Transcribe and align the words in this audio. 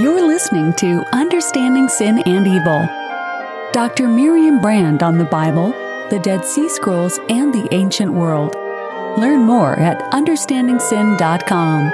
You're 0.00 0.26
listening 0.26 0.72
to 0.78 1.04
Understanding 1.14 1.88
Sin 1.88 2.18
and 2.26 2.48
Evil. 2.48 2.88
Dr. 3.72 4.08
Miriam 4.08 4.60
Brand 4.60 5.04
on 5.04 5.18
the 5.18 5.24
Bible, 5.24 5.68
the 6.10 6.18
Dead 6.20 6.44
Sea 6.44 6.68
Scrolls, 6.68 7.20
and 7.28 7.54
the 7.54 7.68
Ancient 7.72 8.12
World. 8.12 8.56
Learn 9.16 9.44
more 9.44 9.74
at 9.78 10.00
understandingsin.com. 10.10 11.92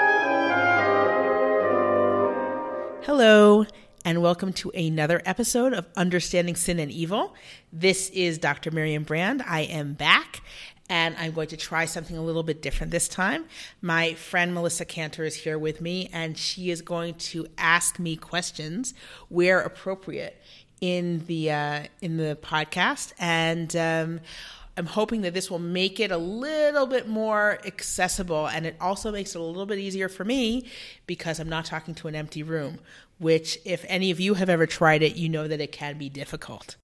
Hello, 3.02 3.66
and 4.02 4.22
welcome 4.22 4.54
to 4.54 4.70
another 4.70 5.20
episode 5.26 5.74
of 5.74 5.86
Understanding 5.94 6.56
Sin 6.56 6.78
and 6.78 6.90
Evil. 6.90 7.34
This 7.70 8.08
is 8.14 8.38
Dr. 8.38 8.70
Miriam 8.70 9.02
Brand. 9.02 9.42
I 9.46 9.60
am 9.60 9.92
back, 9.92 10.40
and 10.90 11.14
I'm 11.18 11.30
going 11.32 11.48
to 11.48 11.56
try 11.56 11.84
something 11.84 12.16
a 12.16 12.22
little 12.22 12.42
bit 12.42 12.60
different 12.60 12.90
this 12.90 13.08
time. 13.08 13.44
My 13.80 14.14
friend 14.14 14.52
Melissa 14.52 14.84
Cantor 14.84 15.24
is 15.24 15.36
here 15.36 15.56
with 15.56 15.80
me, 15.80 16.10
and 16.12 16.36
she 16.36 16.70
is 16.70 16.82
going 16.82 17.14
to 17.14 17.46
ask 17.56 18.00
me 18.00 18.16
questions 18.16 18.92
where 19.28 19.60
appropriate 19.60 20.42
in 20.80 21.24
the 21.26 21.52
uh, 21.52 21.82
in 22.02 22.16
the 22.16 22.36
podcast, 22.42 23.12
and 23.18 23.74
um, 23.76 24.20
I'm 24.76 24.86
hoping 24.86 25.20
that 25.22 25.32
this 25.32 25.48
will 25.48 25.60
make 25.60 26.00
it 26.00 26.10
a 26.10 26.18
little 26.18 26.86
bit 26.86 27.06
more 27.06 27.60
accessible, 27.64 28.48
and 28.48 28.66
it 28.66 28.76
also 28.80 29.12
makes 29.12 29.34
it 29.36 29.40
a 29.40 29.44
little 29.44 29.66
bit 29.66 29.78
easier 29.78 30.08
for 30.08 30.24
me 30.24 30.66
because 31.06 31.38
I'm 31.38 31.48
not 31.48 31.66
talking 31.66 31.94
to 31.96 32.08
an 32.08 32.16
empty 32.16 32.42
room. 32.42 32.80
Which, 33.18 33.58
if 33.66 33.84
any 33.86 34.10
of 34.10 34.18
you 34.18 34.34
have 34.34 34.48
ever 34.48 34.66
tried 34.66 35.02
it, 35.02 35.14
you 35.14 35.28
know 35.28 35.46
that 35.46 35.60
it 35.60 35.72
can 35.72 35.98
be 35.98 36.08
difficult. 36.08 36.76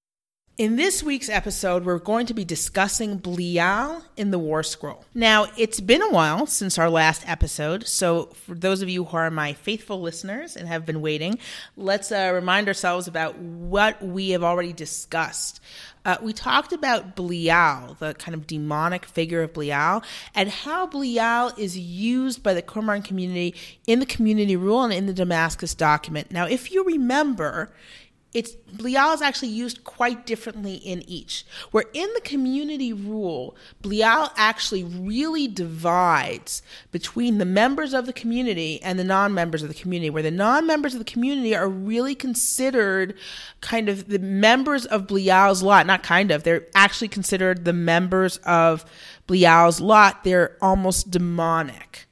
In 0.57 0.75
this 0.75 1.03
week's 1.03 1.29
episode, 1.29 1.85
we're 1.85 1.99
going 1.99 2.25
to 2.25 2.33
be 2.33 2.43
discussing 2.43 3.17
Belial 3.17 4.01
in 4.15 4.31
the 4.31 4.39
War 4.39 4.63
Scroll. 4.63 5.05
Now, 5.13 5.45
it's 5.55 5.79
been 5.79 6.01
a 6.01 6.09
while 6.09 6.47
since 6.47 6.79
our 6.79 6.89
last 6.89 7.29
episode, 7.29 7.85
so 7.85 8.25
for 8.33 8.55
those 8.55 8.81
of 8.81 8.89
you 8.89 9.03
who 9.03 9.17
are 9.17 9.29
my 9.29 9.53
faithful 9.53 10.01
listeners 10.01 10.55
and 10.55 10.67
have 10.67 10.83
been 10.83 10.99
waiting, 10.99 11.37
let's 11.75 12.11
uh, 12.11 12.31
remind 12.33 12.67
ourselves 12.67 13.07
about 13.07 13.37
what 13.37 14.01
we 14.01 14.31
have 14.31 14.43
already 14.43 14.73
discussed. 14.73 15.61
Uh, 16.03 16.17
we 16.23 16.33
talked 16.33 16.73
about 16.73 17.15
Belial, 17.15 17.95
the 17.99 18.15
kind 18.15 18.33
of 18.33 18.47
demonic 18.47 19.05
figure 19.05 19.43
of 19.43 19.53
Belial, 19.53 20.01
and 20.33 20.49
how 20.49 20.87
Belial 20.87 21.51
is 21.55 21.77
used 21.77 22.41
by 22.41 22.55
the 22.55 22.63
Qumran 22.63 23.05
community 23.05 23.53
in 23.85 23.99
the 23.99 24.07
community 24.07 24.55
rule 24.55 24.83
and 24.83 24.93
in 24.93 25.05
the 25.05 25.13
Damascus 25.13 25.75
document. 25.75 26.31
Now, 26.31 26.47
if 26.47 26.71
you 26.71 26.83
remember, 26.83 27.71
it's 28.37 28.51
Belial 28.51 29.13
is 29.13 29.21
actually 29.23 29.47
used 29.47 29.83
quite 29.83 30.27
differently 30.27 30.75
in 30.75 31.01
each. 31.09 31.43
Where 31.71 31.85
in 31.91 32.07
the 32.13 32.21
community 32.21 32.93
rule, 32.93 33.55
Belial 33.81 34.29
actually 34.35 34.83
really 34.83 35.47
divides 35.47 36.61
between 36.91 37.39
the 37.39 37.45
members 37.45 37.95
of 37.95 38.05
the 38.05 38.13
community 38.13 38.79
and 38.83 38.99
the 38.99 39.03
non-members 39.03 39.63
of 39.63 39.69
the 39.69 39.73
community. 39.73 40.11
Where 40.11 40.21
the 40.21 40.29
non-members 40.29 40.93
of 40.93 40.99
the 40.99 41.11
community 41.11 41.55
are 41.55 41.67
really 41.67 42.13
considered 42.13 43.15
kind 43.61 43.89
of 43.89 44.07
the 44.07 44.19
members 44.19 44.85
of 44.85 45.07
Belial's 45.07 45.63
lot, 45.63 45.87
not 45.87 46.03
kind 46.03 46.29
of. 46.29 46.43
They're 46.43 46.67
actually 46.75 47.07
considered 47.07 47.65
the 47.65 47.73
members 47.73 48.37
of 48.45 48.85
Belial's 49.25 49.81
lot. 49.81 50.23
They're 50.23 50.57
almost 50.61 51.09
demonic. 51.09 52.05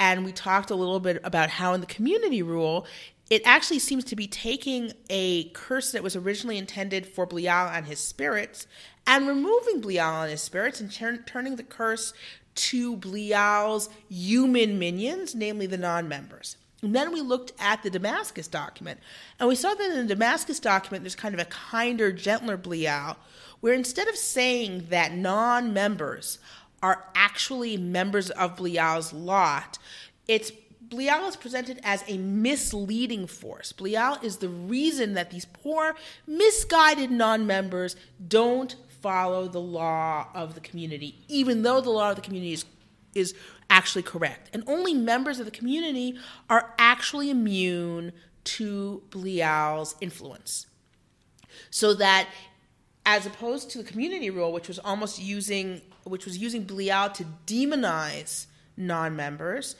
And 0.00 0.24
we 0.24 0.32
talked 0.32 0.70
a 0.70 0.74
little 0.74 1.00
bit 1.00 1.20
about 1.22 1.50
how 1.50 1.74
in 1.74 1.80
the 1.82 1.86
community 1.86 2.42
rule, 2.42 2.86
it 3.34 3.42
actually 3.44 3.80
seems 3.80 4.04
to 4.04 4.14
be 4.14 4.28
taking 4.28 4.92
a 5.10 5.48
curse 5.48 5.90
that 5.90 6.04
was 6.04 6.14
originally 6.14 6.56
intended 6.56 7.04
for 7.04 7.26
Belial 7.26 7.68
and 7.68 7.84
his 7.84 7.98
spirits 7.98 8.68
and 9.08 9.26
removing 9.26 9.80
Belial 9.80 10.22
and 10.22 10.30
his 10.30 10.40
spirits 10.40 10.80
and 10.80 10.88
turning 11.26 11.56
the 11.56 11.64
curse 11.64 12.14
to 12.54 12.96
Belial's 12.96 13.88
human 14.08 14.78
minions, 14.78 15.34
namely 15.34 15.66
the 15.66 15.76
non 15.76 16.06
members. 16.06 16.58
And 16.80 16.94
then 16.94 17.12
we 17.12 17.22
looked 17.22 17.52
at 17.58 17.82
the 17.82 17.90
Damascus 17.90 18.46
document, 18.46 19.00
and 19.40 19.48
we 19.48 19.56
saw 19.56 19.74
that 19.74 19.90
in 19.90 20.06
the 20.06 20.14
Damascus 20.14 20.60
document, 20.60 21.02
there's 21.02 21.16
kind 21.16 21.34
of 21.34 21.40
a 21.40 21.46
kinder, 21.46 22.12
gentler 22.12 22.56
Belial, 22.56 23.16
where 23.58 23.74
instead 23.74 24.06
of 24.06 24.14
saying 24.14 24.86
that 24.90 25.12
non 25.12 25.72
members 25.72 26.38
are 26.84 27.06
actually 27.16 27.76
members 27.76 28.30
of 28.30 28.54
Belial's 28.54 29.12
lot, 29.12 29.76
it's 30.28 30.52
Belial 30.88 31.26
is 31.26 31.36
presented 31.36 31.80
as 31.82 32.04
a 32.08 32.18
misleading 32.18 33.26
force. 33.26 33.72
Belial 33.72 34.18
is 34.22 34.38
the 34.38 34.48
reason 34.48 35.14
that 35.14 35.30
these 35.30 35.44
poor, 35.44 35.94
misguided 36.26 37.10
non 37.10 37.46
members 37.46 37.96
don't 38.26 38.76
follow 39.00 39.48
the 39.48 39.60
law 39.60 40.28
of 40.34 40.54
the 40.54 40.60
community, 40.60 41.24
even 41.28 41.62
though 41.62 41.80
the 41.80 41.90
law 41.90 42.10
of 42.10 42.16
the 42.16 42.22
community 42.22 42.52
is, 42.52 42.64
is 43.14 43.34
actually 43.70 44.02
correct. 44.02 44.50
And 44.52 44.64
only 44.66 44.94
members 44.94 45.38
of 45.38 45.44
the 45.46 45.50
community 45.50 46.18
are 46.48 46.74
actually 46.78 47.30
immune 47.30 48.12
to 48.44 49.02
Belial's 49.10 49.96
influence. 50.00 50.66
So 51.70 51.94
that 51.94 52.28
as 53.06 53.26
opposed 53.26 53.70
to 53.70 53.78
the 53.78 53.84
community 53.84 54.30
rule, 54.30 54.52
which 54.52 54.68
was 54.68 54.78
almost 54.78 55.20
using 55.20 55.80
which 56.04 56.26
was 56.26 56.36
using 56.36 56.64
Belial 56.64 57.08
to 57.10 57.24
demonize 57.46 58.46
non-members, 58.76 59.76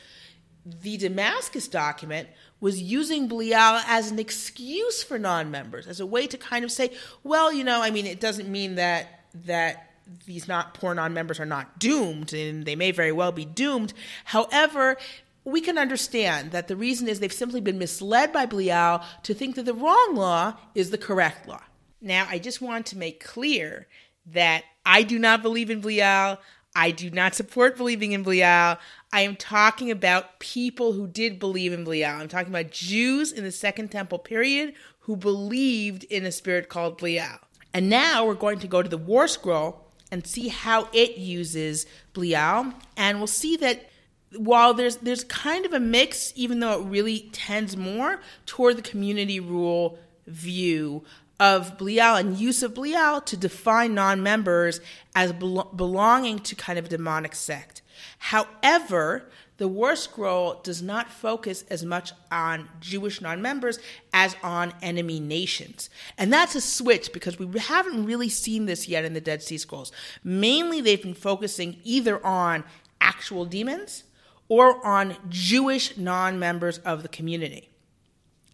the 0.65 0.97
Damascus 0.97 1.69
document 1.69 2.29
was 2.61 2.81
using 2.81 3.29
Belial 3.29 3.81
as 3.87 4.11
an 4.11 4.19
excuse 4.19 5.03
for 5.03 5.19
non-members, 5.19 5.87
as 5.87 6.01
a 6.01 6.07
way 6.07 6.27
to 6.27 6.39
kind 6.39 6.65
of 6.65 6.73
say, 6.73 6.91
well, 7.23 7.53
you 7.53 7.65
know, 7.65 7.83
I 7.83 7.91
mean, 7.91 8.07
it 8.07 8.21
doesn't 8.21 8.49
mean 8.49 8.77
that 8.77 9.21
that 9.47 9.91
these 10.27 10.47
not 10.47 10.75
poor 10.75 10.95
non-members 10.95 11.41
are 11.41 11.47
not 11.47 11.79
doomed, 11.79 12.33
and 12.33 12.65
they 12.65 12.77
may 12.77 12.91
very 12.91 13.13
well 13.13 13.33
be 13.33 13.45
doomed. 13.45 13.93
However, 14.25 14.97
we 15.45 15.61
can 15.61 15.79
understand 15.79 16.53
that 16.53 16.69
the 16.69 16.77
reason 16.77 17.09
is 17.09 17.21
they've 17.21 17.33
simply 17.33 17.61
been 17.61 17.79
misled 17.79 18.33
by 18.33 18.47
Belial 18.47 19.03
to 19.23 19.35
think 19.35 19.57
that 19.57 19.65
the 19.65 19.75
wrong 19.75 20.15
law 20.15 20.55
is 20.75 20.91
the 20.91 20.99
correct 20.99 21.47
law. 21.47 21.63
Now, 22.01 22.27
I 22.29 22.39
just 22.39 22.61
want 22.61 22.87
to 22.87 22.99
make 22.99 23.25
clear 23.25 23.87
that 24.27 24.65
I 24.87 25.03
do 25.03 25.19
not 25.19 25.43
believe 25.43 25.71
in 25.71 25.81
Belial. 25.81 26.39
I 26.77 26.91
do 26.91 27.11
not 27.11 27.35
support 27.35 27.77
believing 27.77 28.13
in 28.13 28.23
Belial. 28.23 28.79
I 29.13 29.21
am 29.21 29.37
talking 29.37 29.91
about 29.91 30.41
people 30.41 30.93
who 30.93 31.07
did 31.07 31.39
believe 31.39 31.73
in 31.73 31.85
Belial. 31.85 32.21
I'm 32.21 32.29
talking 32.29 32.53
about 32.53 32.73
Jews 32.73 33.31
in 33.33 33.45
the 33.45 33.53
Second 33.53 33.91
Temple 33.91 34.19
period 34.19 34.75
who 35.01 35.17
believed 35.17 36.05
in 36.05 36.25
a 36.25 36.33
spirit 36.33 36.69
called 36.69 36.99
Belial. 36.99 37.39
And 37.73 37.89
now 37.89 38.27
we're 38.27 38.35
going 38.35 38.59
to 38.61 38.67
go 38.67 38.83
to 38.83 38.89
the 38.89 38.99
War 38.99 39.29
Scroll 39.29 39.85
and 40.11 40.27
see 40.27 40.49
how 40.49 40.89
it 40.93 41.17
uses 41.17 41.87
Belial. 42.13 42.73
And 42.97 43.19
we'll 43.19 43.27
see 43.27 43.57
that 43.59 43.91
while 44.37 44.75
there's 44.75 44.97
there's 44.97 45.25
kind 45.25 45.65
of 45.65 45.73
a 45.73 45.81
mix, 45.81 46.33
even 46.35 46.61
though 46.61 46.81
it 46.81 46.87
really 46.87 47.31
tends 47.33 47.77
more 47.77 48.21
toward 48.47 48.77
the 48.77 48.83
community 48.83 49.39
rule 49.39 49.99
view 50.27 51.05
of 51.41 51.77
Belial 51.79 52.17
and 52.17 52.39
use 52.39 52.63
of 52.63 52.75
Belial 52.75 53.21
to 53.23 53.37
define 53.37 53.95
non 53.95 54.23
members 54.23 54.81
as 55.15 55.33
belo- 55.33 55.75
belonging 55.77 56.39
to 56.41 56.55
kind 56.55 56.79
of 56.79 56.89
demonic 56.89 57.35
sect. 57.35 57.83
However, 58.19 59.31
the 59.57 59.69
War 59.69 59.95
Scroll 59.95 60.61
does 60.65 60.83
not 60.83 61.11
focus 61.11 61.65
as 61.71 61.85
much 61.85 62.13
on 62.31 62.69
Jewish 62.81 63.21
non 63.21 63.41
members 63.41 63.79
as 64.13 64.37
on 64.43 64.73
enemy 64.83 65.21
nations. 65.21 65.91
And 66.19 66.33
that's 66.33 66.55
a 66.55 66.61
switch 66.61 67.13
because 67.13 67.39
we 67.39 67.59
haven't 67.59 68.05
really 68.05 68.29
seen 68.29 68.67
this 68.67 68.89
yet 68.89 69.05
in 69.05 69.15
the 69.15 69.21
Dead 69.21 69.43
Sea 69.43 69.59
Scrolls. 69.59 69.93
Mainly, 70.25 70.81
they've 70.81 71.03
been 71.03 71.15
focusing 71.15 71.77
either 71.85 72.25
on 72.25 72.65
actual 73.01 73.45
demons 73.45 74.05
or 74.49 74.85
on 74.85 75.17
Jewish 75.29 75.97
non 75.97 76.39
members 76.39 76.79
of 76.79 77.03
the 77.03 77.09
community 77.09 77.69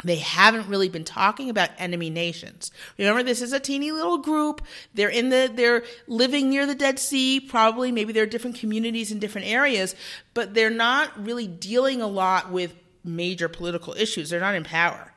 they 0.05 0.16
haven't 0.16 0.69
really 0.69 0.88
been 0.88 1.05
talking 1.05 1.50
about 1.50 1.71
enemy 1.78 2.11
nations. 2.11 2.71
Remember, 2.99 3.22
this 3.22 3.43
is 3.43 3.53
a 3.53 3.61
teeny 3.61 3.93
little 3.93 4.19
group. 4.19 4.62
They're 4.94 5.09
in 5.09 5.28
the, 5.31 5.50
they're 5.53 5.84
living 6.06 6.50
near 6.50 6.66
the 6.66 6.75
Dead 6.75 6.99
Sea. 6.99 7.41
Probably, 7.41 7.93
maybe 7.93 8.12
there 8.12 8.22
are 8.22 8.27
different 8.27 8.56
communities 8.56 9.10
in 9.10 9.19
different 9.19 9.47
areas, 9.49 9.94
but 10.34 10.55
they're 10.55 10.71
not 10.71 11.22
really 11.22 11.47
dealing 11.47 12.00
a 12.00 12.06
lot 12.06 12.50
with 12.50 12.74
major 13.04 13.48
political 13.48 13.95
issues. 13.95 14.30
They're 14.30 14.41
not 14.41 14.54
in 14.54 14.65
power. 14.65 15.13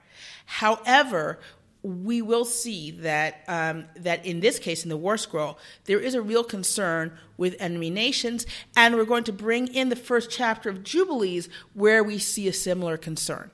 However, 0.46 1.40
we 1.84 2.22
will 2.22 2.46
see 2.46 2.92
that 2.92 3.44
um, 3.48 3.86
that 3.98 4.25
in 4.25 4.40
this 4.40 4.57
case, 4.57 4.84
in 4.84 4.90
the 4.90 4.98
War 4.98 5.18
Scroll, 5.18 5.60
there 5.84 6.00
is 6.00 6.16
a 6.16 6.22
real 6.22 6.44
concern 6.44 7.18
with 7.36 7.56
enemy 7.60 7.90
nations, 7.90 8.46
and 8.75 8.96
we're 8.96 9.04
going 9.04 9.25
to 9.25 9.34
bring 9.34 9.68
in 9.68 9.90
the 9.90 9.96
first 9.96 10.30
chapter 10.30 10.69
of 10.69 10.84
Jubilees, 10.84 11.50
where 11.74 12.02
we 12.02 12.19
see 12.19 12.48
a 12.48 12.54
similar 12.54 12.96
concern. 12.96 13.52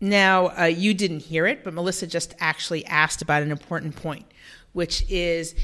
Now, 0.00 0.52
uh, 0.58 0.64
you 0.64 0.94
didn't 0.94 1.20
hear 1.20 1.46
it, 1.46 1.62
but 1.62 1.74
Melissa 1.74 2.06
just 2.06 2.34
actually 2.40 2.84
asked 2.86 3.20
about 3.20 3.42
an 3.42 3.50
important 3.50 3.96
point, 3.96 4.24
which 4.72 5.04
is 5.10 5.54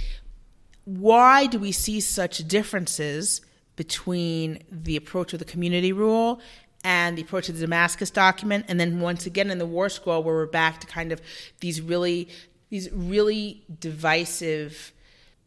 why 0.85 1.47
do 1.47 1.59
we 1.59 1.73
see 1.73 2.01
such 2.01 2.47
differences 2.47 3.41
between 3.77 4.63
the 4.71 4.97
approach 4.97 5.33
of 5.33 5.39
the 5.39 5.45
community 5.45 5.93
rule 5.93 6.41
and 6.85 7.17
the 7.19 7.23
approach 7.23 7.49
of 7.49 7.57
the 7.57 7.63
Damascus 7.63 8.11
document, 8.11 8.67
and 8.69 8.79
then 8.79 9.01
once 9.01 9.27
again 9.27 9.51
in 9.51 9.59
the 9.59 9.67
War 9.67 9.89
Scroll, 9.89 10.23
where 10.23 10.35
we're 10.35 10.47
back 10.47 10.81
to 10.81 10.87
kind 10.87 11.13
of 11.13 11.21
these 11.61 11.81
really 11.81 12.29
these 12.69 12.91
really 12.93 13.65
divisive 13.81 14.93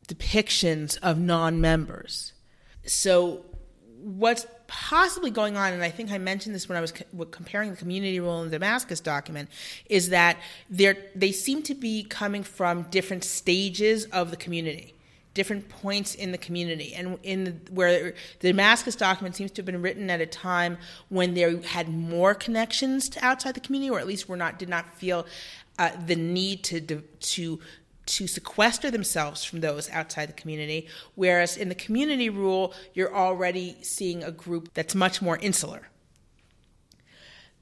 depictions 0.07 0.97
of 1.01 1.19
non-members. 1.19 2.33
So, 2.85 3.45
what's 4.01 4.45
possibly 4.69 5.31
going 5.31 5.57
on, 5.57 5.73
and 5.73 5.83
I 5.83 5.89
think 5.89 6.11
I 6.11 6.17
mentioned 6.17 6.55
this 6.55 6.69
when 6.69 6.77
I 6.77 6.81
was 6.81 6.93
co- 6.93 7.25
comparing 7.25 7.71
the 7.71 7.77
community 7.77 8.19
rule 8.19 8.41
and 8.41 8.51
the 8.51 8.55
Damascus 8.57 8.99
document, 8.99 9.49
is 9.89 10.09
that 10.09 10.37
they 10.69 10.95
they 11.15 11.31
seem 11.31 11.61
to 11.63 11.75
be 11.75 12.03
coming 12.03 12.43
from 12.43 12.83
different 12.83 13.23
stages 13.23 14.05
of 14.05 14.31
the 14.31 14.37
community 14.37 14.93
different 15.35 15.69
points 15.69 16.15
in 16.15 16.31
the 16.33 16.37
community. 16.37 16.93
And 16.93 17.17
in 17.23 17.43
the, 17.45 17.51
where 17.71 18.13
the 18.39 18.47
Damascus 18.49 18.95
document 18.95 19.35
seems 19.35 19.51
to 19.51 19.59
have 19.59 19.65
been 19.65 19.81
written 19.81 20.09
at 20.09 20.19
a 20.19 20.25
time 20.25 20.77
when 21.09 21.33
they 21.33 21.55
had 21.61 21.87
more 21.87 22.33
connections 22.33 23.07
to 23.09 23.25
outside 23.25 23.53
the 23.53 23.61
community 23.61 23.89
or 23.89 23.99
at 23.99 24.07
least 24.07 24.27
were 24.27 24.35
not 24.35 24.59
did 24.59 24.67
not 24.67 24.93
feel 24.95 25.25
uh, 25.77 25.91
the 26.05 26.15
need 26.15 26.63
to 26.65 26.81
to 26.81 27.59
to 28.15 28.27
sequester 28.27 28.89
themselves 28.89 29.43
from 29.43 29.61
those 29.61 29.89
outside 29.91 30.27
the 30.27 30.33
community 30.33 30.87
whereas 31.15 31.55
in 31.55 31.69
the 31.69 31.75
community 31.75 32.29
rule 32.29 32.73
you're 32.93 33.15
already 33.15 33.77
seeing 33.81 34.23
a 34.23 34.31
group 34.31 34.73
that's 34.73 34.95
much 34.95 35.21
more 35.21 35.37
insular 35.37 35.89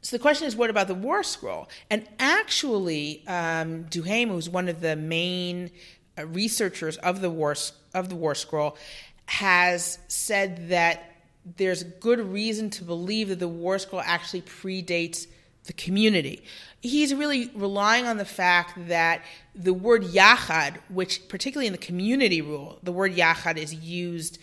so 0.01 0.15
the 0.15 0.21
question 0.21 0.47
is, 0.47 0.55
what 0.55 0.69
about 0.69 0.87
the 0.87 0.95
War 0.95 1.21
Scroll? 1.23 1.67
And 1.89 2.07
actually, 2.17 3.27
um, 3.27 3.85
Duhaime, 3.85 4.29
who's 4.29 4.49
one 4.49 4.69
of 4.69 4.79
the 4.79 4.95
main 4.95 5.71
uh, 6.17 6.25
researchers 6.27 6.95
of 6.97 7.19
the 7.19 7.29
war 7.29 7.55
of 7.93 8.07
the 8.07 8.15
War 8.15 8.33
Scroll 8.33 8.77
has 9.25 9.99
said 10.07 10.69
that 10.69 11.15
there's 11.57 11.83
good 11.83 12.19
reason 12.19 12.69
to 12.69 12.83
believe 12.83 13.29
that 13.29 13.39
the 13.39 13.47
War 13.47 13.79
Scroll 13.79 14.01
actually 14.01 14.43
predates 14.43 15.27
the 15.67 15.73
community. 15.73 16.43
He's 16.81 17.13
really 17.13 17.51
relying 17.53 18.05
on 18.05 18.17
the 18.17 18.25
fact 18.25 18.87
that 18.87 19.21
the 19.53 19.73
word 19.73 20.03
yachad, 20.03 20.77
which 20.89 21.27
particularly 21.27 21.67
in 21.67 21.73
the 21.73 21.79
community 21.79 22.41
rule, 22.41 22.79
the 22.83 22.91
word 22.91 23.15
yachad 23.15 23.57
is 23.57 23.73
used 23.73 24.39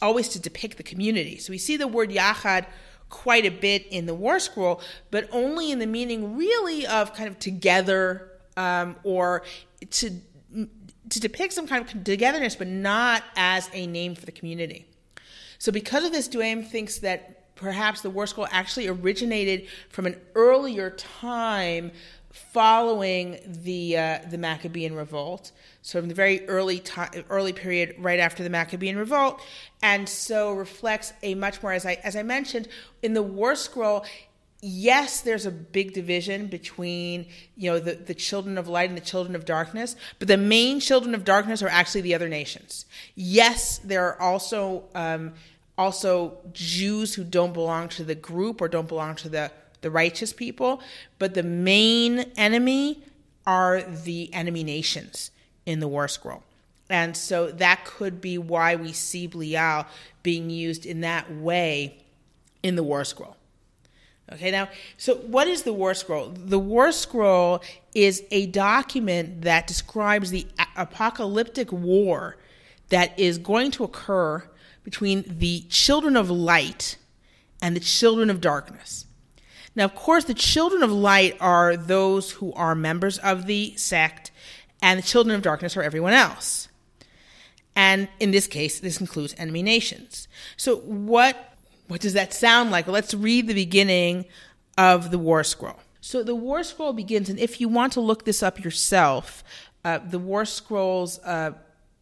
always 0.00 0.28
to 0.28 0.40
depict 0.40 0.78
the 0.78 0.82
community. 0.82 1.38
So 1.38 1.50
we 1.50 1.58
see 1.58 1.76
the 1.76 1.86
word 1.88 2.10
yachad 2.10 2.66
quite 3.08 3.44
a 3.44 3.50
bit 3.50 3.86
in 3.88 4.06
the 4.06 4.14
War 4.14 4.38
Scroll, 4.38 4.80
but 5.10 5.28
only 5.32 5.70
in 5.70 5.78
the 5.78 5.86
meaning 5.86 6.36
really 6.36 6.86
of 6.86 7.14
kind 7.14 7.28
of 7.28 7.38
together 7.38 8.30
um, 8.56 8.96
or 9.04 9.42
to 9.90 10.10
to 11.08 11.20
depict 11.20 11.52
some 11.52 11.68
kind 11.68 11.84
of 11.84 12.04
togetherness, 12.04 12.56
but 12.56 12.66
not 12.66 13.22
as 13.36 13.70
a 13.72 13.86
name 13.86 14.14
for 14.14 14.26
the 14.26 14.32
community. 14.32 14.86
So, 15.58 15.72
because 15.72 16.04
of 16.04 16.12
this, 16.12 16.28
Duhaime 16.28 16.66
thinks 16.66 16.98
that 16.98 17.35
perhaps 17.56 18.02
the 18.02 18.10
war 18.10 18.26
scroll 18.26 18.46
actually 18.50 18.86
originated 18.86 19.66
from 19.88 20.06
an 20.06 20.16
earlier 20.34 20.90
time 20.90 21.90
following 22.30 23.38
the 23.46 23.96
uh, 23.96 24.18
the 24.30 24.38
Maccabean 24.38 24.94
revolt, 24.94 25.52
so 25.82 26.00
from 26.00 26.08
the 26.08 26.14
very 26.14 26.46
early 26.48 26.78
time, 26.78 27.24
early 27.30 27.52
period 27.52 27.96
right 27.98 28.20
after 28.20 28.42
the 28.42 28.50
Maccabean 28.50 28.96
revolt, 28.96 29.40
and 29.82 30.08
so 30.08 30.52
reflects 30.52 31.12
a 31.22 31.34
much 31.34 31.62
more 31.62 31.72
as 31.72 31.86
I 31.86 31.94
as 32.04 32.14
I 32.14 32.22
mentioned 32.22 32.68
in 33.02 33.14
the 33.14 33.22
War 33.22 33.56
Scroll 33.56 34.04
yes, 34.60 35.20
there's 35.20 35.46
a 35.46 35.50
big 35.50 35.92
division 35.92 36.46
between 36.46 37.26
you 37.56 37.70
know 37.70 37.78
the, 37.78 37.94
the 37.94 38.14
children 38.14 38.58
of 38.58 38.68
light 38.68 38.88
and 38.88 38.96
the 38.96 39.04
children 39.04 39.34
of 39.36 39.44
darkness, 39.44 39.96
but 40.18 40.28
the 40.28 40.36
main 40.36 40.80
children 40.80 41.14
of 41.14 41.24
darkness 41.24 41.62
are 41.62 41.68
actually 41.68 42.00
the 42.02 42.14
other 42.14 42.28
nations. 42.28 42.86
Yes, 43.14 43.78
there 43.78 44.04
are 44.04 44.20
also 44.20 44.84
um, 44.94 45.34
also 45.78 46.38
Jews 46.52 47.14
who 47.14 47.24
don't 47.24 47.52
belong 47.52 47.88
to 47.90 48.04
the 48.04 48.14
group 48.14 48.60
or 48.60 48.68
don't 48.68 48.88
belong 48.88 49.14
to 49.16 49.28
the 49.28 49.50
the 49.82 49.90
righteous 49.90 50.32
people, 50.32 50.80
but 51.18 51.34
the 51.34 51.42
main 51.42 52.20
enemy 52.36 53.04
are 53.46 53.82
the 53.82 54.32
enemy 54.34 54.64
nations 54.64 55.30
in 55.64 55.80
the 55.80 55.86
War 55.86 56.08
Scroll. 56.08 56.42
And 56.88 57.16
so 57.16 57.50
that 57.52 57.84
could 57.84 58.20
be 58.20 58.38
why 58.38 58.76
we 58.76 58.92
see 58.92 59.26
Belial 59.26 59.86
being 60.22 60.50
used 60.50 60.86
in 60.86 61.02
that 61.02 61.32
way 61.32 61.98
in 62.62 62.76
the 62.76 62.82
War 62.82 63.04
Scroll. 63.04 63.36
Okay, 64.32 64.50
now, 64.50 64.68
so 64.96 65.14
what 65.16 65.46
is 65.46 65.62
the 65.62 65.72
War 65.72 65.94
Scroll? 65.94 66.30
The 66.30 66.58
War 66.58 66.90
Scroll 66.90 67.62
is 67.94 68.24
a 68.32 68.46
document 68.46 69.42
that 69.42 69.68
describes 69.68 70.30
the 70.30 70.48
apocalyptic 70.76 71.70
war 71.70 72.36
that 72.88 73.16
is 73.18 73.38
going 73.38 73.70
to 73.72 73.84
occur 73.84 74.42
between 74.86 75.24
the 75.26 75.62
children 75.68 76.16
of 76.16 76.30
light 76.30 76.96
and 77.60 77.74
the 77.74 77.80
children 77.80 78.30
of 78.30 78.40
darkness. 78.40 79.04
Now, 79.74 79.84
of 79.84 79.96
course, 79.96 80.26
the 80.26 80.32
children 80.32 80.84
of 80.84 80.92
light 80.92 81.36
are 81.40 81.76
those 81.76 82.30
who 82.30 82.52
are 82.52 82.76
members 82.76 83.18
of 83.18 83.46
the 83.46 83.74
sect, 83.76 84.30
and 84.80 84.96
the 84.96 85.02
children 85.02 85.34
of 85.34 85.42
darkness 85.42 85.76
are 85.76 85.82
everyone 85.82 86.12
else. 86.12 86.68
And 87.74 88.06
in 88.20 88.30
this 88.30 88.46
case, 88.46 88.78
this 88.78 89.00
includes 89.00 89.34
enemy 89.36 89.64
nations. 89.64 90.28
So, 90.56 90.76
what 90.76 91.36
what 91.88 92.00
does 92.00 92.12
that 92.12 92.32
sound 92.32 92.70
like? 92.70 92.86
Let's 92.86 93.12
read 93.12 93.48
the 93.48 93.54
beginning 93.54 94.26
of 94.78 95.10
the 95.10 95.18
War 95.18 95.42
Scroll. 95.42 95.80
So 96.00 96.22
the 96.22 96.36
War 96.36 96.62
Scroll 96.62 96.92
begins, 96.92 97.28
and 97.28 97.40
if 97.40 97.60
you 97.60 97.68
want 97.68 97.92
to 97.94 98.00
look 98.00 98.24
this 98.24 98.40
up 98.40 98.62
yourself, 98.62 99.42
uh, 99.84 99.98
the 99.98 100.20
War 100.20 100.44
Scroll's 100.44 101.18
uh, 101.24 101.54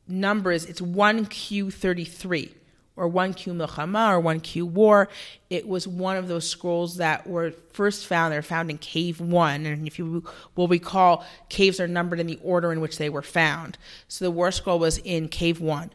number 0.07 0.53
is 0.53 0.67
it's 0.67 0.83
1Q33 0.83 2.53
or 2.97 3.11
1Q 3.11 3.55
Milchama 3.55 4.13
or 4.13 4.23
1Q 4.23 4.65
War. 4.65 5.09
It 5.51 5.67
was 5.67 5.89
one 5.89 6.17
of 6.17 6.29
those 6.29 6.49
scrolls 6.49 6.97
that 6.97 7.27
were 7.27 7.53
first 7.73 8.07
found. 8.07 8.33
They 8.33 8.39
were 8.39 8.43
found 8.43 8.71
in 8.71 8.79
Cave 8.79 9.21
1. 9.21 9.67
And 9.67 9.87
if 9.87 9.99
you 9.99 10.25
will 10.57 10.69
recall, 10.69 11.25
caves 11.49 11.81
are 11.81 11.89
numbered 11.89 12.21
in 12.21 12.27
the 12.27 12.39
order 12.43 12.73
in 12.73 12.81
which 12.81 12.99
they 12.99 13.09
were 13.09 13.23
found. 13.23 13.79
So 14.09 14.25
the 14.25 14.31
War 14.31 14.51
Scroll 14.51 14.79
was 14.79 14.99
in 14.99 15.29
Cave 15.29 15.61
1 15.61 15.91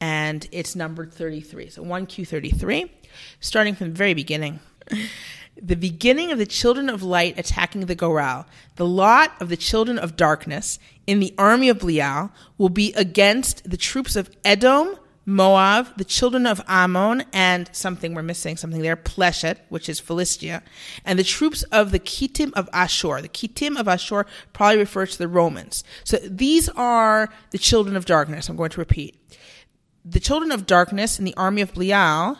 and 0.00 0.48
it's 0.52 0.76
numbered 0.76 1.12
33. 1.12 1.70
So 1.70 1.84
1Q33 1.84 2.90
starting 3.40 3.74
from 3.74 3.88
the 3.88 3.94
very 3.94 4.14
beginning. 4.14 4.60
The 5.56 5.76
beginning 5.76 6.32
of 6.32 6.38
the 6.38 6.46
children 6.46 6.88
of 6.88 7.04
light 7.04 7.38
attacking 7.38 7.86
the 7.86 7.94
Goral, 7.94 8.44
the 8.74 8.86
lot 8.86 9.40
of 9.40 9.48
the 9.48 9.56
children 9.56 10.00
of 10.00 10.16
darkness 10.16 10.80
in 11.06 11.20
the 11.20 11.32
army 11.38 11.68
of 11.68 11.78
Belial 11.78 12.32
will 12.58 12.70
be 12.70 12.92
against 12.94 13.70
the 13.70 13.76
troops 13.76 14.16
of 14.16 14.30
Edom, 14.44 14.96
Moab, 15.26 15.96
the 15.96 16.04
children 16.04 16.46
of 16.46 16.60
Ammon, 16.68 17.24
and 17.32 17.70
something 17.72 18.14
we're 18.14 18.22
missing, 18.22 18.56
something 18.56 18.82
there, 18.82 18.96
Pleshet, 18.96 19.58
which 19.68 19.88
is 19.88 20.00
Philistia, 20.00 20.62
and 21.04 21.18
the 21.18 21.24
troops 21.24 21.62
of 21.64 21.92
the 21.92 21.98
Kittim 21.98 22.52
of 22.52 22.68
Ashur. 22.72 23.22
The 23.22 23.28
Kittim 23.28 23.78
of 23.78 23.88
Ashur 23.88 24.26
probably 24.52 24.78
refers 24.78 25.12
to 25.12 25.18
the 25.18 25.28
Romans. 25.28 25.82
So 26.04 26.18
these 26.18 26.68
are 26.70 27.30
the 27.50 27.58
children 27.58 27.96
of 27.96 28.04
darkness. 28.04 28.48
I'm 28.48 28.56
going 28.56 28.70
to 28.70 28.80
repeat. 28.80 29.18
The 30.04 30.20
children 30.20 30.52
of 30.52 30.66
darkness 30.66 31.18
in 31.18 31.24
the 31.24 31.34
army 31.36 31.62
of 31.62 31.72
Belial 31.72 32.36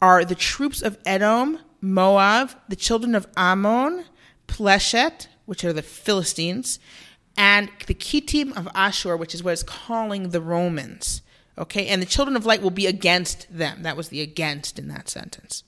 are 0.00 0.24
the 0.24 0.34
troops 0.34 0.80
of 0.80 0.98
Edom, 1.04 1.58
Moab, 1.82 2.52
the 2.68 2.76
children 2.76 3.14
of 3.14 3.26
Ammon, 3.36 4.06
Pleshet, 4.48 5.28
which 5.44 5.64
are 5.64 5.72
the 5.72 5.82
Philistines, 5.82 6.78
and 7.36 7.70
the 7.86 7.94
Kittim 7.94 8.56
of 8.56 8.66
Ashur, 8.74 9.16
which 9.16 9.34
is 9.34 9.42
what 9.42 9.52
is 9.52 9.62
calling 9.62 10.30
the 10.30 10.40
Romans. 10.40 11.20
Okay, 11.58 11.86
and 11.86 12.02
the 12.02 12.06
children 12.06 12.36
of 12.36 12.44
light 12.44 12.62
will 12.62 12.70
be 12.70 12.86
against 12.86 13.46
them. 13.50 13.82
That 13.82 13.96
was 13.96 14.08
the 14.08 14.20
against 14.20 14.78
in 14.78 14.88
that 14.88 15.08
sentence. 15.08 15.64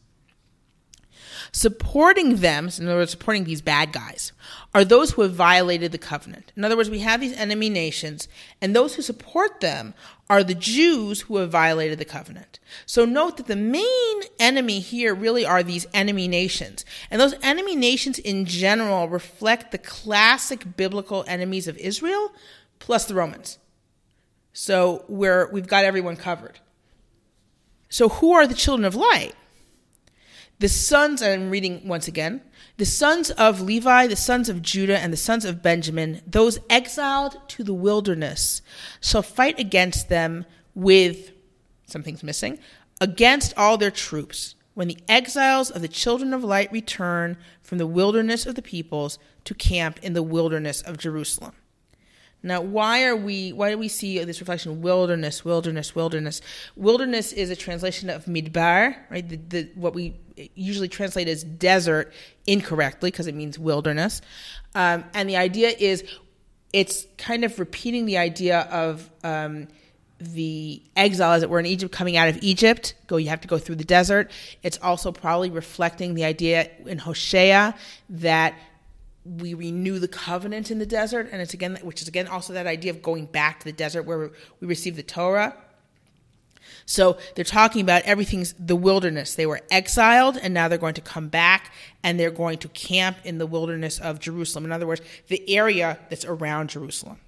Supporting 1.53 2.37
them, 2.37 2.69
in 2.79 2.87
other 2.87 2.99
words, 2.99 3.13
supporting 3.13 3.45
these 3.45 3.63
bad 3.63 3.93
guys, 3.93 4.33
are 4.75 4.85
those 4.85 5.13
who 5.13 5.23
have 5.23 5.33
violated 5.33 5.93
the 5.93 5.99
covenant. 5.99 6.53
In 6.57 6.65
other 6.65 6.77
words, 6.77 6.91
we 6.91 6.99
have 6.99 7.21
these 7.21 7.37
enemy 7.37 7.71
nations, 7.71 8.29
and 8.61 8.75
those 8.75 8.95
who 8.95 9.03
support 9.03 9.61
them 9.61 9.95
are 10.29 10.45
the 10.45 10.55
Jews 10.55 11.23
who 11.23 11.39
have 11.39 11.51
violated 11.51 11.99
the 11.99 12.05
covenant. 12.05 12.59
So 12.85 13.05
note 13.05 13.39
that 13.39 13.47
the 13.47 13.57
main 13.57 14.23
enemy 14.39 14.81
here 14.81 15.15
really 15.15 15.47
are 15.47 15.63
these 15.63 15.87
enemy 15.95 16.29
nations. 16.29 16.85
And 17.11 17.21
those 17.21 17.35
enemy 17.43 17.75
nations 17.75 18.19
in 18.19 18.45
general 18.45 19.09
reflect 19.09 19.73
the 19.73 19.79
classic 19.79 20.77
biblical 20.77 21.25
enemies 21.27 21.67
of 21.67 21.79
Israel 21.79 22.33
plus 22.79 23.07
the 23.07 23.15
Romans. 23.15 23.59
So 24.61 25.05
we're, 25.07 25.49
we've 25.53 25.69
got 25.69 25.85
everyone 25.85 26.17
covered. 26.17 26.59
So 27.89 28.09
who 28.09 28.33
are 28.33 28.45
the 28.45 28.55
children 28.57 28.85
of 28.85 28.97
light? 28.97 29.37
The 30.59 30.69
sons, 30.69 31.23
I'm 31.23 31.49
reading 31.49 31.87
once 31.87 32.09
again, 32.09 32.43
the 32.77 32.85
sons 32.85 33.31
of 33.31 33.61
Levi, 33.61 34.09
the 34.09 34.17
sons 34.17 34.49
of 34.49 34.61
Judah, 34.61 34.99
and 34.99 35.13
the 35.13 35.17
sons 35.17 35.45
of 35.45 35.63
Benjamin, 35.63 36.23
those 36.27 36.59
exiled 36.69 37.39
to 37.51 37.63
the 37.63 37.73
wilderness, 37.73 38.61
shall 39.01 39.23
fight 39.23 39.61
against 39.61 40.09
them 40.09 40.45
with, 40.75 41.31
something's 41.87 42.25
missing, 42.25 42.59
against 43.01 43.57
all 43.57 43.79
their 43.79 43.93
troops, 43.93 44.57
when 44.75 44.89
the 44.89 44.99
exiles 45.09 45.71
of 45.71 45.83
the 45.83 45.89
children 45.89 46.35
of 46.35 46.43
light 46.43 46.73
return 46.73 47.37
from 47.63 47.79
the 47.79 47.87
wilderness 47.87 48.45
of 48.45 48.57
the 48.57 48.63
peoples 48.63 49.21
to 49.45 49.55
camp 49.55 50.01
in 50.03 50.15
the 50.15 50.23
wilderness 50.25 50.83
of 50.83 50.99
Jerusalem. 50.99 51.55
Now, 52.43 52.61
why 52.61 53.05
are 53.05 53.17
we? 53.17 53.53
Why 53.53 53.71
do 53.71 53.79
we 53.79 53.89
see 53.89 54.23
this 54.25 54.41
reflection? 54.41 54.81
Wilderness, 54.81 55.45
wilderness, 55.45 55.95
wilderness. 55.95 56.41
Wilderness 56.77 57.33
is 57.33 57.51
a 57.51 57.57
translation 57.57 58.09
of 58.11 58.27
midbar, 58.27 58.97
right? 59.11 59.29
The, 59.29 59.37
the, 59.37 59.71
what 59.75 59.95
we 59.95 60.15
usually 60.55 60.89
translate 60.89 61.27
as 61.27 61.43
desert 61.43 62.13
incorrectly 62.47 63.11
because 63.11 63.27
it 63.27 63.35
means 63.35 63.59
wilderness. 63.59 64.21
Um, 64.75 65.05
and 65.15 65.29
the 65.29 65.37
idea 65.37 65.71
is, 65.71 66.05
it's 66.73 67.07
kind 67.17 67.45
of 67.45 67.59
repeating 67.59 68.07
the 68.07 68.19
idea 68.19 68.61
of 68.71 69.11
um, 69.25 69.67
the 70.21 70.83
exile, 70.97 71.33
as 71.33 71.43
it 71.43 71.51
were, 71.51 71.59
in 71.59 71.67
Egypt, 71.67 71.93
coming 71.93 72.17
out 72.17 72.29
of 72.29 72.39
Egypt. 72.43 72.95
Go, 73.07 73.17
you 73.17 73.31
have 73.31 73.41
to 73.41 73.49
go 73.49 73.59
through 73.59 73.77
the 73.77 73.85
desert. 73.85 74.31
It's 74.63 74.79
also 74.83 75.13
probably 75.13 75.51
reflecting 75.51 76.15
the 76.15 76.25
idea 76.25 76.71
in 76.87 76.99
Hosea 76.99 77.75
that 78.11 78.55
we 79.37 79.55
renew 79.55 79.99
the 79.99 80.09
covenant 80.09 80.71
in 80.71 80.79
the 80.79 80.87
desert, 80.87 81.29
and 81.31 81.43
it's 81.43 81.55
again, 81.55 81.79
which 81.83 82.01
is 82.01 82.09
again 82.09 82.27
also 82.27 82.53
that 82.55 82.67
idea 82.67 82.91
of 82.91 83.03
going 83.03 83.27
back 83.27 83.61
to 83.61 83.65
the 83.65 83.73
desert 83.73 84.05
where 84.05 84.31
we 84.61 84.67
receive 84.67 84.97
the 84.97 85.03
Torah. 85.03 85.55
So 86.87 87.19
they're 87.35 87.45
talking 87.45 87.83
about 87.83 88.03
everything's 88.05 88.55
the 88.55 88.77
wilderness. 88.77 89.35
They 89.35 89.47
were 89.47 89.61
exiled 89.71 90.39
and 90.39 90.55
now 90.55 90.69
they're 90.69 90.79
going 90.79 90.95
to 90.95 91.03
come 91.03 91.29
back 91.29 91.73
and 92.03 92.19
they're 92.19 92.31
going 92.31 92.59
to 92.59 92.69
camp 92.69 93.19
in 93.25 93.37
the 93.37 93.47
wilderness 93.47 93.99
of 94.01 94.21
Jerusalem. 94.21 94.65
In 94.65 94.73
other 94.73 94.87
words, 94.87 95.03
the 95.29 95.49
area 95.55 95.99
that's 96.09 96.25
around 96.25 96.71
Jerusalem. 96.71 97.19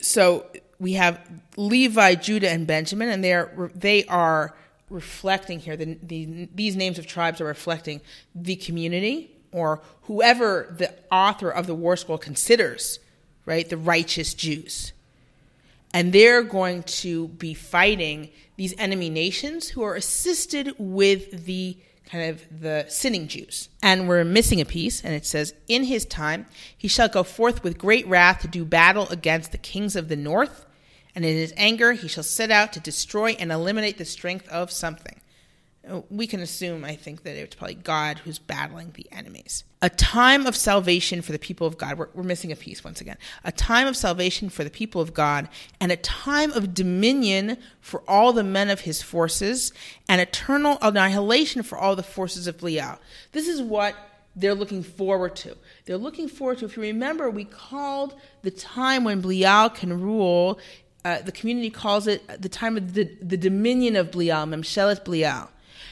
So 0.00 0.46
we 0.78 0.94
have 0.94 1.20
Levi, 1.56 2.14
Judah, 2.14 2.48
and 2.48 2.66
Benjamin, 2.66 3.08
and 3.08 3.22
they 3.22 3.34
are 3.34 3.70
they 3.74 4.04
are 4.04 4.54
reflecting 4.88 5.58
here. 5.58 5.76
The, 5.76 5.98
the, 6.02 6.48
these 6.54 6.76
names 6.76 6.98
of 6.98 7.06
tribes 7.06 7.40
are 7.40 7.46
reflecting 7.46 8.00
the 8.34 8.56
community 8.56 9.37
or 9.52 9.80
whoever 10.02 10.74
the 10.76 10.94
author 11.10 11.50
of 11.50 11.66
the 11.66 11.74
war 11.74 11.96
scroll 11.96 12.18
considers, 12.18 12.98
right, 13.46 13.68
the 13.68 13.76
righteous 13.76 14.34
Jews. 14.34 14.92
And 15.92 16.12
they're 16.12 16.42
going 16.42 16.82
to 16.84 17.28
be 17.28 17.54
fighting 17.54 18.30
these 18.56 18.74
enemy 18.78 19.08
nations 19.08 19.68
who 19.68 19.82
are 19.82 19.94
assisted 19.94 20.74
with 20.78 21.46
the 21.46 21.76
kind 22.06 22.30
of 22.30 22.60
the 22.60 22.86
sinning 22.88 23.28
Jews. 23.28 23.68
And 23.82 24.08
we're 24.08 24.24
missing 24.24 24.60
a 24.60 24.64
piece, 24.64 25.02
and 25.04 25.14
it 25.14 25.26
says, 25.26 25.54
In 25.68 25.84
his 25.84 26.04
time 26.04 26.46
he 26.76 26.88
shall 26.88 27.08
go 27.08 27.22
forth 27.22 27.62
with 27.62 27.78
great 27.78 28.06
wrath 28.06 28.40
to 28.40 28.48
do 28.48 28.64
battle 28.64 29.08
against 29.10 29.52
the 29.52 29.58
kings 29.58 29.94
of 29.96 30.08
the 30.08 30.16
north, 30.16 30.66
and 31.14 31.24
in 31.24 31.36
his 31.36 31.52
anger 31.56 31.92
he 31.92 32.08
shall 32.08 32.24
set 32.24 32.50
out 32.50 32.72
to 32.72 32.80
destroy 32.80 33.32
and 33.32 33.52
eliminate 33.52 33.98
the 33.98 34.04
strength 34.04 34.48
of 34.48 34.70
something 34.70 35.20
we 36.10 36.26
can 36.26 36.40
assume, 36.40 36.84
I 36.84 36.96
think, 36.96 37.22
that 37.22 37.36
it's 37.36 37.54
probably 37.54 37.74
God 37.74 38.18
who's 38.18 38.38
battling 38.38 38.92
the 38.94 39.06
enemies. 39.12 39.64
A 39.80 39.90
time 39.90 40.46
of 40.46 40.56
salvation 40.56 41.22
for 41.22 41.32
the 41.32 41.38
people 41.38 41.66
of 41.66 41.78
God. 41.78 41.98
We're, 41.98 42.08
we're, 42.14 42.22
missing 42.22 42.52
a 42.52 42.56
piece 42.56 42.82
once 42.82 43.00
again. 43.00 43.16
A 43.44 43.52
time 43.52 43.86
of 43.86 43.96
salvation 43.96 44.48
for 44.48 44.64
the 44.64 44.70
people 44.70 45.00
of 45.00 45.14
God, 45.14 45.48
and 45.80 45.92
a 45.92 45.96
time 45.96 46.50
of 46.52 46.74
dominion 46.74 47.58
for 47.80 48.02
all 48.08 48.32
the 48.32 48.44
men 48.44 48.70
of 48.70 48.80
his 48.80 49.02
forces, 49.02 49.72
and 50.08 50.20
eternal 50.20 50.78
annihilation 50.82 51.62
for 51.62 51.78
all 51.78 51.96
the 51.96 52.02
forces 52.02 52.46
of 52.46 52.58
Belial. 52.58 52.98
This 53.32 53.48
is 53.48 53.62
what 53.62 53.94
they're 54.34 54.54
looking 54.54 54.82
forward 54.82 55.36
to. 55.36 55.56
They're 55.84 55.96
looking 55.98 56.28
forward 56.28 56.58
to, 56.58 56.64
if 56.64 56.76
you 56.76 56.82
remember, 56.82 57.30
we 57.30 57.44
called 57.44 58.14
the 58.42 58.50
time 58.50 59.04
when 59.04 59.20
Belial 59.20 59.70
can 59.70 60.00
rule, 60.00 60.58
uh, 61.04 61.22
the 61.22 61.32
community 61.32 61.70
calls 61.70 62.06
it 62.06 62.22
the 62.40 62.48
time 62.48 62.76
of 62.76 62.94
the, 62.94 63.04
the 63.22 63.36
dominion 63.36 63.96
of 63.96 64.10
Belial, 64.10 64.46
Memshelet 64.46 65.04
Belial. 65.04 65.50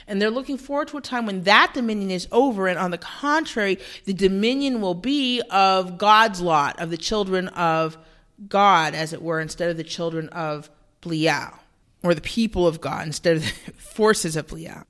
And 0.08 0.22
they're 0.22 0.30
looking 0.30 0.58
forward 0.58 0.88
to 0.88 0.98
a 0.98 1.00
time 1.00 1.26
when 1.26 1.42
that 1.42 1.72
dominion 1.74 2.10
is 2.10 2.28
over. 2.30 2.68
And 2.68 2.78
on 2.78 2.90
the 2.90 2.98
contrary, 2.98 3.78
the 4.04 4.12
dominion 4.12 4.80
will 4.80 4.94
be 4.94 5.42
of 5.50 5.98
God's 5.98 6.40
lot, 6.40 6.80
of 6.80 6.90
the 6.90 6.96
children 6.96 7.48
of 7.48 7.98
God, 8.48 8.94
as 8.94 9.12
it 9.12 9.22
were, 9.22 9.40
instead 9.40 9.70
of 9.70 9.76
the 9.76 9.84
children 9.84 10.28
of 10.28 10.70
Belial, 11.00 11.54
or 12.02 12.14
the 12.14 12.20
people 12.20 12.66
of 12.66 12.80
God 12.80 13.06
instead 13.06 13.38
of 13.38 13.42
the 13.42 13.72
forces 13.76 14.36
of 14.36 14.46
Belial. 14.46 14.84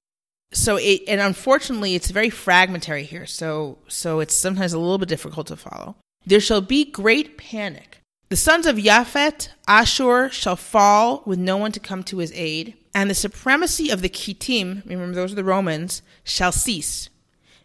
So 0.52 0.76
it, 0.76 1.02
and 1.08 1.20
unfortunately, 1.20 1.94
it's 1.94 2.10
very 2.10 2.30
fragmentary 2.30 3.04
here. 3.04 3.26
So, 3.26 3.78
so 3.88 4.20
it's 4.20 4.34
sometimes 4.34 4.72
a 4.72 4.78
little 4.78 4.98
bit 4.98 5.08
difficult 5.08 5.48
to 5.48 5.56
follow. 5.56 5.96
There 6.24 6.40
shall 6.40 6.60
be 6.60 6.84
great 6.84 7.36
panic. 7.38 7.98
The 8.28 8.36
sons 8.36 8.66
of 8.66 8.76
Japhet, 8.76 9.48
Ashur, 9.68 10.28
shall 10.30 10.56
fall 10.56 11.22
with 11.24 11.38
no 11.38 11.56
one 11.56 11.72
to 11.72 11.80
come 11.80 12.02
to 12.04 12.18
his 12.18 12.32
aid 12.34 12.76
and 12.96 13.10
the 13.10 13.14
supremacy 13.14 13.90
of 13.90 14.00
the 14.00 14.08
Kittim, 14.08 14.82
remember 14.86 15.14
those 15.14 15.32
are 15.32 15.36
the 15.36 15.44
Romans, 15.44 16.00
shall 16.24 16.50
cease. 16.50 17.10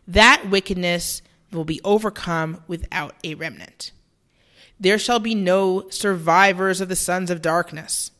That 0.05 0.49
wickedness 0.49 1.21
will 1.53 1.63
be 1.63 1.79
overcome 1.85 2.61
without 2.67 3.15
a 3.23 3.35
remnant. 3.35 3.93
There 4.77 4.99
shall 4.99 5.19
be 5.19 5.33
no 5.33 5.87
survivors 5.87 6.81
of 6.81 6.89
the 6.89 6.97
sons 6.97 7.29
of 7.29 7.41
darkness. 7.41 8.11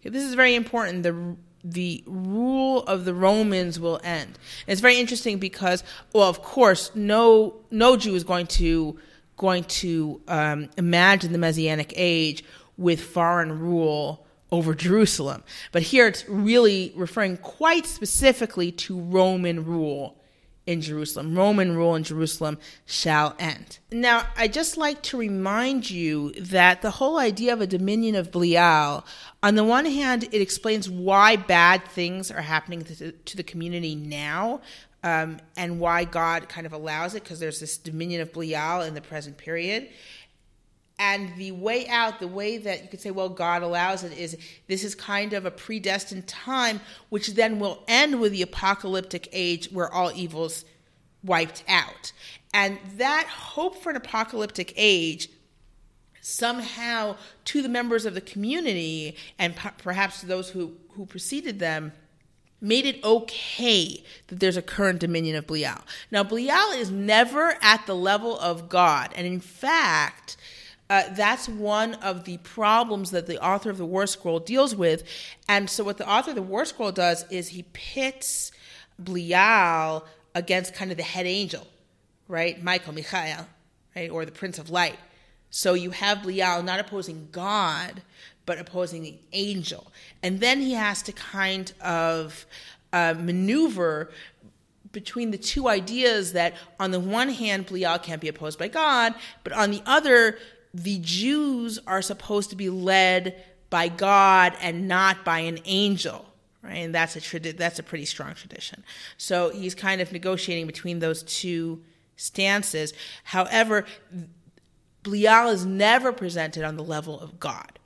Okay, 0.00 0.10
this 0.10 0.22
is 0.22 0.34
very 0.34 0.54
important. 0.54 1.02
The 1.02 1.36
the 1.64 2.04
rule 2.06 2.84
of 2.84 3.04
the 3.04 3.14
Romans 3.14 3.80
will 3.80 4.00
end. 4.04 4.38
And 4.64 4.68
it's 4.68 4.80
very 4.80 5.00
interesting 5.00 5.38
because, 5.38 5.82
well, 6.12 6.28
of 6.28 6.40
course, 6.40 6.92
no 6.94 7.56
no 7.72 7.96
Jew 7.96 8.14
is 8.14 8.22
going 8.22 8.46
to 8.46 8.96
going 9.38 9.64
to 9.64 10.20
um, 10.28 10.68
imagine 10.76 11.32
the 11.32 11.38
Messianic 11.38 11.92
age 11.96 12.44
with 12.76 13.00
foreign 13.00 13.58
rule 13.58 14.26
over 14.50 14.74
Jerusalem. 14.74 15.42
But 15.72 15.82
here 15.82 16.06
it's 16.06 16.28
really 16.28 16.92
referring 16.94 17.38
quite 17.38 17.86
specifically 17.86 18.72
to 18.72 18.98
Roman 18.98 19.64
rule 19.64 20.18
in 20.68 20.82
Jerusalem. 20.82 21.34
Roman 21.34 21.74
rule 21.74 21.94
in 21.94 22.02
Jerusalem 22.02 22.58
shall 22.84 23.34
end. 23.38 23.78
Now, 23.90 24.26
I 24.36 24.48
just 24.48 24.76
like 24.76 25.00
to 25.04 25.16
remind 25.16 25.90
you 25.90 26.32
that 26.32 26.82
the 26.82 26.90
whole 26.90 27.18
idea 27.18 27.54
of 27.54 27.62
a 27.62 27.66
dominion 27.66 28.14
of 28.14 28.30
Belial, 28.30 29.06
on 29.42 29.54
the 29.54 29.64
one 29.64 29.86
hand, 29.86 30.24
it 30.24 30.42
explains 30.42 30.90
why 30.90 31.36
bad 31.36 31.84
things 31.86 32.30
are 32.30 32.42
happening 32.42 32.82
to, 32.84 33.12
to 33.12 33.36
the 33.36 33.42
community 33.42 33.94
now. 33.94 34.60
Um, 35.04 35.38
and 35.56 35.78
why 35.78 36.04
God 36.04 36.48
kind 36.48 36.66
of 36.66 36.72
allows 36.72 37.14
it, 37.14 37.22
because 37.22 37.38
there's 37.38 37.60
this 37.60 37.78
dominion 37.78 38.20
of 38.20 38.32
Belial 38.32 38.82
in 38.82 38.94
the 38.94 39.00
present 39.00 39.38
period. 39.38 39.88
And 40.98 41.36
the 41.36 41.52
way 41.52 41.86
out, 41.86 42.18
the 42.18 42.26
way 42.26 42.58
that 42.58 42.82
you 42.82 42.88
could 42.88 43.00
say, 43.00 43.12
well, 43.12 43.28
God 43.28 43.62
allows 43.62 44.02
it, 44.02 44.12
is 44.18 44.36
this 44.66 44.82
is 44.82 44.96
kind 44.96 45.32
of 45.32 45.46
a 45.46 45.52
predestined 45.52 46.26
time, 46.26 46.80
which 47.10 47.28
then 47.28 47.60
will 47.60 47.84
end 47.86 48.20
with 48.20 48.32
the 48.32 48.42
apocalyptic 48.42 49.28
age 49.32 49.70
where 49.70 49.92
all 49.92 50.10
evil's 50.10 50.64
wiped 51.22 51.62
out. 51.68 52.12
And 52.52 52.78
that 52.96 53.28
hope 53.28 53.80
for 53.80 53.90
an 53.90 53.96
apocalyptic 53.96 54.72
age 54.76 55.28
somehow 56.20 57.16
to 57.44 57.62
the 57.62 57.68
members 57.68 58.04
of 58.04 58.14
the 58.14 58.20
community 58.20 59.16
and 59.38 59.54
perhaps 59.78 60.20
to 60.20 60.26
those 60.26 60.50
who, 60.50 60.74
who 60.90 61.06
preceded 61.06 61.60
them 61.60 61.92
made 62.60 62.86
it 62.86 63.02
okay 63.04 64.02
that 64.26 64.40
there's 64.40 64.56
a 64.56 64.62
current 64.62 65.00
dominion 65.00 65.36
of 65.36 65.46
Belial. 65.46 65.78
Now, 66.10 66.22
Belial 66.22 66.72
is 66.72 66.90
never 66.90 67.56
at 67.62 67.86
the 67.86 67.94
level 67.94 68.38
of 68.38 68.68
God. 68.68 69.12
And 69.14 69.26
in 69.26 69.40
fact, 69.40 70.36
uh, 70.90 71.02
that's 71.14 71.48
one 71.48 71.94
of 71.94 72.24
the 72.24 72.38
problems 72.38 73.10
that 73.10 73.26
the 73.26 73.42
author 73.44 73.70
of 73.70 73.78
the 73.78 73.84
War 73.84 74.06
Scroll 74.06 74.40
deals 74.40 74.74
with. 74.74 75.04
And 75.48 75.68
so, 75.68 75.84
what 75.84 75.98
the 75.98 76.08
author 76.08 76.30
of 76.30 76.36
the 76.36 76.42
War 76.42 76.64
Scroll 76.64 76.92
does 76.92 77.24
is 77.30 77.48
he 77.48 77.64
pits 77.74 78.52
Belial 79.02 80.06
against 80.34 80.74
kind 80.74 80.90
of 80.90 80.96
the 80.96 81.02
head 81.02 81.26
angel, 81.26 81.66
right? 82.26 82.62
Michael, 82.62 82.94
Michael, 82.94 83.46
right? 83.94 84.10
Or 84.10 84.24
the 84.24 84.32
Prince 84.32 84.58
of 84.58 84.70
Light. 84.70 84.98
So, 85.50 85.74
you 85.74 85.90
have 85.90 86.22
Belial 86.22 86.62
not 86.62 86.80
opposing 86.80 87.28
God, 87.32 88.02
but 88.48 88.58
opposing 88.58 89.02
the 89.02 89.14
angel. 89.34 89.92
And 90.22 90.40
then 90.40 90.62
he 90.62 90.72
has 90.72 91.02
to 91.02 91.12
kind 91.12 91.70
of 91.82 92.46
uh, 92.94 93.14
maneuver 93.18 94.10
between 94.90 95.32
the 95.32 95.36
two 95.36 95.68
ideas 95.68 96.32
that 96.32 96.54
on 96.80 96.90
the 96.90 96.98
one 96.98 97.28
hand 97.28 97.66
Belial 97.66 97.98
can't 97.98 98.22
be 98.22 98.28
opposed 98.28 98.58
by 98.58 98.68
God, 98.68 99.14
but 99.44 99.52
on 99.52 99.70
the 99.70 99.82
other 99.84 100.38
the 100.72 100.98
Jews 101.00 101.78
are 101.86 102.00
supposed 102.00 102.48
to 102.48 102.56
be 102.56 102.70
led 102.70 103.44
by 103.68 103.88
God 103.88 104.54
and 104.62 104.88
not 104.88 105.26
by 105.26 105.40
an 105.40 105.58
angel, 105.66 106.24
right? 106.62 106.76
And 106.76 106.94
that's 106.94 107.16
a 107.16 107.20
tradi- 107.20 107.54
that's 107.54 107.78
a 107.78 107.82
pretty 107.82 108.06
strong 108.06 108.32
tradition. 108.32 108.82
So 109.18 109.50
he's 109.50 109.74
kind 109.74 110.00
of 110.00 110.10
negotiating 110.10 110.66
between 110.66 111.00
those 111.00 111.22
two 111.22 111.82
stances. 112.16 112.94
However, 113.24 113.84
Belial 115.02 115.48
is 115.50 115.66
never 115.66 116.14
presented 116.14 116.64
on 116.64 116.76
the 116.76 116.84
level 116.84 117.20
of 117.20 117.38
God. 117.38 117.77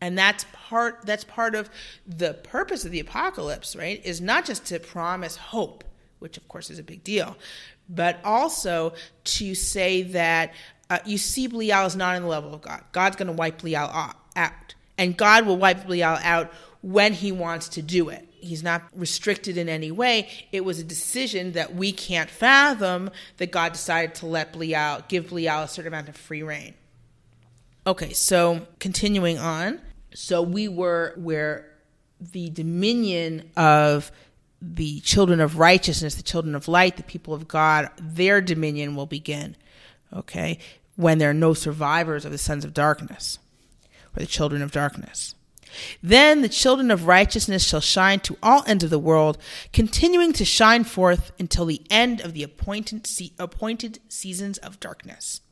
And 0.00 0.16
that's 0.16 0.46
part 0.52 1.04
that's 1.04 1.24
part 1.24 1.54
of 1.54 1.68
the 2.06 2.34
purpose 2.34 2.84
of 2.84 2.92
the 2.92 3.00
apocalypse, 3.00 3.74
right? 3.74 4.04
Is 4.04 4.20
not 4.20 4.44
just 4.44 4.66
to 4.66 4.78
promise 4.78 5.36
hope, 5.36 5.84
which 6.20 6.36
of 6.36 6.46
course 6.48 6.70
is 6.70 6.78
a 6.78 6.84
big 6.84 7.02
deal, 7.02 7.36
but 7.88 8.20
also 8.24 8.92
to 9.24 9.54
say 9.54 10.02
that 10.02 10.54
uh, 10.90 10.98
you 11.04 11.18
see 11.18 11.46
Belial 11.46 11.86
is 11.86 11.96
not 11.96 12.16
in 12.16 12.22
the 12.22 12.28
level 12.28 12.54
of 12.54 12.62
God. 12.62 12.82
God's 12.92 13.16
going 13.16 13.26
to 13.26 13.32
wipe 13.32 13.58
Belial 13.58 13.90
out. 14.36 14.74
And 14.96 15.16
God 15.16 15.46
will 15.46 15.56
wipe 15.56 15.84
Belial 15.84 16.18
out 16.22 16.52
when 16.82 17.12
he 17.12 17.32
wants 17.32 17.68
to 17.70 17.82
do 17.82 18.08
it. 18.08 18.26
He's 18.40 18.62
not 18.62 18.82
restricted 18.94 19.56
in 19.56 19.68
any 19.68 19.90
way. 19.90 20.28
It 20.52 20.64
was 20.64 20.78
a 20.78 20.84
decision 20.84 21.52
that 21.52 21.74
we 21.74 21.92
can't 21.92 22.30
fathom 22.30 23.10
that 23.38 23.50
God 23.50 23.72
decided 23.72 24.14
to 24.16 24.26
let 24.26 24.52
Belial, 24.52 25.02
give 25.08 25.28
Belial 25.28 25.62
a 25.62 25.68
certain 25.68 25.92
amount 25.92 26.08
of 26.08 26.16
free 26.16 26.42
reign. 26.42 26.74
Okay, 27.86 28.12
so 28.12 28.66
continuing 28.78 29.38
on. 29.38 29.80
So 30.14 30.42
we 30.42 30.68
were 30.68 31.12
where 31.16 31.70
the 32.20 32.50
dominion 32.50 33.50
of 33.56 34.10
the 34.60 35.00
children 35.00 35.40
of 35.40 35.58
righteousness, 35.58 36.16
the 36.16 36.22
children 36.22 36.54
of 36.54 36.66
light, 36.66 36.96
the 36.96 37.02
people 37.02 37.32
of 37.32 37.46
God, 37.46 37.90
their 38.00 38.40
dominion 38.40 38.96
will 38.96 39.06
begin. 39.06 39.56
Okay, 40.12 40.58
when 40.96 41.18
there 41.18 41.30
are 41.30 41.34
no 41.34 41.54
survivors 41.54 42.24
of 42.24 42.32
the 42.32 42.38
sons 42.38 42.64
of 42.64 42.74
darkness. 42.74 43.38
or 44.16 44.20
the 44.20 44.26
children 44.26 44.62
of 44.62 44.72
darkness. 44.72 45.34
Then 46.02 46.40
the 46.42 46.48
children 46.48 46.90
of 46.90 47.06
righteousness 47.06 47.62
shall 47.62 47.80
shine 47.80 48.20
to 48.20 48.38
all 48.42 48.64
ends 48.66 48.84
of 48.84 48.90
the 48.90 48.98
world, 48.98 49.38
continuing 49.72 50.32
to 50.32 50.44
shine 50.44 50.82
forth 50.84 51.30
until 51.38 51.66
the 51.66 51.82
end 51.90 52.20
of 52.22 52.32
the 52.32 52.42
appointed, 52.42 53.06
se- 53.06 53.32
appointed 53.38 54.00
seasons 54.08 54.58
of 54.58 54.80
darkness. 54.80 55.42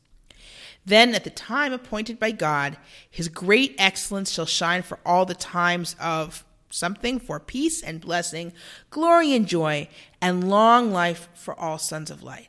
Then, 0.87 1.13
at 1.15 1.25
the 1.25 1.29
time 1.29 1.73
appointed 1.73 2.17
by 2.17 2.31
God, 2.31 2.77
his 3.09 3.27
great 3.27 3.75
excellence 3.77 4.31
shall 4.31 4.45
shine 4.45 4.83
for 4.83 4.99
all 5.05 5.25
the 5.25 5.35
times 5.35 5.97
of 5.99 6.45
something 6.69 7.19
for 7.19 7.41
peace 7.41 7.83
and 7.83 7.99
blessing, 7.99 8.53
glory 8.89 9.35
and 9.35 9.45
joy, 9.45 9.89
and 10.21 10.49
long 10.49 10.93
life 10.93 11.27
for 11.33 11.59
all 11.59 11.77
sons 11.77 12.09
of 12.09 12.23
light. 12.23 12.47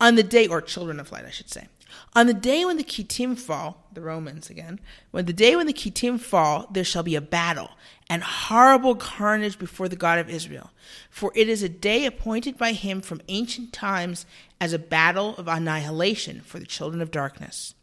On 0.00 0.14
the 0.14 0.22
day, 0.22 0.46
or 0.46 0.60
children 0.60 1.00
of 1.00 1.10
light, 1.10 1.24
I 1.24 1.30
should 1.30 1.50
say. 1.50 1.66
On 2.16 2.26
the 2.26 2.32
day 2.32 2.64
when 2.64 2.78
the 2.78 2.82
Kittim 2.82 3.36
fall, 3.36 3.84
the 3.92 4.00
Romans 4.00 4.48
again, 4.48 4.80
when 5.10 5.26
the 5.26 5.34
day 5.34 5.54
when 5.54 5.66
the 5.66 5.74
Kittim 5.74 6.18
fall, 6.18 6.66
there 6.70 6.82
shall 6.82 7.02
be 7.02 7.14
a 7.14 7.20
battle 7.20 7.72
and 8.08 8.22
horrible 8.22 8.94
carnage 8.94 9.58
before 9.58 9.86
the 9.86 9.96
God 9.96 10.18
of 10.18 10.30
Israel. 10.30 10.70
For 11.10 11.30
it 11.34 11.46
is 11.46 11.62
a 11.62 11.68
day 11.68 12.06
appointed 12.06 12.56
by 12.56 12.72
him 12.72 13.02
from 13.02 13.20
ancient 13.28 13.74
times 13.74 14.24
as 14.58 14.72
a 14.72 14.78
battle 14.78 15.36
of 15.36 15.46
annihilation 15.46 16.40
for 16.40 16.58
the 16.58 16.64
children 16.64 17.02
of 17.02 17.10
darkness. 17.10 17.74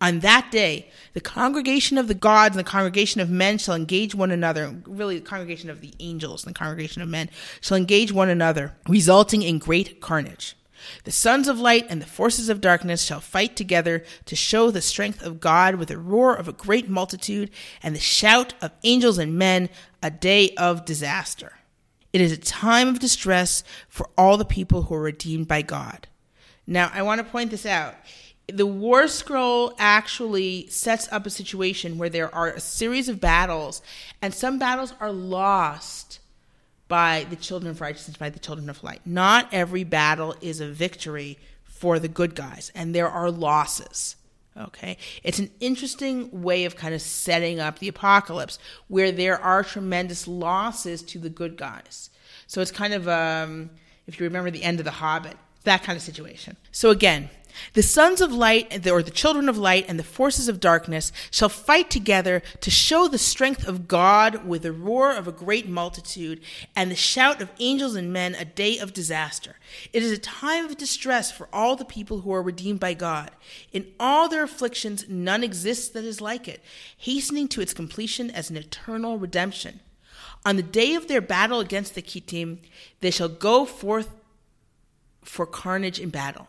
On 0.00 0.18
that 0.20 0.50
day, 0.50 0.90
the 1.12 1.20
congregation 1.20 1.98
of 1.98 2.08
the 2.08 2.14
gods 2.14 2.56
and 2.56 2.66
the 2.66 2.68
congregation 2.68 3.20
of 3.20 3.30
men 3.30 3.58
shall 3.58 3.76
engage 3.76 4.12
one 4.12 4.32
another. 4.32 4.74
Really, 4.86 5.20
the 5.20 5.24
congregation 5.24 5.70
of 5.70 5.82
the 5.82 5.94
angels 6.00 6.44
and 6.44 6.52
the 6.52 6.58
congregation 6.58 7.00
of 7.00 7.08
men 7.08 7.30
shall 7.60 7.76
engage 7.76 8.10
one 8.10 8.28
another, 8.28 8.74
resulting 8.88 9.42
in 9.42 9.58
great 9.58 10.00
carnage. 10.00 10.56
The 11.04 11.10
sons 11.10 11.48
of 11.48 11.58
light 11.58 11.86
and 11.88 12.00
the 12.00 12.06
forces 12.06 12.48
of 12.48 12.60
darkness 12.60 13.02
shall 13.02 13.20
fight 13.20 13.56
together 13.56 14.04
to 14.26 14.36
show 14.36 14.70
the 14.70 14.82
strength 14.82 15.22
of 15.22 15.40
God 15.40 15.76
with 15.76 15.88
the 15.88 15.98
roar 15.98 16.34
of 16.34 16.48
a 16.48 16.52
great 16.52 16.88
multitude 16.88 17.50
and 17.82 17.94
the 17.94 18.00
shout 18.00 18.54
of 18.60 18.72
angels 18.84 19.18
and 19.18 19.38
men, 19.38 19.68
a 20.02 20.10
day 20.10 20.50
of 20.56 20.84
disaster. 20.84 21.54
It 22.12 22.20
is 22.20 22.32
a 22.32 22.38
time 22.38 22.88
of 22.88 23.00
distress 23.00 23.62
for 23.88 24.08
all 24.16 24.36
the 24.36 24.44
people 24.44 24.82
who 24.82 24.94
are 24.94 25.02
redeemed 25.02 25.48
by 25.48 25.62
God. 25.62 26.08
Now, 26.66 26.90
I 26.92 27.02
want 27.02 27.18
to 27.18 27.30
point 27.30 27.50
this 27.50 27.66
out. 27.66 27.94
The 28.46 28.66
War 28.66 29.08
Scroll 29.08 29.74
actually 29.78 30.68
sets 30.68 31.06
up 31.12 31.26
a 31.26 31.30
situation 31.30 31.98
where 31.98 32.08
there 32.08 32.34
are 32.34 32.48
a 32.48 32.60
series 32.60 33.08
of 33.08 33.20
battles, 33.20 33.82
and 34.22 34.32
some 34.32 34.58
battles 34.58 34.94
are 35.00 35.12
lost 35.12 36.17
by 36.88 37.26
the 37.28 37.36
children 37.36 37.70
of 37.70 37.80
righteousness, 37.80 38.16
by 38.16 38.30
the 38.30 38.38
children 38.38 38.68
of 38.68 38.82
light. 38.82 39.00
Not 39.04 39.48
every 39.52 39.84
battle 39.84 40.34
is 40.40 40.60
a 40.60 40.68
victory 40.68 41.38
for 41.64 41.98
the 41.98 42.08
good 42.08 42.34
guys, 42.34 42.72
and 42.74 42.94
there 42.94 43.08
are 43.08 43.30
losses. 43.30 44.16
Okay. 44.56 44.96
It's 45.22 45.38
an 45.38 45.50
interesting 45.60 46.42
way 46.42 46.64
of 46.64 46.74
kind 46.74 46.94
of 46.94 47.00
setting 47.00 47.60
up 47.60 47.78
the 47.78 47.86
apocalypse 47.86 48.58
where 48.88 49.12
there 49.12 49.40
are 49.40 49.62
tremendous 49.62 50.26
losses 50.26 51.02
to 51.02 51.18
the 51.20 51.28
good 51.28 51.56
guys. 51.56 52.10
So 52.48 52.60
it's 52.60 52.72
kind 52.72 52.92
of, 52.92 53.06
um, 53.06 53.70
if 54.08 54.18
you 54.18 54.24
remember 54.24 54.50
the 54.50 54.64
end 54.64 54.80
of 54.80 54.84
The 54.84 54.90
Hobbit, 54.90 55.36
that 55.64 55.84
kind 55.84 55.96
of 55.96 56.02
situation. 56.02 56.56
So 56.72 56.90
again, 56.90 57.30
the 57.74 57.82
sons 57.82 58.20
of 58.20 58.32
light, 58.32 58.86
or 58.86 59.02
the 59.02 59.10
children 59.10 59.48
of 59.48 59.58
light, 59.58 59.86
and 59.88 59.98
the 59.98 60.04
forces 60.04 60.48
of 60.48 60.60
darkness 60.60 61.12
shall 61.30 61.48
fight 61.48 61.90
together 61.90 62.42
to 62.60 62.70
show 62.70 63.08
the 63.08 63.18
strength 63.18 63.66
of 63.66 63.88
God 63.88 64.46
with 64.46 64.62
the 64.62 64.72
roar 64.72 65.12
of 65.12 65.28
a 65.28 65.32
great 65.32 65.68
multitude 65.68 66.40
and 66.74 66.90
the 66.90 66.96
shout 66.96 67.40
of 67.40 67.50
angels 67.58 67.94
and 67.94 68.12
men, 68.12 68.34
a 68.34 68.44
day 68.44 68.78
of 68.78 68.92
disaster. 68.92 69.56
It 69.92 70.02
is 70.02 70.12
a 70.12 70.18
time 70.18 70.66
of 70.66 70.76
distress 70.76 71.30
for 71.30 71.48
all 71.52 71.76
the 71.76 71.84
people 71.84 72.20
who 72.20 72.32
are 72.32 72.42
redeemed 72.42 72.80
by 72.80 72.94
God. 72.94 73.30
In 73.72 73.86
all 73.98 74.28
their 74.28 74.42
afflictions, 74.42 75.06
none 75.08 75.44
exists 75.44 75.88
that 75.90 76.04
is 76.04 76.20
like 76.20 76.48
it, 76.48 76.62
hastening 76.96 77.48
to 77.48 77.60
its 77.60 77.74
completion 77.74 78.30
as 78.30 78.50
an 78.50 78.56
eternal 78.56 79.18
redemption. 79.18 79.80
On 80.44 80.56
the 80.56 80.62
day 80.62 80.94
of 80.94 81.08
their 81.08 81.20
battle 81.20 81.60
against 81.60 81.94
the 81.94 82.02
Kittim, 82.02 82.58
they 83.00 83.10
shall 83.10 83.28
go 83.28 83.64
forth 83.64 84.14
for 85.22 85.44
carnage 85.44 86.00
in 86.00 86.10
battle. 86.10 86.48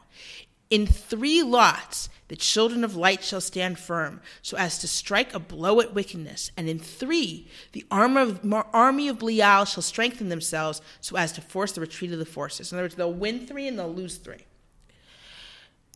In 0.70 0.86
three 0.86 1.42
lots, 1.42 2.10
the 2.28 2.36
children 2.36 2.84
of 2.84 2.96
light 2.96 3.24
shall 3.24 3.42
stand 3.42 3.80
firm, 3.80 4.22
so 4.44 4.56
as 4.56 4.78
to 4.80 4.88
strike 4.88 5.34
a 5.34 5.40
blow 5.40 5.82
at 5.82 5.96
wickedness. 5.96 6.52
And 6.56 6.70
in 6.70 6.78
three, 6.78 7.48
the 7.72 7.86
army 7.90 9.08
of 9.08 9.20
Belial 9.20 9.66
shall 9.66 9.82
strengthen 9.82 10.30
themselves, 10.30 10.82
so 11.02 11.18
as 11.18 11.32
to 11.34 11.42
force 11.42 11.72
the 11.72 11.82
retreat 11.82 12.12
of 12.12 12.20
the 12.20 12.26
forces. 12.26 12.72
In 12.72 12.78
other 12.78 12.84
words, 12.84 12.96
they'll 12.96 13.12
win 13.12 13.48
three 13.48 13.68
and 13.68 13.80
they'll 13.80 13.92
lose 13.92 14.18
three 14.18 14.46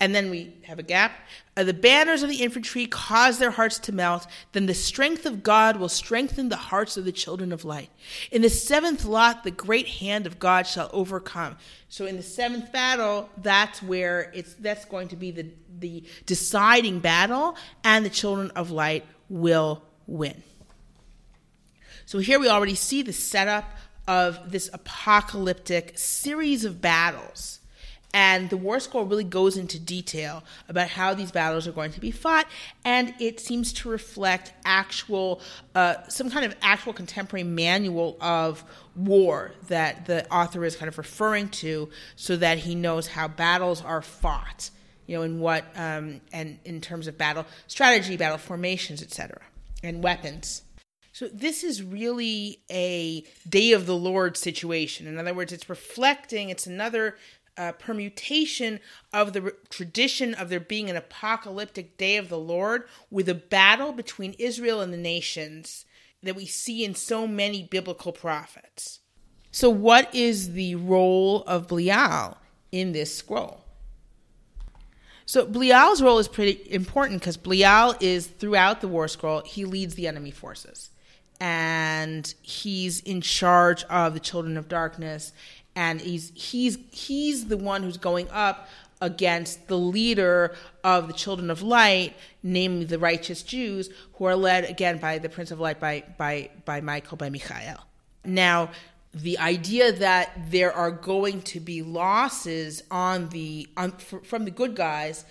and 0.00 0.14
then 0.14 0.28
we 0.28 0.52
have 0.64 0.78
a 0.78 0.82
gap. 0.82 1.12
Uh, 1.56 1.62
the 1.62 1.72
banners 1.72 2.22
of 2.24 2.28
the 2.28 2.42
infantry 2.42 2.86
cause 2.86 3.38
their 3.38 3.52
hearts 3.52 3.78
to 3.78 3.92
melt. 3.92 4.26
Then 4.52 4.66
the 4.66 4.74
strength 4.74 5.24
of 5.24 5.44
God 5.44 5.76
will 5.76 5.88
strengthen 5.88 6.48
the 6.48 6.56
hearts 6.56 6.96
of 6.96 7.04
the 7.04 7.12
children 7.12 7.52
of 7.52 7.64
light. 7.64 7.90
In 8.32 8.42
the 8.42 8.50
seventh 8.50 9.04
lot, 9.04 9.44
the 9.44 9.52
great 9.52 9.86
hand 9.86 10.26
of 10.26 10.40
God 10.40 10.66
shall 10.66 10.90
overcome. 10.92 11.56
So 11.88 12.06
in 12.06 12.16
the 12.16 12.22
seventh 12.22 12.72
battle, 12.72 13.28
that's 13.40 13.82
where 13.82 14.32
it's 14.34 14.54
that's 14.54 14.84
going 14.84 15.08
to 15.08 15.16
be 15.16 15.30
the 15.30 15.46
the 15.78 16.04
deciding 16.26 17.00
battle, 17.00 17.56
and 17.82 18.04
the 18.04 18.10
children 18.10 18.50
of 18.52 18.70
light 18.70 19.04
will 19.28 19.82
win. 20.06 20.42
So 22.06 22.18
here 22.18 22.38
we 22.38 22.48
already 22.48 22.74
see 22.74 23.02
the 23.02 23.12
setup 23.12 23.64
of 24.06 24.50
this 24.50 24.68
apocalyptic 24.72 25.98
series 25.98 26.64
of 26.64 26.80
battles 26.80 27.60
and 28.14 28.48
the 28.48 28.56
War 28.56 28.78
Scroll 28.78 29.04
really 29.04 29.24
goes 29.24 29.56
into 29.56 29.78
detail 29.78 30.44
about 30.68 30.88
how 30.88 31.14
these 31.14 31.32
battles 31.32 31.66
are 31.66 31.72
going 31.72 31.90
to 31.92 32.00
be 32.00 32.12
fought, 32.12 32.46
and 32.84 33.12
it 33.18 33.40
seems 33.40 33.72
to 33.74 33.88
reflect 33.88 34.52
actual, 34.64 35.40
uh, 35.74 35.96
some 36.08 36.30
kind 36.30 36.46
of 36.46 36.54
actual 36.62 36.92
contemporary 36.92 37.42
manual 37.42 38.16
of 38.20 38.64
war 38.94 39.52
that 39.66 40.06
the 40.06 40.32
author 40.32 40.64
is 40.64 40.76
kind 40.76 40.88
of 40.88 40.96
referring 40.96 41.48
to, 41.48 41.90
so 42.14 42.36
that 42.36 42.58
he 42.58 42.76
knows 42.76 43.08
how 43.08 43.26
battles 43.26 43.82
are 43.82 44.00
fought, 44.00 44.70
you 45.06 45.16
know, 45.16 45.22
in 45.24 45.40
what, 45.40 45.64
um, 45.74 46.20
and 46.32 46.60
in 46.64 46.80
terms 46.80 47.08
of 47.08 47.18
battle 47.18 47.44
strategy, 47.66 48.16
battle 48.16 48.38
formations, 48.38 49.02
etc., 49.02 49.40
and 49.82 50.04
weapons. 50.04 50.62
So 51.12 51.28
this 51.28 51.62
is 51.62 51.82
really 51.82 52.60
a 52.70 53.24
day 53.48 53.72
of 53.72 53.86
the 53.86 53.96
Lord 53.96 54.36
situation. 54.36 55.06
In 55.06 55.18
other 55.18 55.34
words, 55.34 55.52
it's 55.52 55.68
reflecting, 55.68 56.48
it's 56.50 56.66
another 56.66 57.16
uh, 57.56 57.72
permutation 57.72 58.80
of 59.12 59.32
the 59.32 59.42
re- 59.42 59.52
tradition 59.68 60.34
of 60.34 60.48
there 60.48 60.60
being 60.60 60.90
an 60.90 60.96
apocalyptic 60.96 61.96
day 61.96 62.16
of 62.16 62.28
the 62.28 62.38
Lord 62.38 62.84
with 63.10 63.28
a 63.28 63.34
battle 63.34 63.92
between 63.92 64.34
Israel 64.38 64.80
and 64.80 64.92
the 64.92 64.98
nations 64.98 65.84
that 66.22 66.36
we 66.36 66.46
see 66.46 66.84
in 66.84 66.94
so 66.94 67.26
many 67.26 67.62
biblical 67.62 68.12
prophets. 68.12 69.00
So, 69.50 69.70
what 69.70 70.12
is 70.14 70.54
the 70.54 70.74
role 70.74 71.44
of 71.44 71.68
Belial 71.68 72.38
in 72.72 72.92
this 72.92 73.14
scroll? 73.14 73.60
So, 75.26 75.46
Belial's 75.46 76.02
role 76.02 76.18
is 76.18 76.28
pretty 76.28 76.60
important 76.72 77.20
because 77.20 77.36
Belial 77.36 77.94
is 78.00 78.26
throughout 78.26 78.80
the 78.80 78.88
war 78.88 79.06
scroll, 79.06 79.42
he 79.42 79.64
leads 79.64 79.94
the 79.94 80.08
enemy 80.08 80.32
forces 80.32 80.90
and 81.40 82.34
he's 82.42 83.00
in 83.00 83.20
charge 83.20 83.84
of 83.84 84.14
the 84.14 84.20
children 84.20 84.56
of 84.56 84.68
darkness 84.68 85.32
and 85.76 86.00
he's 86.00 86.32
he's 86.34 86.78
he's 86.90 87.46
the 87.46 87.56
one 87.56 87.82
who's 87.82 87.96
going 87.96 88.28
up 88.30 88.68
against 89.00 89.68
the 89.68 89.76
leader 89.76 90.54
of 90.82 91.08
the 91.08 91.12
children 91.12 91.50
of 91.50 91.62
light, 91.62 92.14
namely 92.42 92.84
the 92.84 92.98
righteous 92.98 93.42
Jews, 93.42 93.90
who 94.14 94.24
are 94.24 94.36
led 94.36 94.64
again 94.64 94.98
by 94.98 95.18
the 95.18 95.28
Prince 95.28 95.50
of 95.50 95.60
Light, 95.60 95.80
by 95.80 96.04
by 96.16 96.50
by 96.64 96.80
Michael, 96.80 97.16
by 97.16 97.30
Michael. 97.30 97.84
Now, 98.24 98.70
the 99.12 99.38
idea 99.38 99.92
that 99.92 100.32
there 100.50 100.72
are 100.72 100.90
going 100.90 101.42
to 101.42 101.60
be 101.60 101.82
losses 101.82 102.82
on 102.90 103.28
the 103.28 103.68
on, 103.76 103.92
from 103.92 104.44
the 104.44 104.50
good 104.50 104.74
guys 104.74 105.24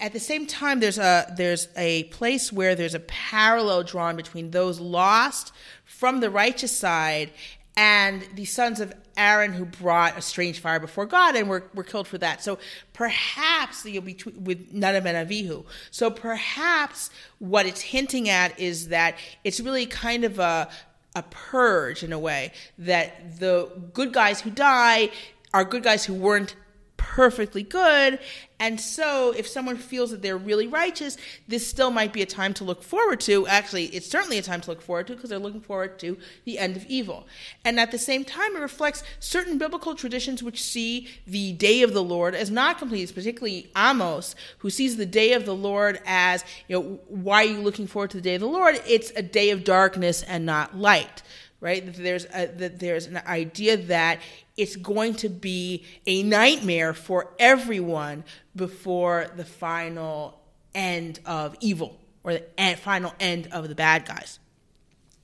at 0.00 0.12
the 0.12 0.20
same 0.20 0.46
time 0.46 0.80
there's 0.80 0.98
a 0.98 1.32
there's 1.36 1.68
a 1.76 2.04
place 2.04 2.52
where 2.52 2.74
there's 2.74 2.94
a 2.94 3.00
parallel 3.00 3.82
drawn 3.82 4.16
between 4.16 4.50
those 4.50 4.80
lost 4.80 5.52
from 5.84 6.20
the 6.20 6.30
righteous 6.30 6.76
side 6.76 7.30
and 7.76 8.26
the 8.34 8.44
sons 8.44 8.80
of 8.80 8.92
Aaron 9.16 9.52
who 9.52 9.64
brought 9.64 10.18
a 10.18 10.22
strange 10.22 10.60
fire 10.60 10.80
before 10.80 11.06
God 11.06 11.36
and 11.36 11.48
were, 11.48 11.64
were 11.74 11.84
killed 11.84 12.06
for 12.06 12.18
that. 12.18 12.42
So 12.42 12.58
perhaps 12.92 13.84
you'll 13.84 14.02
be 14.02 14.18
with 14.36 14.72
Nadab 14.72 15.06
and 15.06 15.28
Avihu. 15.28 15.64
So 15.90 16.10
perhaps 16.10 17.10
what 17.38 17.66
it's 17.66 17.80
hinting 17.80 18.28
at 18.28 18.58
is 18.58 18.88
that 18.88 19.16
it's 19.44 19.60
really 19.60 19.86
kind 19.86 20.24
of 20.24 20.38
a 20.38 20.68
a 21.14 21.22
purge 21.24 22.02
in 22.02 22.10
a 22.10 22.18
way 22.18 22.52
that 22.78 23.38
the 23.38 23.68
good 23.92 24.14
guys 24.14 24.40
who 24.40 24.50
die 24.50 25.10
are 25.52 25.62
good 25.62 25.82
guys 25.82 26.06
who 26.06 26.14
weren't 26.14 26.56
perfectly 26.96 27.62
good. 27.62 28.18
And 28.62 28.80
so, 28.80 29.32
if 29.36 29.48
someone 29.48 29.76
feels 29.76 30.12
that 30.12 30.22
they're 30.22 30.38
really 30.38 30.68
righteous, 30.68 31.16
this 31.48 31.66
still 31.66 31.90
might 31.90 32.12
be 32.12 32.22
a 32.22 32.26
time 32.26 32.54
to 32.54 32.64
look 32.64 32.80
forward 32.80 33.18
to. 33.22 33.44
Actually, 33.48 33.86
it's 33.86 34.08
certainly 34.08 34.38
a 34.38 34.42
time 34.42 34.60
to 34.60 34.70
look 34.70 34.80
forward 34.80 35.08
to 35.08 35.16
because 35.16 35.30
they're 35.30 35.40
looking 35.40 35.60
forward 35.60 35.98
to 35.98 36.16
the 36.44 36.60
end 36.60 36.76
of 36.76 36.86
evil. 36.86 37.26
And 37.64 37.80
at 37.80 37.90
the 37.90 37.98
same 37.98 38.24
time, 38.24 38.54
it 38.54 38.60
reflects 38.60 39.02
certain 39.18 39.58
biblical 39.58 39.96
traditions 39.96 40.44
which 40.44 40.62
see 40.62 41.08
the 41.26 41.54
day 41.54 41.82
of 41.82 41.92
the 41.92 42.04
Lord 42.04 42.36
as 42.36 42.52
not 42.52 42.78
complete, 42.78 43.12
particularly 43.12 43.68
Amos, 43.76 44.36
who 44.58 44.70
sees 44.70 44.96
the 44.96 45.06
day 45.06 45.32
of 45.32 45.44
the 45.44 45.56
Lord 45.56 46.00
as, 46.06 46.44
you 46.68 46.76
know, 46.78 47.00
why 47.08 47.42
are 47.42 47.48
you 47.48 47.62
looking 47.62 47.88
forward 47.88 48.10
to 48.10 48.18
the 48.18 48.22
day 48.22 48.36
of 48.36 48.42
the 48.42 48.46
Lord? 48.46 48.80
It's 48.86 49.10
a 49.16 49.22
day 49.22 49.50
of 49.50 49.64
darkness 49.64 50.22
and 50.22 50.46
not 50.46 50.76
light 50.76 51.24
right? 51.62 51.86
That 51.86 51.94
there's 51.94 52.26
a, 52.34 52.46
that 52.56 52.80
there's 52.80 53.06
an 53.06 53.22
idea 53.24 53.76
that 53.76 54.18
it's 54.56 54.74
going 54.74 55.14
to 55.14 55.28
be 55.28 55.84
a 56.06 56.24
nightmare 56.24 56.92
for 56.92 57.32
everyone 57.38 58.24
before 58.54 59.28
the 59.36 59.44
final 59.44 60.40
end 60.74 61.20
of 61.24 61.56
evil 61.60 62.00
or 62.24 62.32
the 62.34 62.76
final 62.82 63.14
end 63.20 63.48
of 63.52 63.68
the 63.68 63.76
bad 63.76 64.06
guys. 64.06 64.40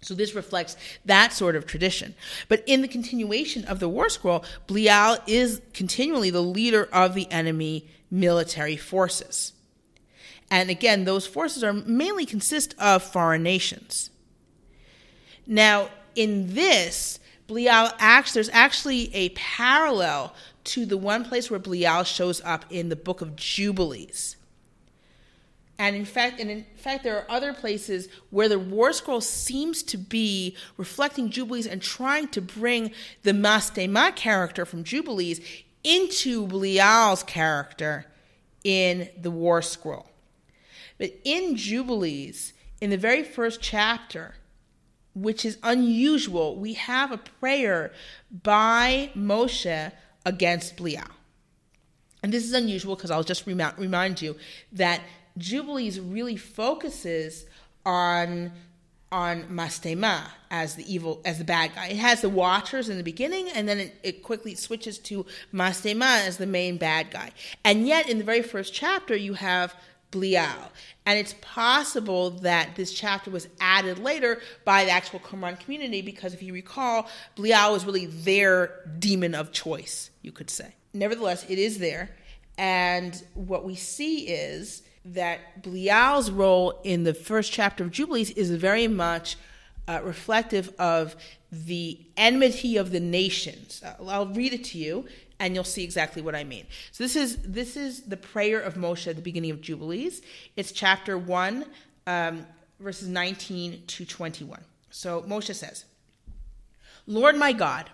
So 0.00 0.14
this 0.14 0.36
reflects 0.36 0.76
that 1.06 1.32
sort 1.32 1.56
of 1.56 1.66
tradition. 1.66 2.14
But 2.46 2.62
in 2.66 2.82
the 2.82 2.88
continuation 2.88 3.64
of 3.64 3.80
the 3.80 3.88
war 3.88 4.08
scroll, 4.08 4.44
Belial 4.68 5.18
is 5.26 5.60
continually 5.74 6.30
the 6.30 6.40
leader 6.40 6.88
of 6.92 7.14
the 7.14 7.28
enemy 7.32 7.88
military 8.12 8.76
forces. 8.76 9.54
And 10.52 10.70
again, 10.70 11.04
those 11.04 11.26
forces 11.26 11.64
are 11.64 11.72
mainly 11.72 12.26
consist 12.26 12.76
of 12.78 13.02
foreign 13.02 13.42
nations. 13.42 14.10
Now, 15.48 15.90
in 16.18 16.52
this, 16.54 17.20
Belial 17.46 17.92
acts, 17.98 18.34
there's 18.34 18.50
actually 18.52 19.14
a 19.14 19.28
parallel 19.30 20.34
to 20.64 20.84
the 20.84 20.98
one 20.98 21.24
place 21.24 21.48
where 21.48 21.60
Belial 21.60 22.02
shows 22.02 22.42
up 22.44 22.64
in 22.70 22.88
the 22.88 22.96
book 22.96 23.20
of 23.20 23.36
Jubilees. 23.36 24.36
And 25.78 25.94
in 25.94 26.04
fact, 26.04 26.40
and 26.40 26.50
in 26.50 26.66
fact, 26.76 27.04
there 27.04 27.16
are 27.16 27.30
other 27.30 27.54
places 27.54 28.08
where 28.30 28.48
the 28.48 28.58
War 28.58 28.92
Scroll 28.92 29.20
seems 29.20 29.84
to 29.84 29.96
be 29.96 30.56
reflecting 30.76 31.30
Jubilees 31.30 31.68
and 31.68 31.80
trying 31.80 32.26
to 32.28 32.42
bring 32.42 32.90
the 33.22 33.30
Mastema 33.30 34.14
character 34.16 34.66
from 34.66 34.82
Jubilees 34.82 35.40
into 35.84 36.48
Belial's 36.48 37.22
character 37.22 38.06
in 38.64 39.08
the 39.16 39.30
War 39.30 39.62
Scroll. 39.62 40.10
But 40.98 41.12
in 41.22 41.54
Jubilees, 41.54 42.54
in 42.80 42.90
the 42.90 42.98
very 42.98 43.22
first 43.22 43.60
chapter, 43.60 44.34
which 45.22 45.44
is 45.44 45.58
unusual, 45.62 46.56
we 46.56 46.74
have 46.74 47.12
a 47.12 47.18
prayer 47.18 47.92
by 48.42 49.10
Moshe 49.16 49.92
against 50.24 50.76
Belial. 50.76 51.04
And 52.22 52.32
this 52.32 52.44
is 52.44 52.52
unusual 52.52 52.96
because 52.96 53.10
I'll 53.10 53.22
just 53.22 53.46
remind 53.46 54.20
you 54.20 54.36
that 54.72 55.00
Jubilees 55.36 56.00
really 56.00 56.36
focuses 56.36 57.46
on 57.86 58.52
on 59.10 59.44
Mastema 59.44 60.26
as 60.50 60.74
the 60.74 60.92
evil 60.92 61.22
as 61.24 61.38
the 61.38 61.44
bad 61.44 61.74
guy. 61.74 61.88
It 61.88 61.96
has 61.96 62.20
the 62.20 62.28
Watchers 62.28 62.88
in 62.88 62.98
the 62.98 63.02
beginning, 63.02 63.48
and 63.48 63.68
then 63.68 63.78
it, 63.78 63.94
it 64.02 64.22
quickly 64.22 64.54
switches 64.54 64.98
to 65.00 65.24
Mastema 65.52 66.26
as 66.26 66.36
the 66.36 66.46
main 66.46 66.76
bad 66.76 67.10
guy. 67.10 67.30
And 67.64 67.86
yet, 67.86 68.08
in 68.08 68.18
the 68.18 68.24
very 68.24 68.42
first 68.42 68.74
chapter, 68.74 69.16
you 69.16 69.34
have 69.34 69.74
Belial. 70.10 70.72
And 71.04 71.18
it's 71.18 71.34
possible 71.40 72.30
that 72.30 72.76
this 72.76 72.92
chapter 72.92 73.30
was 73.30 73.48
added 73.60 73.98
later 73.98 74.40
by 74.64 74.84
the 74.84 74.90
actual 74.90 75.20
Qumran 75.20 75.58
community 75.60 76.02
because 76.02 76.34
if 76.34 76.42
you 76.42 76.52
recall, 76.52 77.08
Belial 77.36 77.72
was 77.72 77.84
really 77.84 78.06
their 78.06 78.80
demon 78.98 79.34
of 79.34 79.52
choice, 79.52 80.10
you 80.22 80.32
could 80.32 80.50
say. 80.50 80.74
Nevertheless, 80.92 81.44
it 81.48 81.58
is 81.58 81.78
there. 81.78 82.10
And 82.56 83.22
what 83.34 83.64
we 83.64 83.74
see 83.74 84.28
is 84.28 84.82
that 85.04 85.62
Belial's 85.62 86.30
role 86.30 86.80
in 86.84 87.04
the 87.04 87.14
first 87.14 87.52
chapter 87.52 87.84
of 87.84 87.90
Jubilees 87.90 88.30
is 88.30 88.50
very 88.50 88.88
much 88.88 89.36
uh, 89.86 90.00
reflective 90.02 90.74
of 90.78 91.16
the 91.50 91.98
enmity 92.16 92.76
of 92.76 92.90
the 92.90 93.00
nations. 93.00 93.82
Uh, 93.84 93.94
I'll 94.06 94.26
read 94.26 94.52
it 94.52 94.64
to 94.64 94.78
you 94.78 95.06
and 95.40 95.54
you'll 95.54 95.64
see 95.64 95.84
exactly 95.84 96.22
what 96.22 96.34
I 96.34 96.44
mean. 96.44 96.66
So 96.92 97.04
this 97.04 97.16
is 97.16 97.36
this 97.42 97.76
is 97.76 98.02
the 98.02 98.16
prayer 98.16 98.60
of 98.60 98.74
Moshe 98.74 99.06
at 99.06 99.16
the 99.16 99.22
beginning 99.22 99.50
of 99.50 99.60
Jubilees. 99.60 100.22
It's 100.56 100.72
chapter 100.72 101.16
one, 101.16 101.66
um, 102.06 102.46
verses 102.80 103.08
nineteen 103.08 103.82
to 103.86 104.04
twenty-one. 104.04 104.64
So 104.90 105.22
Moshe 105.22 105.54
says, 105.54 105.84
"Lord 107.06 107.36
my 107.36 107.52
God, 107.52 107.90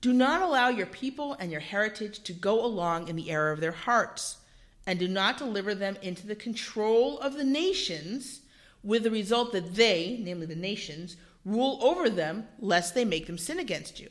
do 0.00 0.12
not 0.12 0.42
allow 0.42 0.68
your 0.68 0.86
people 0.86 1.34
and 1.40 1.50
your 1.50 1.60
heritage 1.60 2.22
to 2.24 2.32
go 2.32 2.64
along 2.64 3.08
in 3.08 3.16
the 3.16 3.30
error 3.30 3.52
of 3.52 3.60
their 3.60 3.72
hearts, 3.72 4.38
and 4.86 4.98
do 4.98 5.08
not 5.08 5.38
deliver 5.38 5.74
them 5.74 5.96
into 6.02 6.26
the 6.26 6.36
control 6.36 7.18
of 7.20 7.34
the 7.34 7.44
nations." 7.44 8.40
With 8.82 9.02
the 9.02 9.10
result 9.10 9.50
that 9.50 9.74
they, 9.74 10.20
namely 10.22 10.46
the 10.46 10.54
nations, 10.54 11.16
rule 11.44 11.80
over 11.82 12.08
them, 12.08 12.46
lest 12.60 12.94
they 12.94 13.04
make 13.04 13.26
them 13.26 13.36
sin 13.36 13.58
against 13.58 13.98
you. 13.98 14.10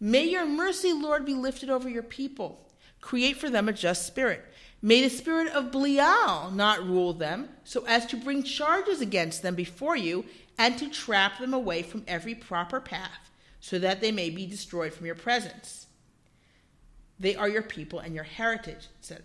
May 0.00 0.24
your 0.24 0.46
mercy, 0.46 0.92
Lord, 0.92 1.24
be 1.24 1.34
lifted 1.34 1.70
over 1.70 1.88
your 1.88 2.02
people. 2.02 2.66
Create 3.00 3.36
for 3.36 3.48
them 3.48 3.68
a 3.68 3.72
just 3.72 4.06
spirit. 4.06 4.44
May 4.82 5.02
the 5.02 5.08
spirit 5.08 5.48
of 5.48 5.70
Belial 5.70 6.50
not 6.50 6.86
rule 6.86 7.12
them, 7.12 7.48
so 7.64 7.84
as 7.86 8.06
to 8.06 8.16
bring 8.16 8.42
charges 8.42 9.00
against 9.00 9.42
them 9.42 9.54
before 9.54 9.96
you 9.96 10.24
and 10.58 10.78
to 10.78 10.90
trap 10.90 11.38
them 11.38 11.54
away 11.54 11.82
from 11.82 12.04
every 12.06 12.34
proper 12.34 12.80
path, 12.80 13.30
so 13.60 13.78
that 13.78 14.00
they 14.00 14.12
may 14.12 14.30
be 14.30 14.46
destroyed 14.46 14.92
from 14.92 15.06
your 15.06 15.14
presence. 15.14 15.86
They 17.18 17.34
are 17.34 17.48
your 17.48 17.62
people 17.62 17.98
and 17.98 18.14
your 18.14 18.24
heritage, 18.24 18.88
etc. 19.00 19.24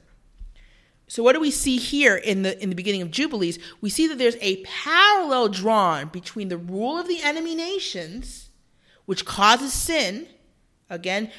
So 1.07 1.23
what 1.23 1.33
do 1.33 1.41
we 1.41 1.51
see 1.51 1.77
here 1.77 2.15
in 2.15 2.43
the 2.43 2.61
in 2.63 2.69
the 2.69 2.75
beginning 2.75 3.01
of 3.01 3.11
Jubilees? 3.11 3.59
We 3.81 3.89
see 3.89 4.07
that 4.07 4.17
there's 4.17 4.37
a 4.39 4.63
parallel 4.63 5.49
drawn 5.49 6.07
between 6.07 6.47
the 6.47 6.57
rule 6.57 6.97
of 6.97 7.09
the 7.09 7.21
enemy 7.21 7.53
nations, 7.53 8.49
which 9.05 9.25
causes 9.25 9.73
sin, 9.73 10.27
Again, 10.91 11.31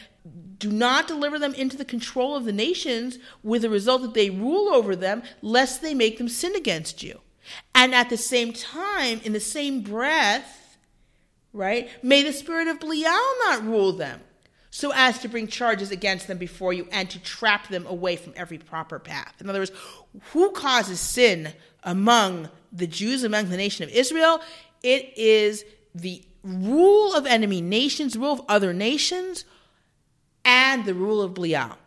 do 0.58 0.72
not 0.72 1.06
deliver 1.06 1.38
them 1.38 1.54
into 1.54 1.76
the 1.76 1.84
control 1.84 2.34
of 2.34 2.46
the 2.46 2.52
nations 2.52 3.18
with 3.42 3.62
the 3.62 3.70
result 3.70 4.02
that 4.02 4.14
they 4.14 4.30
rule 4.30 4.72
over 4.72 4.96
them, 4.96 5.22
lest 5.42 5.82
they 5.82 5.94
make 5.94 6.18
them 6.18 6.28
sin 6.28 6.56
against 6.56 7.02
you. 7.02 7.20
And 7.74 7.94
at 7.94 8.08
the 8.08 8.16
same 8.16 8.52
time, 8.52 9.20
in 9.24 9.34
the 9.34 9.40
same 9.40 9.82
breath, 9.82 10.78
right, 11.52 11.90
may 12.02 12.22
the 12.22 12.32
spirit 12.32 12.66
of 12.66 12.80
Belial 12.80 13.34
not 13.44 13.64
rule 13.64 13.92
them, 13.92 14.20
so 14.70 14.90
as 14.94 15.18
to 15.18 15.28
bring 15.28 15.48
charges 15.48 15.90
against 15.90 16.28
them 16.28 16.38
before 16.38 16.72
you 16.72 16.88
and 16.90 17.10
to 17.10 17.22
trap 17.22 17.68
them 17.68 17.86
away 17.86 18.16
from 18.16 18.32
every 18.34 18.58
proper 18.58 18.98
path. 18.98 19.34
In 19.38 19.50
other 19.50 19.58
words, 19.58 19.72
who 20.32 20.50
causes 20.52 20.98
sin 20.98 21.52
among 21.82 22.48
the 22.72 22.86
Jews, 22.86 23.22
among 23.22 23.50
the 23.50 23.58
nation 23.58 23.84
of 23.84 23.90
Israel? 23.90 24.40
It 24.82 25.12
is 25.18 25.64
the 25.94 26.24
rule 26.42 27.14
of 27.14 27.26
enemy 27.26 27.60
nations, 27.60 28.16
rule 28.16 28.32
of 28.32 28.42
other 28.48 28.72
nations, 28.72 29.44
and 30.44 30.84
the 30.84 30.94
rule 30.94 31.22
of 31.22 31.34
Belial. 31.34 31.78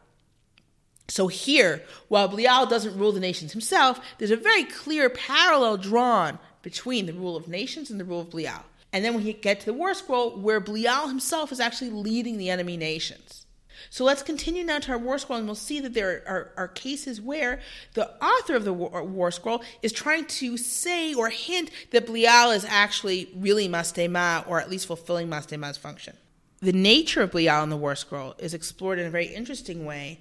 So 1.08 1.28
here, 1.28 1.84
while 2.08 2.28
Belial 2.28 2.66
doesn't 2.66 2.98
rule 2.98 3.12
the 3.12 3.20
nations 3.20 3.52
himself, 3.52 4.00
there's 4.18 4.32
a 4.32 4.38
very 4.38 4.64
clear 4.64 5.10
parallel 5.10 5.78
drawn 5.78 6.40
between 6.62 7.06
the 7.06 7.14
rule 7.14 7.36
of 7.36 7.48
nations 7.48 7.92
and 7.92 8.00
the 8.00 8.06
rule 8.06 8.22
of 8.22 8.32
Belial. 8.32 8.64
And 8.92 9.04
then 9.04 9.14
when 9.14 9.26
you 9.26 9.34
get 9.34 9.60
to 9.60 9.66
the 9.66 9.74
war 9.74 9.94
scroll, 9.94 10.38
where 10.38 10.60
Belial 10.60 11.08
himself 11.08 11.52
is 11.52 11.60
actually 11.60 11.92
leading 11.92 12.38
the 12.38 12.50
enemy 12.50 12.78
nations. 12.78 13.45
So 13.96 14.04
let's 14.04 14.24
continue 14.24 14.66
now 14.66 14.80
to 14.80 14.92
our 14.92 14.98
war 14.98 15.18
scroll, 15.18 15.40
and 15.40 15.48
we'll 15.48 15.56
see 15.56 15.80
that 15.80 15.94
there 15.94 16.22
are, 16.28 16.52
are 16.58 16.68
cases 16.68 17.22
where 17.22 17.62
the 17.94 18.12
author 18.22 18.54
of 18.54 18.66
the 18.66 18.74
war, 18.74 19.02
war, 19.06 19.32
scroll 19.32 19.64
is 19.82 19.94
trying 19.94 20.26
to 20.26 20.58
say 20.58 21.14
or 21.14 21.30
hint 21.30 21.72
that 21.92 22.06
Belial 22.06 22.52
is 22.52 22.66
actually 22.66 23.30
really 23.34 23.70
Mastema, 23.70 24.46
or 24.50 24.60
at 24.60 24.70
least 24.70 24.88
fulfilling 24.88 25.30
Mastema's 25.30 25.78
function. 25.78 26.18
The 26.60 26.74
nature 26.74 27.22
of 27.22 27.32
Belial 27.32 27.64
in 27.64 27.70
the 27.70 27.78
war 27.78 27.96
scroll 27.96 28.36
is 28.38 28.54
explored 28.54 29.00
in 29.00 29.08
a 29.08 29.10
very 29.10 29.28
interesting 29.28 29.86
way 29.86 30.20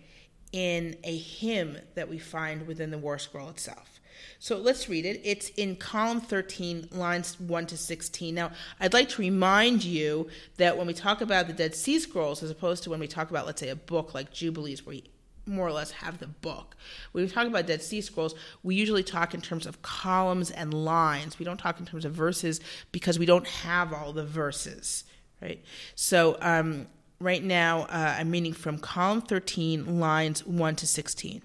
in 0.53 0.97
a 1.03 1.17
hymn 1.17 1.79
that 1.97 2.09
we 2.09 2.21
find 2.21 2.69
within 2.69 2.93
the 2.93 2.99
war 2.99 3.19
scroll 3.19 3.49
itself. 3.49 3.94
So 4.39 4.59
let's 4.59 4.89
read 4.89 5.05
it. 5.05 5.21
It's 5.25 5.49
in 5.51 5.77
column 5.77 6.21
13, 6.21 6.89
lines 6.93 7.39
1 7.41 7.67
to 7.67 7.77
16. 7.77 8.35
Now, 8.35 8.51
I'd 8.81 8.93
like 8.93 9.09
to 9.11 9.23
remind 9.23 9.85
you 9.85 10.29
that 10.57 10.77
when 10.77 10.87
we 10.87 10.95
talk 10.95 11.21
about 11.21 11.47
the 11.47 11.53
Dead 11.53 11.75
Sea 11.75 11.99
Scrolls, 11.99 12.43
as 12.43 12.51
opposed 12.51 12.83
to 12.85 12.91
when 12.91 13.01
we 13.01 13.07
talk 13.07 13.31
about, 13.31 13.47
let's 13.47 13.61
say, 13.61 13.69
a 13.69 13.77
book 13.77 14.15
like 14.15 14.33
Jubilees, 14.33 14.85
where 14.85 14.97
you 14.97 15.03
more 15.47 15.67
or 15.67 15.73
less 15.73 15.91
have 15.91 16.19
the 16.19 16.27
book. 16.27 16.77
When 17.13 17.25
we 17.25 17.31
talk 17.31 17.47
about 17.47 17.67
Dead 17.67 17.83
Sea 17.83 18.01
Scrolls, 18.01 18.35
we 18.63 18.75
usually 18.75 19.03
talk 19.03 19.35
in 19.35 19.41
terms 19.41 19.67
of 19.67 19.83
columns 19.83 20.51
and 20.51 20.73
lines. 20.73 21.39
We 21.39 21.45
don't 21.45 21.59
talk 21.59 21.79
in 21.81 21.87
terms 21.87 22.05
of 22.05 22.13
verses 22.13 22.61
because 22.93 23.19
we 23.19 23.27
don't 23.27 23.47
have 23.47 23.93
all 23.93 24.13
the 24.13 24.25
verses, 24.25 25.05
right? 25.43 25.63
So, 25.95 26.39
um, 26.41 26.87
right 27.21 27.43
now, 27.43 27.83
uh, 27.83 28.17
I'm 28.19 28.31
reading 28.31 28.53
from 28.53 28.79
column 28.79 29.23
13, 29.23 30.01
lines 30.01 30.47
1 30.47 30.77
to 30.77 30.87
16 30.87 31.43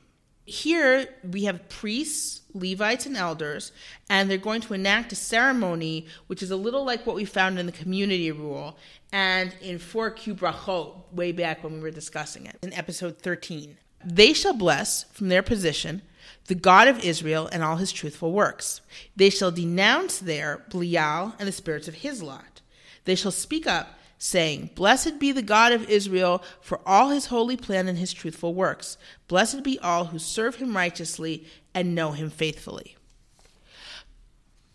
here 0.49 1.07
we 1.23 1.43
have 1.43 1.69
priests, 1.69 2.41
Levites, 2.53 3.05
and 3.05 3.15
elders, 3.15 3.71
and 4.09 4.29
they're 4.29 4.37
going 4.37 4.61
to 4.61 4.73
enact 4.73 5.13
a 5.13 5.15
ceremony 5.15 6.07
which 6.27 6.41
is 6.41 6.49
a 6.49 6.55
little 6.55 6.83
like 6.83 7.05
what 7.05 7.15
we 7.15 7.23
found 7.23 7.59
in 7.59 7.67
the 7.67 7.71
community 7.71 8.31
rule 8.31 8.77
and 9.11 9.55
in 9.61 9.77
4Q 9.77 10.35
Brachot, 10.35 10.95
way 11.13 11.31
back 11.31 11.63
when 11.63 11.73
we 11.73 11.79
were 11.79 11.91
discussing 11.91 12.47
it 12.47 12.57
in 12.63 12.73
episode 12.73 13.19
13. 13.19 13.77
They 14.03 14.33
shall 14.33 14.53
bless 14.53 15.03
from 15.11 15.29
their 15.29 15.43
position 15.43 16.01
the 16.47 16.55
God 16.55 16.87
of 16.87 17.03
Israel 17.03 17.47
and 17.51 17.63
all 17.63 17.75
his 17.75 17.91
truthful 17.91 18.31
works. 18.31 18.81
They 19.15 19.29
shall 19.29 19.51
denounce 19.51 20.17
there 20.17 20.65
Belial 20.69 21.35
and 21.37 21.47
the 21.47 21.51
spirits 21.51 21.87
of 21.87 21.95
his 21.95 22.23
lot. 22.23 22.61
They 23.05 23.15
shall 23.15 23.31
speak 23.31 23.67
up, 23.67 23.98
saying, 24.19 24.69
Blessed 24.75 25.17
be 25.17 25.31
the 25.31 25.41
God 25.41 25.71
of 25.71 25.89
Israel 25.89 26.43
for 26.61 26.81
all 26.85 27.09
his 27.09 27.27
holy 27.27 27.57
plan 27.57 27.87
and 27.87 27.97
his 27.97 28.13
truthful 28.13 28.53
works. 28.53 28.97
Blessed 29.27 29.63
be 29.63 29.79
all 29.79 30.05
who 30.05 30.19
serve 30.19 30.55
him 30.55 30.75
righteously 30.75 31.45
and 31.73 31.95
know 31.95 32.11
him 32.11 32.29
faithfully. 32.29 32.97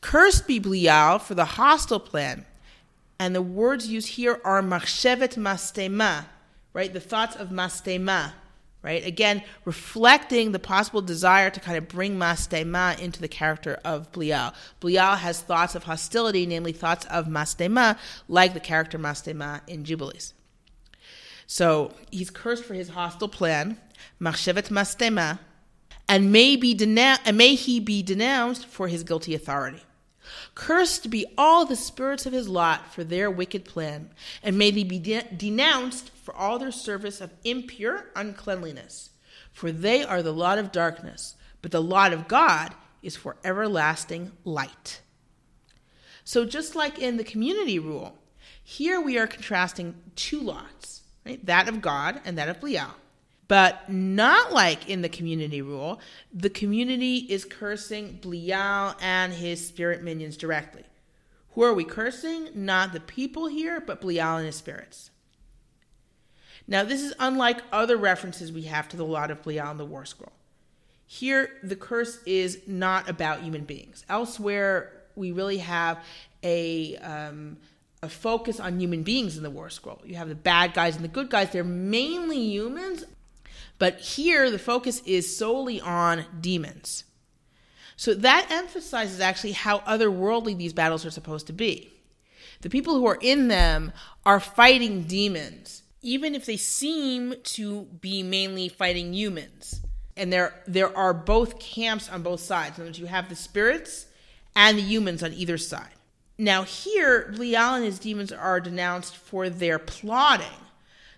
Cursed 0.00 0.46
be 0.46 0.58
Belial 0.58 1.18
for 1.18 1.34
the 1.34 1.44
hostile 1.44 2.00
plan. 2.00 2.46
And 3.18 3.34
the 3.34 3.42
words 3.42 3.86
used 3.86 4.08
here 4.08 4.40
are 4.44 4.60
machshevet 4.60 5.36
mastema, 5.36 6.24
right? 6.72 6.92
The 6.92 7.00
thoughts 7.00 7.36
of 7.36 7.50
mastema 7.50 8.32
right? 8.84 9.04
Again, 9.04 9.42
reflecting 9.64 10.52
the 10.52 10.58
possible 10.58 11.00
desire 11.00 11.48
to 11.48 11.58
kind 11.58 11.78
of 11.78 11.88
bring 11.88 12.16
Mastema 12.18 12.98
into 13.00 13.18
the 13.18 13.28
character 13.28 13.80
of 13.82 14.12
Belial. 14.12 14.52
Belial 14.78 15.16
has 15.16 15.40
thoughts 15.40 15.74
of 15.74 15.84
hostility, 15.84 16.44
namely 16.44 16.72
thoughts 16.72 17.06
of 17.06 17.26
Mastema, 17.26 17.98
like 18.28 18.52
the 18.52 18.60
character 18.60 18.98
Mastema 18.98 19.62
in 19.66 19.84
Jubilees. 19.84 20.34
So 21.46 21.94
he's 22.10 22.28
cursed 22.28 22.64
for 22.64 22.74
his 22.74 22.90
hostile 22.90 23.28
plan, 23.28 23.78
Machshevet 24.20 24.68
Mastema, 24.68 25.38
and 26.06 26.30
may, 26.30 26.54
be 26.54 26.74
denou- 26.74 27.18
and 27.24 27.38
may 27.38 27.54
he 27.54 27.80
be 27.80 28.02
denounced 28.02 28.66
for 28.66 28.88
his 28.88 29.02
guilty 29.02 29.34
authority. 29.34 29.82
Cursed 30.54 31.10
be 31.10 31.26
all 31.36 31.64
the 31.64 31.76
spirits 31.76 32.26
of 32.26 32.32
his 32.32 32.48
lot 32.48 32.92
for 32.92 33.04
their 33.04 33.30
wicked 33.30 33.64
plan, 33.64 34.10
and 34.42 34.58
may 34.58 34.70
they 34.70 34.84
be 34.84 34.98
de- 34.98 35.28
denounced 35.36 36.10
for 36.10 36.34
all 36.34 36.58
their 36.58 36.72
service 36.72 37.20
of 37.20 37.32
impure 37.44 38.06
uncleanliness. 38.14 39.10
For 39.52 39.70
they 39.70 40.02
are 40.02 40.22
the 40.22 40.32
lot 40.32 40.58
of 40.58 40.72
darkness, 40.72 41.36
but 41.62 41.70
the 41.70 41.82
lot 41.82 42.12
of 42.12 42.28
God 42.28 42.74
is 43.02 43.16
for 43.16 43.36
everlasting 43.44 44.32
light. 44.44 45.00
So, 46.24 46.44
just 46.44 46.74
like 46.74 46.98
in 46.98 47.18
the 47.18 47.24
community 47.24 47.78
rule, 47.78 48.18
here 48.62 49.00
we 49.00 49.18
are 49.18 49.26
contrasting 49.26 49.94
two 50.16 50.40
lots, 50.40 51.02
right? 51.26 51.44
that 51.44 51.68
of 51.68 51.82
God 51.82 52.20
and 52.24 52.38
that 52.38 52.48
of 52.48 52.60
Belial. 52.60 52.94
But 53.46 53.90
not 53.90 54.52
like 54.52 54.88
in 54.88 55.02
the 55.02 55.08
community 55.08 55.60
rule, 55.60 56.00
the 56.32 56.50
community 56.50 57.18
is 57.18 57.44
cursing 57.44 58.18
Belial 58.22 58.94
and 59.00 59.32
his 59.32 59.66
spirit 59.66 60.02
minions 60.02 60.36
directly. 60.36 60.84
Who 61.50 61.62
are 61.62 61.74
we 61.74 61.84
cursing? 61.84 62.48
Not 62.54 62.92
the 62.92 63.00
people 63.00 63.46
here, 63.46 63.80
but 63.80 64.00
Belial 64.00 64.36
and 64.36 64.46
his 64.46 64.56
spirits. 64.56 65.10
Now, 66.66 66.82
this 66.82 67.02
is 67.02 67.12
unlike 67.18 67.60
other 67.70 67.96
references 67.96 68.50
we 68.50 68.62
have 68.62 68.88
to 68.88 68.96
the 68.96 69.04
lot 69.04 69.30
of 69.30 69.42
Belial 69.42 69.70
in 69.70 69.76
the 69.76 69.84
War 69.84 70.04
Scroll. 70.04 70.32
Here, 71.06 71.50
the 71.62 71.76
curse 71.76 72.18
is 72.24 72.60
not 72.66 73.08
about 73.08 73.42
human 73.42 73.64
beings. 73.64 74.04
Elsewhere, 74.08 74.90
we 75.14 75.32
really 75.32 75.58
have 75.58 76.02
a 76.42 76.96
um, 76.96 77.58
a 78.02 78.08
focus 78.08 78.60
on 78.60 78.80
human 78.80 79.02
beings 79.02 79.36
in 79.36 79.42
the 79.42 79.50
War 79.50 79.70
Scroll. 79.70 80.00
You 80.04 80.16
have 80.16 80.28
the 80.28 80.34
bad 80.34 80.74
guys 80.74 80.96
and 80.96 81.04
the 81.04 81.08
good 81.08 81.30
guys. 81.30 81.50
They're 81.50 81.64
mainly 81.64 82.38
humans, 82.38 83.04
but 83.78 84.00
here, 84.00 84.50
the 84.50 84.58
focus 84.58 85.02
is 85.04 85.36
solely 85.36 85.80
on 85.80 86.24
demons. 86.40 87.04
So 87.96 88.14
that 88.14 88.50
emphasizes 88.50 89.20
actually 89.20 89.52
how 89.52 89.80
otherworldly 89.80 90.56
these 90.56 90.72
battles 90.72 91.04
are 91.04 91.10
supposed 91.10 91.46
to 91.48 91.52
be. 91.52 91.92
The 92.60 92.70
people 92.70 92.94
who 92.94 93.06
are 93.06 93.18
in 93.20 93.48
them 93.48 93.92
are 94.24 94.40
fighting 94.40 95.02
demons, 95.02 95.82
even 96.02 96.34
if 96.34 96.46
they 96.46 96.56
seem 96.56 97.34
to 97.42 97.82
be 98.00 98.22
mainly 98.22 98.68
fighting 98.68 99.12
humans. 99.12 99.80
And 100.16 100.32
there, 100.32 100.54
there 100.66 100.96
are 100.96 101.12
both 101.12 101.58
camps 101.58 102.08
on 102.08 102.22
both 102.22 102.40
sides. 102.40 102.78
In 102.78 102.94
you 102.94 103.06
have 103.06 103.28
the 103.28 103.36
spirits 103.36 104.06
and 104.54 104.78
the 104.78 104.82
humans 104.82 105.22
on 105.22 105.32
either 105.32 105.58
side. 105.58 105.88
Now, 106.38 106.62
here, 106.62 107.30
Belial 107.32 107.74
and 107.74 107.84
his 107.84 107.98
demons 107.98 108.32
are 108.32 108.60
denounced 108.60 109.16
for 109.16 109.48
their 109.48 109.78
plotting 109.78 110.63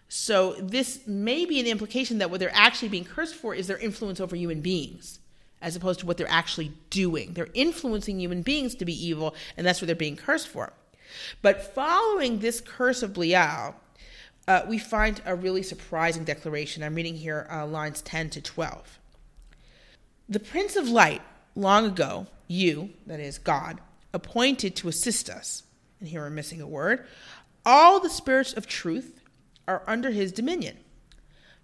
so 0.09 0.53
this 0.55 1.07
may 1.07 1.45
be 1.45 1.59
an 1.59 1.66
implication 1.66 2.19
that 2.19 2.31
what 2.31 2.40
they're 2.40 2.51
actually 2.55 2.88
being 2.88 3.05
cursed 3.05 3.35
for 3.35 3.55
is 3.55 3.66
their 3.66 3.79
influence 3.79 4.21
over 4.21 4.37
human 4.37 4.61
beings, 4.61 5.19
as 5.61 5.75
opposed 5.75 6.01
to 6.01 6.07
what 6.07 6.16
they're 6.16 6.31
actually 6.31 6.73
doing. 6.90 7.33
They're 7.33 7.49
influencing 7.55 8.21
human 8.21 8.42
beings 8.42 8.75
to 8.77 8.85
be 8.85 9.07
evil, 9.07 9.35
and 9.57 9.66
that's 9.66 9.81
what 9.81 9.87
they're 9.87 9.97
being 9.97 10.16
cursed 10.16 10.49
for. 10.49 10.73
But 11.42 11.75
following 11.75 12.38
this 12.38 12.61
curse 12.61 13.03
of 13.03 13.14
Belial, 13.14 13.75
uh, 14.47 14.62
we 14.69 14.79
find 14.79 15.21
a 15.25 15.35
really 15.35 15.62
surprising 15.62 16.25
declaration. 16.25 16.83
I'm 16.83 16.95
reading 16.95 17.16
here 17.16 17.49
uh, 17.51 17.66
lines 17.66 18.01
10 18.03 18.31
to 18.31 18.40
12. 18.40 18.99
The 20.29 20.40
Prince 20.40 20.77
of 20.77 20.88
Light, 20.88 21.23
long 21.57 21.85
ago, 21.87 22.27
you, 22.47 22.90
that 23.07 23.19
is 23.19 23.38
God, 23.38 23.81
appointed 24.12 24.77
to 24.77 24.88
assist 24.88 25.29
us, 25.29 25.64
and 25.99 26.09
here 26.09 26.21
we're 26.21 26.31
missing 26.31 26.61
a 26.61 26.66
word, 26.66 27.07
all 27.64 27.99
the 27.99 28.11
spirits 28.11 28.53
of 28.53 28.69
truth 28.69 29.15
are 29.68 29.83
under 29.87 30.11
his 30.11 30.33
dominion. 30.33 30.76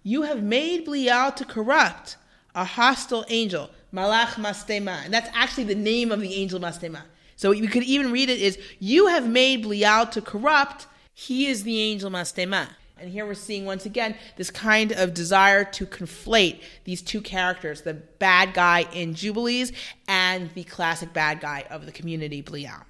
You 0.03 0.23
have 0.23 0.43
made 0.43 0.83
Belial 0.83 1.31
to 1.31 1.45
corrupt 1.45 2.17
a 2.53 2.65
hostile 2.65 3.25
angel, 3.29 3.69
Malach 3.93 4.35
Mastema. 4.35 5.03
And 5.05 5.13
that's 5.13 5.29
actually 5.33 5.63
the 5.63 5.75
name 5.75 6.11
of 6.11 6.19
the 6.19 6.33
angel 6.33 6.59
Mastema. 6.59 7.03
So 7.35 7.51
you 7.51 7.67
could 7.67 7.83
even 7.83 8.11
read 8.11 8.29
it 8.29 8.41
as, 8.41 8.57
You 8.79 9.07
have 9.07 9.27
made 9.27 9.61
Belial 9.61 10.05
to 10.07 10.21
corrupt, 10.21 10.87
he 11.13 11.47
is 11.47 11.63
the 11.63 11.79
angel 11.79 12.11
Mastema. 12.11 12.67
And 12.97 13.11
here 13.11 13.25
we're 13.25 13.33
seeing 13.33 13.65
once 13.65 13.85
again 13.85 14.15
this 14.37 14.51
kind 14.51 14.91
of 14.93 15.13
desire 15.13 15.65
to 15.65 15.85
conflate 15.85 16.61
these 16.85 17.01
two 17.01 17.21
characters, 17.21 17.81
the 17.81 17.93
bad 17.93 18.53
guy 18.53 18.87
in 18.93 19.13
Jubilees 19.13 19.73
and 20.07 20.49
the 20.53 20.63
classic 20.63 21.11
bad 21.11 21.41
guy 21.41 21.65
of 21.69 21.85
the 21.85 21.91
community, 21.91 22.41
Belial. 22.41 22.83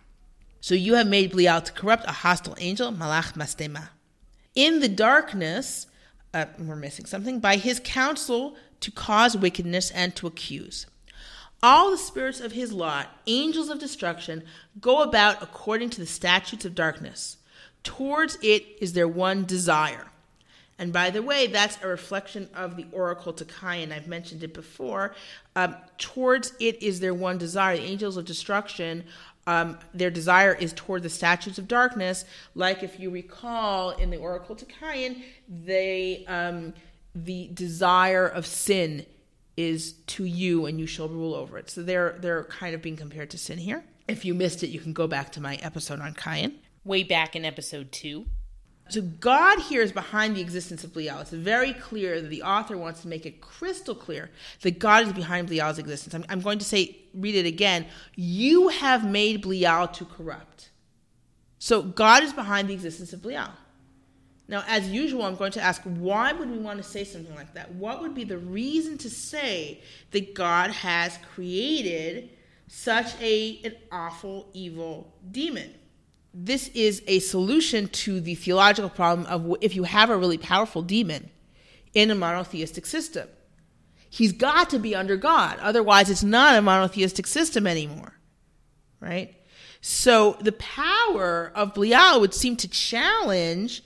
So 0.61 0.75
you 0.75 0.95
have 0.95 1.07
made 1.07 1.31
Belial 1.31 1.61
to 1.61 1.73
corrupt 1.73 2.05
a 2.07 2.11
hostile 2.11 2.55
angel, 2.59 2.91
Malach 2.91 3.33
Mastema 3.33 3.89
in 4.55 4.79
the 4.79 4.89
darkness, 4.89 5.87
uh, 6.33 6.45
we're 6.59 6.75
missing 6.75 7.05
something, 7.05 7.39
by 7.39 7.57
his 7.57 7.79
counsel 7.83 8.55
to 8.79 8.91
cause 8.91 9.37
wickedness 9.37 9.91
and 9.91 10.15
to 10.15 10.27
accuse. 10.27 10.85
All 11.61 11.91
the 11.91 11.97
spirits 11.97 12.41
of 12.41 12.51
his 12.51 12.73
lot, 12.73 13.09
angels 13.25 13.69
of 13.69 13.79
destruction, 13.79 14.43
go 14.81 15.01
about 15.01 15.41
according 15.41 15.89
to 15.91 16.01
the 16.01 16.05
statutes 16.05 16.65
of 16.65 16.75
darkness. 16.75 17.37
Towards 17.83 18.37
it 18.41 18.65
is 18.81 18.93
their 18.93 19.07
one 19.07 19.45
desire. 19.45 20.07
And 20.79 20.91
by 20.91 21.11
the 21.11 21.21
way, 21.21 21.47
that's 21.47 21.77
a 21.81 21.87
reflection 21.87 22.49
of 22.55 22.75
the 22.75 22.87
oracle 22.91 23.31
to 23.33 23.45
Cain. 23.45 23.91
I've 23.91 24.07
mentioned 24.07 24.43
it 24.43 24.53
before. 24.53 25.15
Um, 25.55 25.75
towards 25.97 26.53
it 26.59 26.81
is 26.81 26.99
their 26.99 27.13
one 27.13 27.37
desire. 27.37 27.77
The 27.77 27.83
angels 27.83 28.17
of 28.17 28.25
destruction 28.25 29.05
um, 29.45 29.77
their 29.93 30.09
desire 30.09 30.53
is 30.53 30.73
toward 30.73 31.03
the 31.03 31.09
statutes 31.09 31.57
of 31.57 31.67
darkness. 31.67 32.25
Like 32.55 32.83
if 32.83 32.99
you 32.99 33.09
recall 33.09 33.91
in 33.91 34.09
the 34.09 34.17
Oracle 34.17 34.55
to 34.55 34.65
Cain, 34.65 35.23
they 35.47 36.25
um, 36.27 36.73
the 37.15 37.49
desire 37.53 38.27
of 38.27 38.45
sin 38.45 39.05
is 39.55 39.93
to 40.07 40.25
you, 40.25 40.65
and 40.65 40.79
you 40.79 40.87
shall 40.87 41.07
rule 41.07 41.35
over 41.35 41.57
it. 41.57 41.69
So 41.69 41.83
they're 41.83 42.17
they're 42.19 42.45
kind 42.45 42.73
of 42.73 42.81
being 42.81 42.95
compared 42.95 43.29
to 43.31 43.37
sin 43.37 43.57
here. 43.57 43.83
If 44.07 44.25
you 44.25 44.33
missed 44.33 44.63
it, 44.63 44.67
you 44.67 44.79
can 44.79 44.93
go 44.93 45.07
back 45.07 45.31
to 45.33 45.41
my 45.41 45.55
episode 45.55 45.99
on 45.99 46.13
Cain, 46.13 46.59
way 46.83 47.03
back 47.03 47.35
in 47.35 47.45
episode 47.45 47.91
two. 47.91 48.25
So 48.89 49.01
God 49.01 49.59
here 49.59 49.81
is 49.81 49.91
behind 49.91 50.35
the 50.35 50.41
existence 50.41 50.83
of 50.83 50.93
Belial. 50.93 51.19
It's 51.19 51.31
very 51.31 51.73
clear 51.73 52.21
that 52.21 52.27
the 52.27 52.43
author 52.43 52.77
wants 52.77 53.01
to 53.01 53.07
make 53.07 53.25
it 53.25 53.41
crystal 53.41 53.95
clear 53.95 54.29
that 54.61 54.77
God 54.77 55.07
is 55.07 55.13
behind 55.13 55.47
Belial's 55.47 55.79
existence. 55.79 56.13
I'm, 56.13 56.25
I'm 56.29 56.41
going 56.41 56.59
to 56.59 56.65
say, 56.65 56.97
read 57.13 57.35
it 57.35 57.45
again. 57.45 57.87
You 58.15 58.67
have 58.67 59.09
made 59.09 59.41
Belial 59.41 59.87
to 59.87 60.05
corrupt. 60.05 60.69
So 61.59 61.81
God 61.81 62.23
is 62.23 62.33
behind 62.33 62.67
the 62.67 62.73
existence 62.73 63.13
of 63.13 63.21
Belial. 63.21 63.51
Now, 64.49 64.63
as 64.67 64.89
usual, 64.89 65.23
I'm 65.23 65.35
going 65.35 65.53
to 65.53 65.61
ask, 65.61 65.81
why 65.83 66.33
would 66.33 66.49
we 66.51 66.57
want 66.57 66.77
to 66.77 66.83
say 66.83 67.05
something 67.05 67.33
like 67.35 67.53
that? 67.53 67.73
What 67.75 68.01
would 68.01 68.13
be 68.13 68.25
the 68.25 68.37
reason 68.37 68.97
to 68.99 69.09
say 69.09 69.81
that 70.11 70.33
God 70.33 70.71
has 70.71 71.17
created 71.33 72.29
such 72.67 73.19
a 73.21 73.61
an 73.63 73.75
awful, 73.91 74.49
evil 74.53 75.13
demon? 75.31 75.73
This 76.33 76.69
is 76.69 77.03
a 77.05 77.19
solution 77.19 77.87
to 77.87 78.19
the 78.19 78.35
theological 78.35 78.89
problem 78.89 79.27
of 79.27 79.55
if 79.61 79.75
you 79.75 79.83
have 79.83 80.09
a 80.09 80.17
really 80.17 80.37
powerful 80.37 80.81
demon 80.81 81.29
in 81.93 82.09
a 82.09 82.15
monotheistic 82.15 82.85
system. 82.85 83.27
He's 84.09 84.33
got 84.33 84.69
to 84.71 84.79
be 84.79 84.95
under 84.95 85.15
God. 85.15 85.59
Otherwise, 85.59 86.09
it's 86.09 86.23
not 86.23 86.57
a 86.57 86.61
monotheistic 86.61 87.27
system 87.27 87.67
anymore. 87.67 88.13
Right? 88.99 89.35
So 89.81 90.37
the 90.39 90.53
power 90.53 91.51
of 91.55 91.73
Belial 91.73 92.21
would 92.21 92.33
seem 92.33 92.55
to 92.57 92.67
challenge, 92.67 93.83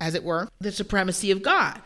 as 0.00 0.14
it 0.14 0.24
were, 0.24 0.48
the 0.60 0.72
supremacy 0.72 1.30
of 1.30 1.42
God. 1.42 1.80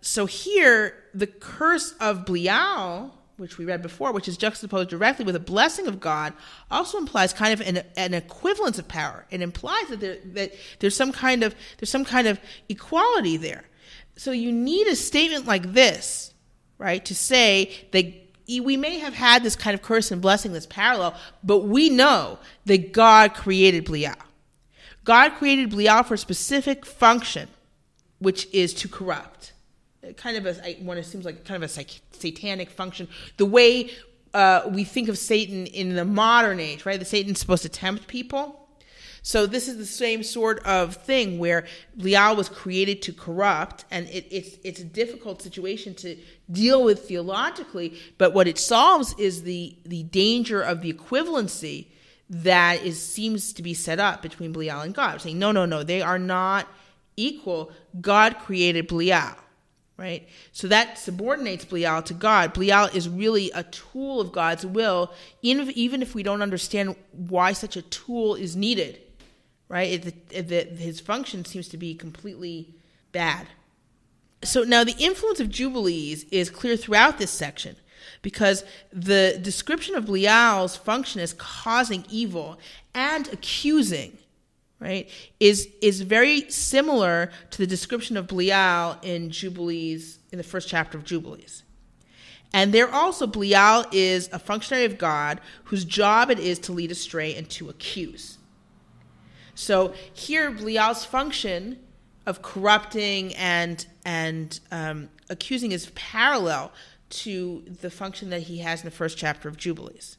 So 0.00 0.26
here, 0.26 0.94
the 1.14 1.26
curse 1.26 1.94
of 2.00 2.26
Belial 2.26 3.17
which 3.38 3.56
we 3.56 3.64
read 3.64 3.80
before, 3.80 4.12
which 4.12 4.28
is 4.28 4.36
juxtaposed 4.36 4.90
directly 4.90 5.24
with 5.24 5.36
a 5.36 5.40
blessing 5.40 5.86
of 5.86 6.00
God, 6.00 6.34
also 6.70 6.98
implies 6.98 7.32
kind 7.32 7.58
of 7.58 7.66
an, 7.66 7.82
an 7.96 8.12
equivalence 8.12 8.78
of 8.78 8.88
power. 8.88 9.24
It 9.30 9.40
implies 9.40 9.88
that 9.88 10.00
there 10.00 10.18
that 10.34 10.52
there's 10.80 10.96
some 10.96 11.12
kind 11.12 11.42
of 11.42 11.54
there's 11.78 11.90
some 11.90 12.04
kind 12.04 12.26
of 12.26 12.38
equality 12.68 13.36
there. 13.36 13.64
So 14.16 14.32
you 14.32 14.52
need 14.52 14.88
a 14.88 14.96
statement 14.96 15.46
like 15.46 15.72
this, 15.72 16.34
right, 16.76 17.04
to 17.04 17.14
say 17.14 17.72
that 17.92 18.12
we 18.48 18.76
may 18.76 18.98
have 18.98 19.14
had 19.14 19.42
this 19.42 19.54
kind 19.54 19.74
of 19.74 19.82
curse 19.82 20.10
and 20.10 20.20
blessing 20.20 20.52
that's 20.52 20.66
parallel, 20.66 21.14
but 21.44 21.60
we 21.60 21.90
know 21.90 22.38
that 22.64 22.92
God 22.92 23.34
created 23.34 23.84
Belial. 23.84 24.14
God 25.04 25.34
created 25.34 25.70
Belial 25.70 26.02
for 26.02 26.14
a 26.14 26.18
specific 26.18 26.84
function, 26.84 27.48
which 28.18 28.48
is 28.52 28.74
to 28.74 28.88
corrupt. 28.88 29.52
Kind 30.16 30.36
of 30.36 30.46
a, 30.46 30.74
one 30.76 31.02
seems 31.04 31.24
like 31.24 31.44
kind 31.44 31.62
of 31.62 31.70
a 31.70 31.72
satanic 32.20 32.70
function. 32.70 33.08
The 33.36 33.46
way 33.46 33.90
uh, 34.34 34.62
we 34.68 34.84
think 34.84 35.08
of 35.08 35.18
Satan 35.18 35.66
in 35.66 35.94
the 35.94 36.04
modern 36.04 36.60
age, 36.60 36.84
right? 36.84 36.98
The 36.98 37.04
Satan's 37.04 37.40
supposed 37.40 37.62
to 37.62 37.68
tempt 37.68 38.06
people. 38.06 38.68
So 39.22 39.46
this 39.46 39.68
is 39.68 39.76
the 39.76 39.86
same 39.86 40.22
sort 40.22 40.60
of 40.64 40.94
thing 40.94 41.38
where 41.38 41.66
Belial 41.96 42.36
was 42.36 42.48
created 42.48 43.02
to 43.02 43.12
corrupt, 43.12 43.84
and 43.90 44.08
it, 44.08 44.26
it's 44.30 44.56
it's 44.64 44.80
a 44.80 44.84
difficult 44.84 45.42
situation 45.42 45.94
to 45.96 46.16
deal 46.50 46.84
with 46.84 47.08
theologically. 47.08 47.98
But 48.16 48.32
what 48.32 48.46
it 48.46 48.58
solves 48.58 49.14
is 49.18 49.42
the 49.42 49.76
the 49.84 50.04
danger 50.04 50.62
of 50.62 50.82
the 50.82 50.92
equivalency 50.92 51.88
that 52.30 52.82
is 52.84 53.02
seems 53.02 53.52
to 53.54 53.62
be 53.62 53.74
set 53.74 53.98
up 53.98 54.22
between 54.22 54.52
Belial 54.52 54.82
and 54.82 54.94
God, 54.94 55.20
saying, 55.20 55.38
no, 55.38 55.50
no, 55.52 55.64
no, 55.64 55.82
they 55.82 56.02
are 56.02 56.18
not 56.18 56.68
equal. 57.16 57.72
God 58.00 58.38
created 58.38 58.86
Belial, 58.86 59.34
right? 59.98 60.28
So 60.52 60.68
that 60.68 60.96
subordinates 60.96 61.64
Belial 61.64 62.02
to 62.02 62.14
God. 62.14 62.54
Belial 62.54 62.86
is 62.94 63.08
really 63.08 63.50
a 63.50 63.64
tool 63.64 64.20
of 64.20 64.32
God's 64.32 64.64
will, 64.64 65.12
even 65.42 66.02
if, 66.02 66.14
we 66.14 66.22
don't 66.22 66.40
understand 66.40 66.94
why 67.12 67.52
such 67.52 67.76
a 67.76 67.82
tool 67.82 68.36
is 68.36 68.54
needed, 68.56 69.00
right? 69.68 69.90
It, 69.90 70.06
it, 70.30 70.52
it, 70.52 70.68
his 70.78 71.00
function 71.00 71.44
seems 71.44 71.68
to 71.68 71.76
be 71.76 71.94
completely 71.94 72.74
bad. 73.10 73.48
So 74.44 74.62
now 74.62 74.84
the 74.84 74.96
influence 74.98 75.40
of 75.40 75.50
Jubilees 75.50 76.24
is 76.30 76.48
clear 76.48 76.76
throughout 76.76 77.18
this 77.18 77.32
section 77.32 77.74
because 78.22 78.64
the 78.92 79.38
description 79.42 79.96
of 79.96 80.06
Belial's 80.06 80.76
function 80.76 81.20
as 81.20 81.32
causing 81.34 82.04
evil 82.08 82.58
and 82.94 83.26
accusing, 83.32 84.16
right, 84.80 85.08
is 85.40 85.68
is 85.82 86.00
very 86.02 86.50
similar 86.50 87.30
to 87.50 87.58
the 87.58 87.66
description 87.66 88.16
of 88.16 88.26
Belial 88.26 88.98
in 89.02 89.30
Jubilees 89.30 90.18
in 90.30 90.38
the 90.38 90.44
first 90.44 90.68
chapter 90.68 90.96
of 90.96 91.04
Jubilees. 91.04 91.62
And 92.52 92.72
there 92.72 92.92
also 92.92 93.26
Belial 93.26 93.84
is 93.92 94.28
a 94.32 94.38
functionary 94.38 94.84
of 94.84 94.98
God 94.98 95.40
whose 95.64 95.84
job 95.84 96.30
it 96.30 96.38
is 96.38 96.58
to 96.60 96.72
lead 96.72 96.90
astray 96.90 97.34
and 97.34 97.48
to 97.50 97.68
accuse. 97.68 98.38
So 99.54 99.92
here 100.14 100.50
Belial's 100.50 101.04
function 101.04 101.78
of 102.26 102.42
corrupting 102.42 103.34
and 103.34 103.84
and 104.04 104.58
um, 104.70 105.08
accusing 105.28 105.72
is 105.72 105.90
parallel 105.94 106.72
to 107.10 107.64
the 107.80 107.90
function 107.90 108.30
that 108.30 108.42
he 108.42 108.58
has 108.58 108.80
in 108.80 108.84
the 108.84 108.90
first 108.90 109.18
chapter 109.18 109.48
of 109.48 109.56
Jubilees. 109.56 110.18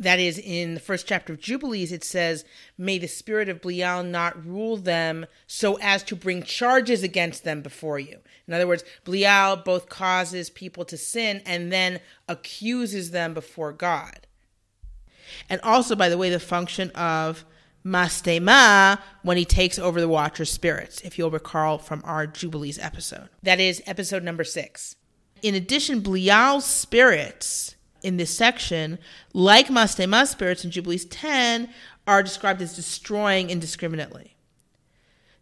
That 0.00 0.20
is, 0.20 0.38
in 0.38 0.74
the 0.74 0.80
first 0.80 1.08
chapter 1.08 1.32
of 1.32 1.40
Jubilees, 1.40 1.90
it 1.90 2.04
says, 2.04 2.44
May 2.78 2.98
the 2.98 3.08
spirit 3.08 3.48
of 3.48 3.60
Belial 3.60 4.04
not 4.04 4.46
rule 4.46 4.76
them 4.76 5.26
so 5.48 5.76
as 5.82 6.04
to 6.04 6.14
bring 6.14 6.44
charges 6.44 7.02
against 7.02 7.42
them 7.42 7.62
before 7.62 7.98
you. 7.98 8.18
In 8.46 8.54
other 8.54 8.68
words, 8.68 8.84
Belial 9.04 9.56
both 9.56 9.88
causes 9.88 10.50
people 10.50 10.84
to 10.84 10.96
sin 10.96 11.42
and 11.44 11.72
then 11.72 11.98
accuses 12.28 13.10
them 13.10 13.34
before 13.34 13.72
God. 13.72 14.28
And 15.48 15.60
also, 15.62 15.96
by 15.96 16.08
the 16.08 16.18
way, 16.18 16.30
the 16.30 16.38
function 16.38 16.90
of 16.90 17.44
Mastema 17.84 19.00
when 19.22 19.36
he 19.36 19.44
takes 19.44 19.80
over 19.80 20.00
the 20.00 20.08
Watcher's 20.08 20.50
spirits, 20.50 21.00
if 21.00 21.18
you'll 21.18 21.30
recall 21.30 21.78
from 21.78 22.02
our 22.04 22.26
Jubilees 22.26 22.78
episode. 22.78 23.28
That 23.42 23.58
is 23.58 23.82
episode 23.84 24.22
number 24.22 24.44
six. 24.44 24.94
In 25.42 25.56
addition, 25.56 26.00
Belial's 26.00 26.64
spirits 26.64 27.74
in 28.02 28.16
this 28.16 28.36
section, 28.36 28.98
like 29.32 29.68
Mastema 29.68 30.26
spirits 30.26 30.64
in 30.64 30.70
Jubilees 30.70 31.04
10, 31.06 31.68
are 32.06 32.22
described 32.22 32.62
as 32.62 32.74
destroying 32.74 33.50
indiscriminately. 33.50 34.34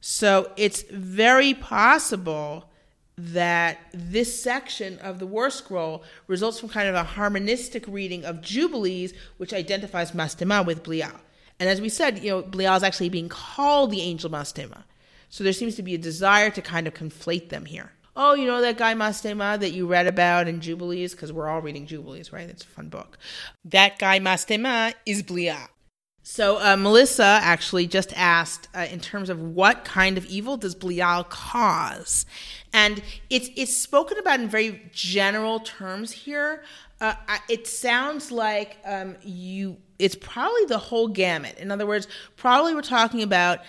So 0.01 0.53
it's 0.57 0.83
very 0.83 1.55
possible 1.55 2.71
that 3.19 3.79
this 3.93 4.41
section 4.41 4.99
of 4.99 5.19
the 5.19 5.27
War 5.27 5.49
Scroll 5.49 6.03
results 6.27 6.61
from 6.61 6.69
kind 6.69 6.89
of 6.89 6.95
a 6.95 7.03
harmonistic 7.03 7.85
reading 7.89 8.25
of 8.25 8.43
Jubilees, 8.43 9.15
which 9.39 9.55
identifies 9.55 10.13
Mastema 10.13 10.65
with 10.65 10.83
Belial. 10.83 11.21
And 11.59 11.69
as 11.69 11.81
we 11.81 11.89
said, 11.89 12.23
you 12.23 12.31
know, 12.31 12.43
Belial 12.43 12.77
is 12.77 12.83
actually 12.83 13.09
being 13.09 13.29
called 13.29 13.91
the 13.91 14.03
angel 14.03 14.31
Mastema. 14.31 14.85
So 15.31 15.43
there 15.43 15.55
seems 15.55 15.77
to 15.77 15.83
be 15.83 15.95
a 15.95 15.99
desire 15.99 16.51
to 16.51 16.63
kind 16.63 16.87
of 16.87 16.95
conflate 16.95 17.49
them 17.49 17.65
here 17.65 17.93
oh, 18.17 18.35
you 18.35 18.47
know 18.47 18.61
that 18.61 18.79
guy 18.79 18.95
Mastema 18.95 19.59
that 19.61 19.71
you 19.71 19.87
read 19.87 20.07
about 20.07 20.49
in 20.49 20.61
Jubilees? 20.61 21.13
Because 21.13 21.33
we're 21.33 21.49
all 21.49 21.61
reading 21.61 21.87
Jubilees, 21.87 22.33
right? 22.33 22.49
It's 22.49 22.65
a 22.65 22.67
fun 22.67 22.89
book. 22.89 23.19
That 23.65 23.99
guy 23.99 24.19
Mastema 24.19 24.95
is 25.05 25.23
Belial. 25.23 25.69
So 26.29 26.61
uh, 26.61 26.77
Melissa 26.77 27.39
actually 27.41 27.87
just 27.87 28.13
asked, 28.17 28.67
uh, 28.75 28.89
in 28.91 28.99
terms 28.99 29.31
of 29.31 29.41
what 29.41 29.85
kind 29.85 30.19
of 30.19 30.27
evil 30.27 30.57
does 30.57 30.75
Belial 30.75 31.23
cause, 31.23 32.27
and 32.73 33.01
it's 33.31 33.49
it's 33.55 33.77
spoken 33.77 34.19
about 34.19 34.41
in 34.41 34.49
very 34.49 34.91
general 34.93 35.61
terms 35.61 36.11
here. 36.11 36.65
Uh, 37.01 37.15
it 37.49 37.69
sounds 37.69 38.33
like 38.33 38.79
um, 38.85 39.15
you. 39.23 39.77
It's 40.01 40.17
probably 40.17 40.65
the 40.65 40.79
whole 40.79 41.07
gamut. 41.07 41.59
In 41.59 41.71
other 41.71 41.87
words, 41.87 42.09
probably 42.37 42.75
we're 42.75 42.83
talking 42.83 43.23
about 43.23 43.61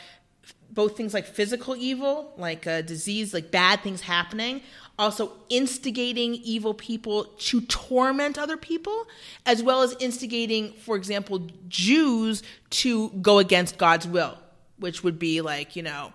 both 0.77 0.95
things 0.95 1.11
like 1.11 1.25
physical 1.25 1.75
evil, 1.75 2.31
like 2.37 2.61
disease, 2.85 3.33
like 3.33 3.49
bad 3.49 3.81
things 3.81 4.01
happening, 4.01 4.61
also 4.99 5.31
instigating 5.49 6.35
evil 6.35 6.71
people 6.71 7.23
to 7.39 7.61
torment 7.61 8.37
other 8.37 8.57
people, 8.57 9.07
as 9.43 9.63
well 9.63 9.81
as 9.81 9.95
instigating, 9.99 10.71
for 10.73 10.95
example, 10.95 11.47
Jews 11.67 12.43
to 12.69 13.09
go 13.09 13.39
against 13.39 13.79
God's 13.79 14.07
will, 14.07 14.37
which 14.77 15.03
would 15.03 15.17
be 15.17 15.41
like, 15.41 15.75
you 15.75 15.81
know, 15.81 16.13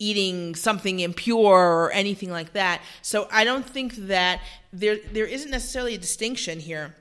eating 0.00 0.56
something 0.56 0.98
impure 0.98 1.84
or 1.84 1.92
anything 1.92 2.32
like 2.32 2.52
that. 2.54 2.82
So 3.00 3.28
I 3.30 3.44
don't 3.44 3.64
think 3.64 3.94
that 4.08 4.40
there 4.72 4.96
there 5.12 5.26
isn't 5.26 5.52
necessarily 5.52 5.94
a 5.94 5.98
distinction 5.98 6.58
here 6.58 6.96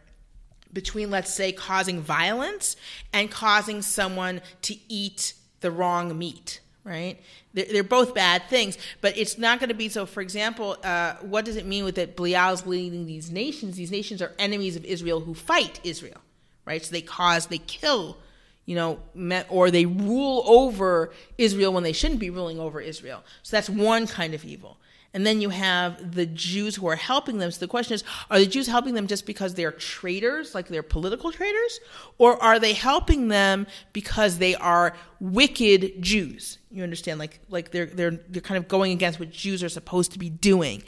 between 0.71 1.09
let's 1.09 1.33
say 1.33 1.53
causing 1.53 2.01
violence 2.01 2.75
and 3.11 3.31
causing 3.31 3.81
someone 3.81 4.41
to 4.61 4.75
eat 4.89 5.33
the 5.61 5.71
wrong 5.71 6.15
meat 6.15 6.59
right? 6.83 7.19
They're, 7.53 7.83
both 7.83 8.13
bad 8.13 8.43
things, 8.49 8.77
but 8.99 9.17
it's 9.17 9.37
not 9.37 9.59
going 9.59 9.69
to 9.69 9.75
be 9.75 9.89
so. 9.89 10.05
For 10.05 10.21
example, 10.21 10.77
uh, 10.83 11.13
what 11.21 11.45
does 11.45 11.55
it 11.55 11.65
mean 11.65 11.83
with 11.85 11.95
that 11.95 12.15
Belial's 12.15 12.65
leading 12.65 13.05
these 13.05 13.31
nations? 13.31 13.75
These 13.75 13.91
nations 13.91 14.21
are 14.21 14.33
enemies 14.37 14.75
of 14.75 14.83
Israel 14.83 15.21
who 15.21 15.33
fight 15.33 15.79
Israel, 15.83 16.19
right? 16.65 16.83
So 16.83 16.91
they 16.91 17.01
cause, 17.01 17.47
they 17.47 17.59
kill, 17.59 18.17
you 18.65 18.75
know, 18.75 18.99
or 19.49 19.71
they 19.71 19.85
rule 19.85 20.43
over 20.45 21.13
Israel 21.37 21.73
when 21.73 21.83
they 21.83 21.93
shouldn't 21.93 22.19
be 22.19 22.29
ruling 22.29 22.59
over 22.59 22.81
Israel. 22.81 23.23
So 23.43 23.55
that's 23.55 23.69
one 23.69 24.07
kind 24.07 24.33
of 24.33 24.43
evil. 24.43 24.77
And 25.13 25.25
then 25.27 25.41
you 25.41 25.49
have 25.49 26.15
the 26.15 26.25
Jews 26.25 26.75
who 26.75 26.87
are 26.87 26.95
helping 26.95 27.37
them. 27.37 27.51
So 27.51 27.59
the 27.59 27.67
question 27.67 27.93
is, 27.93 28.03
are 28.31 28.39
the 28.39 28.47
Jews 28.47 28.65
helping 28.67 28.95
them 28.95 29.05
just 29.05 29.27
because 29.27 29.53
they're 29.53 29.71
traitors, 29.71 30.55
like 30.55 30.67
they're 30.67 30.81
political 30.81 31.31
traitors? 31.31 31.79
Or 32.17 32.41
are 32.41 32.59
they 32.59 32.73
helping 32.73 33.27
them 33.27 33.67
because 33.93 34.39
they 34.39 34.55
are 34.55 34.95
wicked 35.19 36.01
Jews? 36.01 36.57
You 36.71 36.81
understand? 36.81 37.19
Like, 37.19 37.39
like 37.49 37.71
they're, 37.71 37.85
they're, 37.85 38.19
they're 38.29 38.41
kind 38.41 38.57
of 38.57 38.67
going 38.67 38.91
against 38.91 39.19
what 39.19 39.29
Jews 39.29 39.63
are 39.63 39.69
supposed 39.69 40.13
to 40.13 40.19
be 40.19 40.29
doing. 40.29 40.83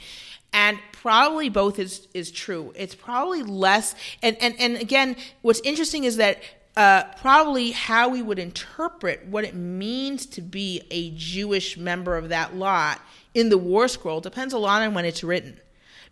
And 0.52 0.78
probably 0.90 1.48
both 1.48 1.78
is, 1.78 2.08
is 2.12 2.30
true. 2.32 2.72
It's 2.74 2.94
probably 2.94 3.42
less, 3.42 3.94
and, 4.22 4.36
and, 4.40 4.54
and 4.58 4.76
again, 4.76 5.16
what's 5.42 5.60
interesting 5.60 6.04
is 6.04 6.16
that 6.16 6.40
uh, 6.76 7.04
probably 7.20 7.70
how 7.70 8.08
we 8.08 8.20
would 8.20 8.38
interpret 8.38 9.26
what 9.26 9.44
it 9.44 9.54
means 9.54 10.26
to 10.26 10.42
be 10.42 10.82
a 10.90 11.10
Jewish 11.12 11.76
member 11.76 12.16
of 12.16 12.28
that 12.28 12.54
lot 12.54 13.00
in 13.32 13.48
the 13.48 13.58
War 13.58 13.88
Scroll 13.88 14.20
depends 14.20 14.52
a 14.52 14.58
lot 14.58 14.82
on 14.82 14.92
when 14.92 15.04
it's 15.04 15.24
written. 15.24 15.60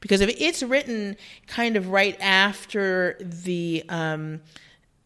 Because 0.01 0.21
if 0.21 0.31
it's 0.41 0.63
written 0.63 1.17
kind 1.47 1.77
of 1.77 1.89
right 1.89 2.17
after 2.21 3.17
the 3.21 3.85
um, 3.89 4.41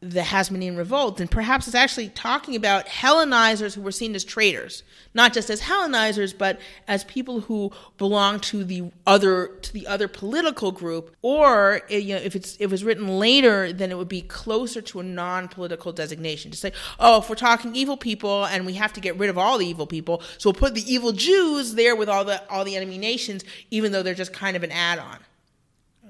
the 0.00 0.20
Hasmonean 0.20 0.76
revolt, 0.76 1.16
then 1.16 1.26
perhaps 1.26 1.66
it's 1.66 1.74
actually 1.74 2.08
talking 2.10 2.54
about 2.54 2.86
Hellenizers 2.86 3.74
who 3.74 3.80
were 3.80 3.90
seen 3.90 4.14
as 4.14 4.22
traitors, 4.22 4.84
not 5.12 5.32
just 5.32 5.50
as 5.50 5.62
Hellenizers, 5.62 6.36
but 6.36 6.60
as 6.86 7.02
people 7.04 7.40
who 7.40 7.72
belong 7.96 8.38
to 8.38 8.62
the 8.62 8.92
other 9.08 9.48
to 9.62 9.72
the 9.72 9.88
other 9.88 10.06
political 10.06 10.70
group. 10.70 11.16
Or 11.20 11.82
eh, 11.90 11.96
you 11.96 12.14
know, 12.14 12.20
if 12.20 12.36
it's 12.36 12.54
if 12.54 12.62
it 12.62 12.70
was 12.70 12.84
written 12.84 13.08
later, 13.08 13.72
then 13.72 13.90
it 13.90 13.98
would 13.98 14.08
be 14.08 14.22
closer 14.22 14.80
to 14.82 15.00
a 15.00 15.02
non-political 15.02 15.92
designation. 15.92 16.52
To 16.52 16.56
say, 16.56 16.72
oh, 17.00 17.18
if 17.18 17.28
we're 17.28 17.34
talking 17.34 17.74
evil 17.74 17.96
people 17.96 18.44
and 18.44 18.64
we 18.66 18.74
have 18.74 18.92
to 18.92 19.00
get 19.00 19.16
rid 19.18 19.30
of 19.30 19.36
all 19.36 19.58
the 19.58 19.66
evil 19.66 19.86
people, 19.86 20.22
so 20.38 20.50
we'll 20.50 20.60
put 20.60 20.74
the 20.74 20.92
evil 20.92 21.10
Jews 21.10 21.74
there 21.74 21.96
with 21.96 22.08
all 22.08 22.24
the 22.24 22.48
all 22.48 22.64
the 22.64 22.76
enemy 22.76 22.98
nations, 22.98 23.44
even 23.72 23.90
though 23.90 24.04
they're 24.04 24.14
just 24.14 24.32
kind 24.32 24.56
of 24.56 24.62
an 24.62 24.70
add-on 24.70 25.18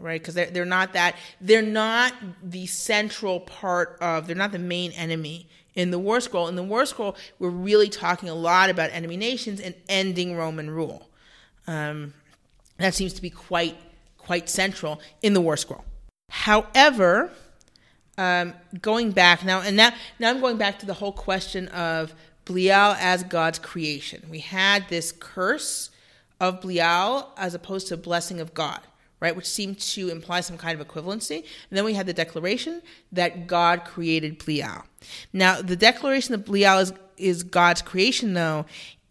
right 0.00 0.20
because 0.20 0.34
they're, 0.34 0.50
they're 0.50 0.64
not 0.64 0.92
that 0.92 1.16
they're 1.40 1.62
not 1.62 2.12
the 2.42 2.66
central 2.66 3.40
part 3.40 3.96
of 4.00 4.26
they're 4.26 4.36
not 4.36 4.52
the 4.52 4.58
main 4.58 4.92
enemy 4.92 5.48
in 5.74 5.90
the 5.90 5.98
war 5.98 6.20
scroll 6.20 6.48
in 6.48 6.56
the 6.56 6.62
war 6.62 6.86
scroll 6.86 7.16
we're 7.38 7.48
really 7.48 7.88
talking 7.88 8.28
a 8.28 8.34
lot 8.34 8.70
about 8.70 8.90
enemy 8.92 9.16
nations 9.16 9.60
and 9.60 9.74
ending 9.88 10.36
roman 10.36 10.70
rule 10.70 11.08
um, 11.68 12.14
That 12.78 12.94
seems 12.94 13.12
to 13.12 13.22
be 13.22 13.30
quite 13.30 13.76
quite 14.16 14.48
central 14.48 15.00
in 15.22 15.32
the 15.34 15.40
War 15.40 15.56
Scroll. 15.56 15.84
However, 16.30 17.30
um, 18.16 18.54
going 18.82 19.12
back 19.12 19.44
now, 19.44 19.60
and 19.60 19.76
now 19.76 19.92
now 20.18 20.30
I'm 20.30 20.40
going 20.40 20.56
back 20.56 20.78
to 20.80 20.86
the 20.86 20.94
whole 20.94 21.12
question 21.12 21.68
of 21.68 22.14
Belial 22.44 22.94
as 22.98 23.22
God's 23.22 23.58
creation. 23.58 24.22
We 24.30 24.40
had 24.40 24.88
this 24.88 25.12
curse 25.12 25.90
of 26.40 26.60
Belial 26.60 27.32
as 27.36 27.54
opposed 27.54 27.88
to 27.88 27.96
blessing 27.96 28.40
of 28.40 28.54
God, 28.54 28.80
right? 29.20 29.34
Which 29.34 29.46
seemed 29.46 29.78
to 29.80 30.08
imply 30.08 30.40
some 30.40 30.56
kind 30.56 30.80
of 30.80 30.86
equivalency. 30.86 31.38
And 31.38 31.76
then 31.76 31.84
we 31.84 31.94
had 31.94 32.06
the 32.06 32.12
declaration 32.12 32.82
that 33.12 33.46
God 33.46 33.84
created 33.84 34.38
Belial. 34.44 34.84
Now, 35.32 35.60
the 35.60 35.76
declaration 35.76 36.32
that 36.32 36.44
Belial 36.44 36.78
is, 36.78 36.92
is 37.16 37.42
God's 37.42 37.82
creation, 37.82 38.34
though, 38.34 38.66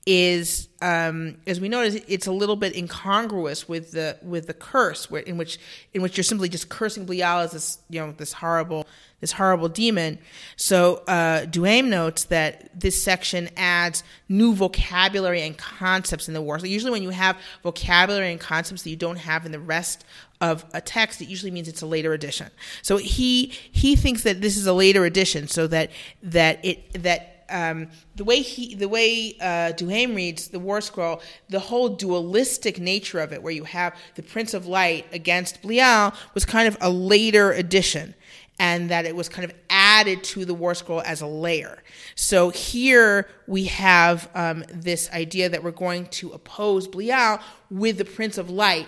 is 0.08 0.70
um, 0.82 1.36
as 1.46 1.60
we 1.60 1.68
notice 1.68 1.96
it's 2.08 2.28
a 2.28 2.32
little 2.32 2.56
bit 2.56 2.74
incongruous 2.76 3.68
with 3.68 3.92
the 3.92 4.18
with 4.22 4.48
the 4.48 4.54
curse 4.54 5.06
in 5.26 5.38
which 5.38 5.60
in 5.94 6.02
which 6.02 6.16
you're 6.16 6.24
simply 6.24 6.48
just 6.48 6.70
cursing 6.70 7.06
Belial 7.06 7.40
as 7.40 7.52
this 7.52 7.80
you 7.90 8.00
know 8.00 8.14
this 8.14 8.32
horrible 8.32 8.88
this 9.20 9.34
horrible 9.34 9.68
demon. 9.68 10.20
So 10.56 11.04
uh, 11.08 11.46
notes 11.54 12.26
that 12.26 12.80
this 12.80 13.04
section 13.04 13.50
adds 13.58 14.04
new 14.30 14.54
vocabulary 14.54 15.42
and 15.42 15.58
concepts 15.58 16.30
in 16.30 16.34
the 16.34 16.42
war. 16.42 16.58
So 16.60 16.68
usually 16.68 16.92
when 16.92 17.04
you 17.04 17.10
have 17.10 17.38
vocabulary 17.64 18.32
and 18.32 18.40
concepts 18.40 18.84
that 18.84 18.90
you 18.90 18.96
don't 18.96 19.18
have 19.18 19.46
in 19.46 19.52
the 19.52 19.60
rest 19.60 20.06
of 20.40 20.64
a 20.74 20.80
text, 20.80 21.20
it 21.22 21.28
usually 21.28 21.52
means 21.52 21.68
it's 21.68 21.82
a 21.82 21.88
later 21.88 22.14
edition. 22.14 22.50
So 22.82 22.96
he 22.96 23.48
he 23.48 23.98
thinks 23.98 24.24
that 24.24 24.40
this 24.40 24.56
is 24.56 24.68
a 24.68 24.74
later 24.74 25.04
edition, 25.04 25.50
so 25.50 25.68
that 25.68 25.92
that 26.24 26.64
it 26.64 27.04
that 27.04 27.37
um, 27.50 27.90
the 28.16 28.24
way 28.24 28.42
he, 28.42 28.76
the 28.76 28.90
way 28.90 29.36
uh, 29.40 29.74
Duhaime 29.74 30.16
reads 30.16 30.48
the 30.50 30.60
War 30.60 30.82
Scroll, 30.82 31.22
the 31.50 31.60
whole 31.60 31.90
dualistic 31.90 32.80
nature 32.80 33.20
of 33.20 33.34
it, 33.34 33.42
where 33.42 33.54
you 33.54 33.64
have 33.64 33.96
the 34.16 34.24
Prince 34.24 34.54
of 34.54 34.66
Light 34.66 35.06
against 35.12 35.62
Belial, 35.62 36.14
was 36.34 36.46
kind 36.46 36.68
of 36.68 36.78
a 36.82 36.90
later 36.90 37.52
addition, 37.52 38.16
and 38.60 38.90
that 38.90 39.06
it 39.06 39.16
was 39.16 39.30
kind 39.30 39.46
of 39.46 39.54
added 39.70 40.24
to 40.24 40.46
the 40.46 40.54
War 40.54 40.74
Scroll 40.74 41.02
as 41.02 41.22
a 41.22 41.28
layer. 41.28 41.84
So 42.16 42.50
here 42.50 43.28
we 43.46 43.66
have 43.66 44.30
um, 44.34 44.64
this 44.74 45.10
idea 45.12 45.50
that 45.50 45.64
we're 45.64 45.72
going 45.72 46.08
to 46.08 46.32
oppose 46.32 46.88
Belial 46.88 47.40
with 47.70 47.98
the 47.98 48.06
Prince 48.06 48.38
of 48.38 48.50
Light 48.50 48.88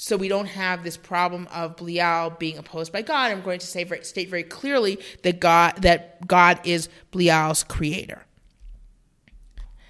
so 0.00 0.16
we 0.16 0.28
don't 0.28 0.46
have 0.46 0.84
this 0.84 0.96
problem 0.96 1.48
of 1.52 1.76
Belial 1.76 2.30
being 2.30 2.56
opposed 2.56 2.92
by 2.92 3.02
God. 3.02 3.32
I'm 3.32 3.42
going 3.42 3.58
to 3.58 3.66
say 3.66 3.84
state 4.02 4.28
very 4.28 4.44
clearly 4.44 5.00
that 5.24 5.40
God 5.40 5.82
that 5.82 6.24
God 6.24 6.60
is 6.62 6.88
Belial's 7.10 7.64
creator. 7.64 8.24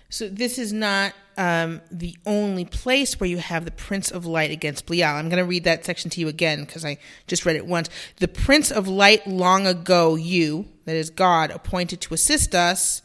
So 0.09 0.31
this 0.31 0.59
is 0.59 0.73
not 0.73 1.13
um, 1.37 1.83
the 1.91 2.17
only 2.25 2.65
place 2.65 3.21
where 3.21 3.29
you 3.29 3.37
have 3.37 3.67
the 3.67 3.71
Prince 3.71 4.11
of 4.11 4.25
Light 4.25 4.51
against 4.51 4.87
Belial. 4.87 5.15
I'm 5.15 5.29
going 5.29 5.45
to 5.45 5.49
read 5.49 5.65
that 5.65 5.85
section 5.85 6.11
to 6.13 6.21
you 6.23 6.29
again 6.29 6.65
because 6.65 6.87
I 6.87 6.97
just 7.27 7.45
read 7.45 7.57
it 7.57 7.67
once. 7.67 7.91
The 8.17 8.29
Prince 8.29 8.71
of 8.71 8.89
Light 8.89 9.27
long 9.27 9.67
ago 9.67 10.15
you, 10.15 10.69
that 10.87 10.97
is 10.97 11.11
God, 11.11 11.51
appointed 11.51 12.01
to 12.01 12.15
assist 12.15 12.55
us 12.55 13.03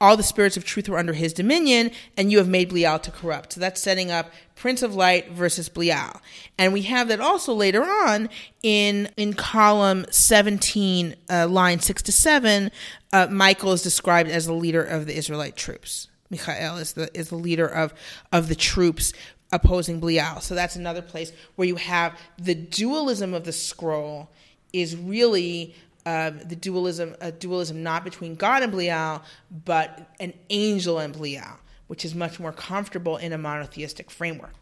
all 0.00 0.16
the 0.16 0.22
spirits 0.22 0.56
of 0.56 0.64
truth 0.64 0.88
were 0.88 0.98
under 0.98 1.12
his 1.12 1.32
dominion, 1.32 1.90
and 2.16 2.32
you 2.32 2.38
have 2.38 2.48
made 2.48 2.68
Belial 2.68 2.98
to 2.98 3.10
corrupt. 3.10 3.52
So 3.52 3.60
that's 3.60 3.82
setting 3.82 4.10
up 4.10 4.30
Prince 4.56 4.82
of 4.82 4.94
Light 4.94 5.30
versus 5.30 5.68
Belial. 5.68 6.20
And 6.58 6.72
we 6.72 6.82
have 6.82 7.08
that 7.08 7.20
also 7.20 7.52
later 7.52 7.82
on 7.82 8.28
in 8.62 9.10
in 9.16 9.34
column 9.34 10.06
17, 10.10 11.16
uh, 11.28 11.48
line 11.48 11.80
6 11.80 12.02
to 12.02 12.12
7. 12.12 12.70
Uh, 13.12 13.26
Michael 13.30 13.72
is 13.72 13.82
described 13.82 14.30
as 14.30 14.46
the 14.46 14.54
leader 14.54 14.82
of 14.82 15.06
the 15.06 15.16
Israelite 15.16 15.56
troops. 15.56 16.08
Michael 16.30 16.76
is 16.76 16.94
the 16.94 17.10
is 17.18 17.28
the 17.28 17.36
leader 17.36 17.66
of 17.66 17.92
of 18.32 18.48
the 18.48 18.54
troops 18.54 19.12
opposing 19.52 20.00
Belial. 20.00 20.40
So 20.40 20.54
that's 20.54 20.76
another 20.76 21.02
place 21.02 21.32
where 21.56 21.66
you 21.66 21.76
have 21.76 22.18
the 22.38 22.54
dualism 22.54 23.34
of 23.34 23.44
the 23.44 23.52
scroll 23.52 24.30
is 24.72 24.96
really 24.96 25.74
um, 26.10 26.40
the 26.40 26.56
dualism, 26.56 27.14
a 27.20 27.30
dualism 27.30 27.82
not 27.82 28.02
between 28.02 28.34
God 28.34 28.62
and 28.62 28.72
Belial, 28.72 29.22
but 29.64 30.10
an 30.18 30.32
angel 30.48 30.98
and 30.98 31.12
Belial, 31.12 31.58
which 31.86 32.04
is 32.04 32.14
much 32.14 32.40
more 32.40 32.52
comfortable 32.52 33.16
in 33.16 33.32
a 33.32 33.38
monotheistic 33.38 34.10
framework. 34.10 34.54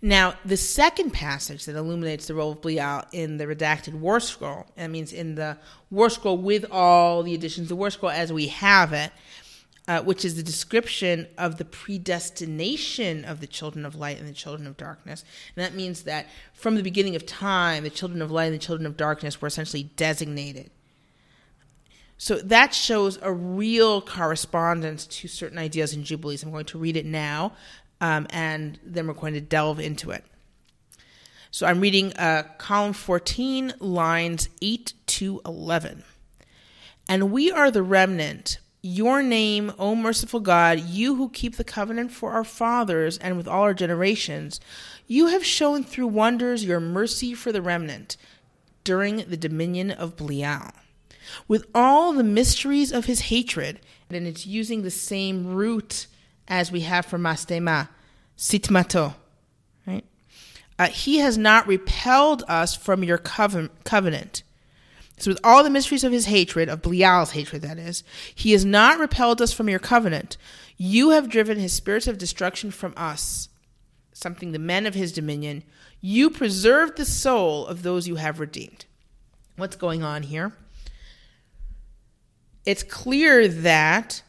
Now, 0.00 0.34
the 0.44 0.56
second 0.56 1.12
passage 1.12 1.64
that 1.64 1.76
illuminates 1.76 2.26
the 2.26 2.34
role 2.34 2.52
of 2.52 2.60
Belial 2.60 3.02
in 3.12 3.38
the 3.38 3.46
redacted 3.46 3.94
War 3.94 4.20
Scroll, 4.20 4.66
that 4.76 4.88
means 4.88 5.12
in 5.12 5.34
the 5.34 5.58
War 5.90 6.10
Scroll 6.10 6.38
with 6.38 6.64
all 6.70 7.22
the 7.24 7.34
additions, 7.34 7.68
the 7.68 7.76
War 7.76 7.90
Scroll 7.90 8.12
as 8.12 8.32
we 8.32 8.48
have 8.48 8.92
it, 8.92 9.10
uh, 9.88 10.00
which 10.00 10.24
is 10.24 10.36
the 10.36 10.42
description 10.42 11.26
of 11.36 11.58
the 11.58 11.64
predestination 11.64 13.24
of 13.24 13.40
the 13.40 13.46
children 13.46 13.84
of 13.84 13.96
light 13.96 14.18
and 14.18 14.28
the 14.28 14.32
children 14.32 14.66
of 14.66 14.76
darkness. 14.76 15.24
And 15.56 15.64
that 15.64 15.74
means 15.74 16.02
that 16.04 16.26
from 16.52 16.76
the 16.76 16.82
beginning 16.82 17.16
of 17.16 17.26
time, 17.26 17.82
the 17.82 17.90
children 17.90 18.22
of 18.22 18.30
light 18.30 18.44
and 18.44 18.54
the 18.54 18.58
children 18.58 18.86
of 18.86 18.96
darkness 18.96 19.40
were 19.40 19.48
essentially 19.48 19.84
designated. 19.96 20.70
So 22.16 22.36
that 22.38 22.72
shows 22.72 23.18
a 23.20 23.32
real 23.32 24.00
correspondence 24.00 25.06
to 25.06 25.26
certain 25.26 25.58
ideas 25.58 25.92
in 25.92 26.04
Jubilees. 26.04 26.44
I'm 26.44 26.52
going 26.52 26.66
to 26.66 26.78
read 26.78 26.96
it 26.96 27.04
now, 27.04 27.54
um, 28.00 28.28
and 28.30 28.78
then 28.84 29.08
we're 29.08 29.14
going 29.14 29.34
to 29.34 29.40
delve 29.40 29.80
into 29.80 30.12
it. 30.12 30.24
So 31.50 31.66
I'm 31.66 31.80
reading 31.80 32.12
uh, 32.12 32.44
column 32.58 32.92
14, 32.92 33.74
lines 33.80 34.48
8 34.62 34.92
to 35.06 35.40
11. 35.44 36.04
And 37.08 37.32
we 37.32 37.50
are 37.50 37.72
the 37.72 37.82
remnant 37.82 38.58
your 38.82 39.22
name, 39.22 39.72
O 39.78 39.94
merciful 39.94 40.40
God, 40.40 40.80
you 40.80 41.14
who 41.14 41.28
keep 41.28 41.56
the 41.56 41.64
covenant 41.64 42.10
for 42.10 42.32
our 42.32 42.44
fathers 42.44 43.16
and 43.18 43.36
with 43.36 43.46
all 43.46 43.62
our 43.62 43.74
generations, 43.74 44.60
you 45.06 45.28
have 45.28 45.44
shown 45.44 45.84
through 45.84 46.08
wonders 46.08 46.64
your 46.64 46.80
mercy 46.80 47.32
for 47.32 47.52
the 47.52 47.62
remnant 47.62 48.16
during 48.82 49.18
the 49.28 49.36
dominion 49.36 49.92
of 49.92 50.16
Belial. 50.16 50.72
With 51.46 51.66
all 51.74 52.12
the 52.12 52.24
mysteries 52.24 52.90
of 52.90 53.04
his 53.04 53.20
hatred, 53.22 53.78
and 54.10 54.26
it's 54.26 54.46
using 54.46 54.82
the 54.82 54.90
same 54.90 55.54
root 55.54 56.06
as 56.48 56.72
we 56.72 56.80
have 56.80 57.06
for 57.06 57.18
mastema, 57.18 57.88
sitmato, 58.36 59.14
right? 59.86 60.04
Uh, 60.78 60.88
he 60.88 61.18
has 61.18 61.38
not 61.38 61.68
repelled 61.68 62.42
us 62.48 62.74
from 62.74 63.04
your 63.04 63.18
covenant 63.18 64.42
so, 65.18 65.30
with 65.30 65.40
all 65.44 65.62
the 65.62 65.70
mysteries 65.70 66.04
of 66.04 66.12
his 66.12 66.26
hatred, 66.26 66.68
of 66.68 66.82
Belial's 66.82 67.32
hatred, 67.32 67.62
that 67.62 67.78
is, 67.78 68.02
he 68.34 68.52
has 68.52 68.64
not 68.64 68.98
repelled 68.98 69.40
us 69.40 69.52
from 69.52 69.68
your 69.68 69.78
covenant. 69.78 70.36
You 70.76 71.10
have 71.10 71.28
driven 71.28 71.58
his 71.58 71.72
spirits 71.72 72.06
of 72.06 72.18
destruction 72.18 72.70
from 72.70 72.94
us, 72.96 73.48
something 74.12 74.52
the 74.52 74.58
men 74.58 74.86
of 74.86 74.94
his 74.94 75.12
dominion. 75.12 75.62
You 76.00 76.30
preserved 76.30 76.96
the 76.96 77.04
soul 77.04 77.66
of 77.66 77.82
those 77.82 78.08
you 78.08 78.16
have 78.16 78.40
redeemed. 78.40 78.86
What's 79.56 79.76
going 79.76 80.02
on 80.02 80.24
here? 80.24 80.52
It's 82.64 82.82
clear 82.82 83.46
that 83.48 84.22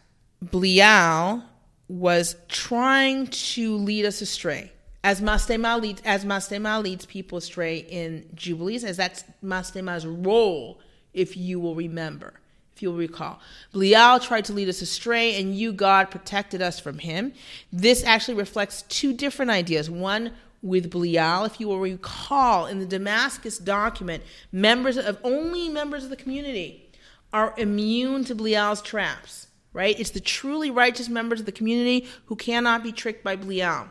Belial 0.43 1.43
was 1.88 2.36
trying 2.49 3.27
to 3.27 3.77
lead 3.77 4.05
us 4.05 4.21
astray 4.21 4.72
as 5.04 5.20
Mastema 5.20 5.82
leads 5.82 6.01
as 6.06 6.24
Mastema 6.24 6.82
leads 6.82 7.06
people 7.06 7.38
astray 7.38 7.78
in 7.78 8.26
Jubilees, 8.36 8.84
as 8.84 8.97
that's 8.97 9.26
Mastema's 9.43 10.06
role, 10.06 10.80
if 11.14 11.36
you 11.36 11.60
will 11.60 11.76
remember, 11.76 12.34
if 12.76 12.82
you'll 12.82 12.95
recall. 12.95 13.39
Belial 13.74 14.20
tried 14.20 14.45
to 14.45 14.54
lead 14.54 14.70
us 14.70 14.82
astray, 14.82 15.39
and 15.39 15.56
you, 15.56 15.74
God, 15.74 16.10
protected 16.10 16.62
us 16.62 16.80
from 16.80 16.99
him. 16.99 17.34
This 17.72 18.04
actually 18.04 18.36
reflects 18.36 18.84
two 18.84 19.14
different 19.14 19.51
ideas. 19.51 19.89
One 19.89 20.32
with 20.62 20.89
Belial, 20.89 21.43
if 21.43 21.60
you 21.60 21.68
will 21.68 21.80
recall, 21.80 22.68
in 22.68 22.80
the 22.80 22.86
Damascus 22.86 23.58
document, 23.58 24.24
members 24.54 24.95
of 24.95 25.18
only 25.24 25.68
members 25.68 26.06
of 26.06 26.10
the 26.10 26.16
community 26.16 26.89
are 27.34 27.54
immune 27.58 28.24
to 28.24 28.36
Belial's 28.36 28.82
traps. 28.82 29.47
Right? 29.74 29.99
It's 29.99 30.12
the 30.12 30.20
truly 30.20 30.70
righteous 30.70 31.10
members 31.10 31.39
of 31.39 31.47
the 31.47 31.51
community 31.51 32.08
who 32.28 32.36
cannot 32.36 32.84
be 32.84 32.91
tricked 32.91 33.24
by 33.24 33.36
Belial. 33.36 33.89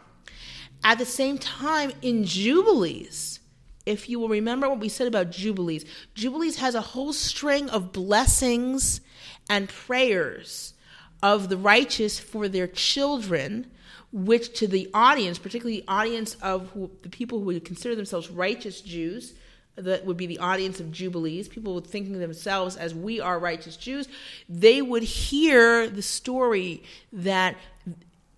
At 0.84 0.98
the 0.98 1.06
same 1.06 1.38
time, 1.38 1.92
in 2.02 2.24
Jubilees, 2.24 3.40
if 3.86 4.08
you 4.08 4.18
will 4.18 4.28
remember 4.28 4.68
what 4.68 4.80
we 4.80 4.88
said 4.88 5.06
about 5.06 5.30
Jubilees, 5.30 5.84
Jubilees 6.14 6.56
has 6.56 6.74
a 6.74 6.80
whole 6.80 7.12
string 7.12 7.68
of 7.70 7.92
blessings 7.92 9.00
and 9.48 9.68
prayers 9.68 10.74
of 11.22 11.48
the 11.48 11.56
righteous 11.56 12.18
for 12.18 12.48
their 12.48 12.66
children, 12.66 13.70
which 14.12 14.58
to 14.58 14.66
the 14.66 14.90
audience, 14.92 15.38
particularly 15.38 15.80
the 15.80 15.88
audience 15.88 16.34
of 16.42 16.70
who, 16.70 16.90
the 17.02 17.08
people 17.08 17.38
who 17.38 17.46
would 17.46 17.64
consider 17.64 17.94
themselves 17.94 18.30
righteous 18.30 18.80
Jews, 18.80 19.34
that 19.76 20.04
would 20.04 20.16
be 20.16 20.26
the 20.26 20.38
audience 20.38 20.80
of 20.80 20.92
Jubilees, 20.92 21.48
people 21.48 21.80
thinking 21.80 22.18
themselves 22.18 22.76
as 22.76 22.94
we 22.94 23.20
are 23.20 23.38
righteous 23.38 23.76
Jews, 23.76 24.06
they 24.48 24.82
would 24.82 25.02
hear 25.02 25.88
the 25.88 26.02
story 26.02 26.82
that 27.12 27.56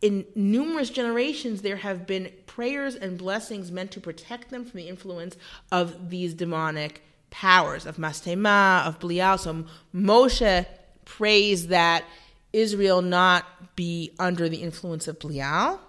in 0.05 0.27
numerous 0.35 0.91
generations, 0.91 1.63
there 1.63 1.77
have 1.77 2.07
been 2.07 2.31
prayers 2.45 2.95
and 2.95 3.17
blessings 3.17 3.73
meant 3.73 3.91
to 3.93 4.01
protect 4.01 4.51
them 4.51 4.67
from 4.67 4.77
the 4.77 4.87
influence 4.87 5.35
of 5.73 6.11
these 6.11 6.35
demonic 6.35 7.03
powers, 7.31 7.87
of 7.87 7.97
Mastema, 7.97 8.87
of 8.87 9.01
Belial. 9.01 9.39
So 9.39 9.65
Moshe 9.95 10.67
prays 11.07 11.69
that 11.69 12.05
Israel 12.53 13.01
not 13.01 13.77
be 13.77 14.13
under 14.19 14.47
the 14.47 14.59
influence 14.59 15.09
of 15.09 15.19
Belial. 15.19 15.81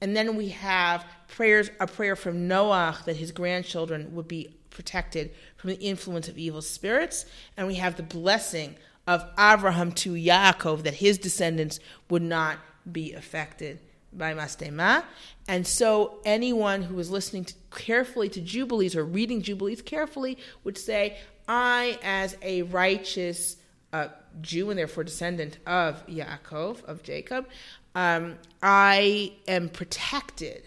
And 0.00 0.16
then 0.16 0.34
we 0.34 0.48
have 0.48 1.04
prayers 1.28 1.70
a 1.78 1.86
prayer 1.86 2.16
from 2.16 2.48
Noah 2.48 3.00
that 3.04 3.16
his 3.16 3.32
grandchildren 3.32 4.14
would 4.14 4.28
be 4.28 4.56
protected 4.70 5.30
from 5.58 5.68
the 5.68 5.80
influence 5.80 6.26
of 6.26 6.38
evil 6.38 6.62
spirits, 6.62 7.26
and 7.58 7.66
we 7.66 7.74
have 7.74 7.96
the 7.96 8.02
blessing 8.02 8.76
of 9.06 9.28
Abraham 9.38 9.92
to 9.92 10.14
Yaakov 10.14 10.84
that 10.84 10.94
his 10.94 11.18
descendants 11.18 11.80
would 12.08 12.22
not 12.22 12.58
be 12.90 13.12
affected 13.12 13.78
by 14.12 14.34
Mastema. 14.34 15.04
And 15.48 15.66
so 15.66 16.18
anyone 16.24 16.82
who 16.82 16.98
is 16.98 17.10
listening 17.10 17.44
to, 17.46 17.54
carefully 17.70 18.28
to 18.30 18.40
Jubilees 18.40 18.94
or 18.94 19.04
reading 19.04 19.42
Jubilees 19.42 19.82
carefully 19.82 20.38
would 20.64 20.78
say, 20.78 21.18
I, 21.48 21.98
as 22.02 22.36
a 22.42 22.62
righteous 22.62 23.56
uh, 23.92 24.08
Jew 24.40 24.70
and 24.70 24.78
therefore 24.78 25.04
descendant 25.04 25.58
of 25.66 26.06
Yaakov, 26.06 26.84
of 26.84 27.02
Jacob, 27.02 27.46
um, 27.94 28.38
I 28.62 29.32
am 29.48 29.68
protected 29.68 30.62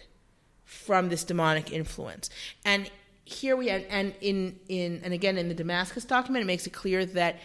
from 0.64 1.08
this 1.08 1.24
demonic 1.24 1.72
influence. 1.72 2.30
And 2.64 2.90
here 3.24 3.56
we 3.56 3.70
and 3.70 4.14
in, 4.20 4.58
in 4.68 5.00
and 5.02 5.12
again 5.12 5.36
in 5.36 5.48
the 5.48 5.54
Damascus 5.54 6.04
document, 6.04 6.42
it 6.42 6.46
makes 6.46 6.66
it 6.66 6.72
clear 6.72 7.04
that 7.06 7.40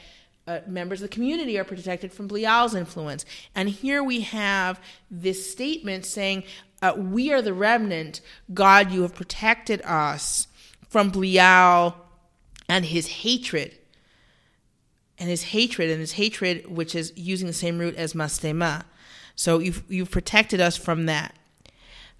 uh, 0.51 0.61
members 0.67 1.01
of 1.01 1.09
the 1.09 1.13
community 1.13 1.57
are 1.57 1.63
protected 1.63 2.11
from 2.11 2.27
Belial's 2.27 2.75
influence. 2.75 3.25
And 3.55 3.69
here 3.69 4.03
we 4.03 4.21
have 4.21 4.81
this 5.09 5.49
statement 5.49 6.05
saying, 6.05 6.43
uh, 6.81 6.93
We 6.97 7.31
are 7.31 7.41
the 7.41 7.53
remnant. 7.53 8.21
God, 8.53 8.91
you 8.91 9.03
have 9.03 9.15
protected 9.15 9.81
us 9.83 10.47
from 10.89 11.09
Belial 11.09 11.95
and 12.67 12.85
his 12.85 13.07
hatred. 13.07 13.77
And 15.17 15.29
his 15.29 15.43
hatred, 15.43 15.89
and 15.89 15.99
his 15.99 16.13
hatred, 16.13 16.67
which 16.67 16.95
is 16.95 17.13
using 17.15 17.47
the 17.47 17.53
same 17.53 17.77
root 17.77 17.95
as 17.95 18.13
mastema. 18.13 18.83
So 19.35 19.59
you've, 19.59 19.83
you've 19.87 20.11
protected 20.11 20.59
us 20.59 20.75
from 20.75 21.05
that. 21.05 21.35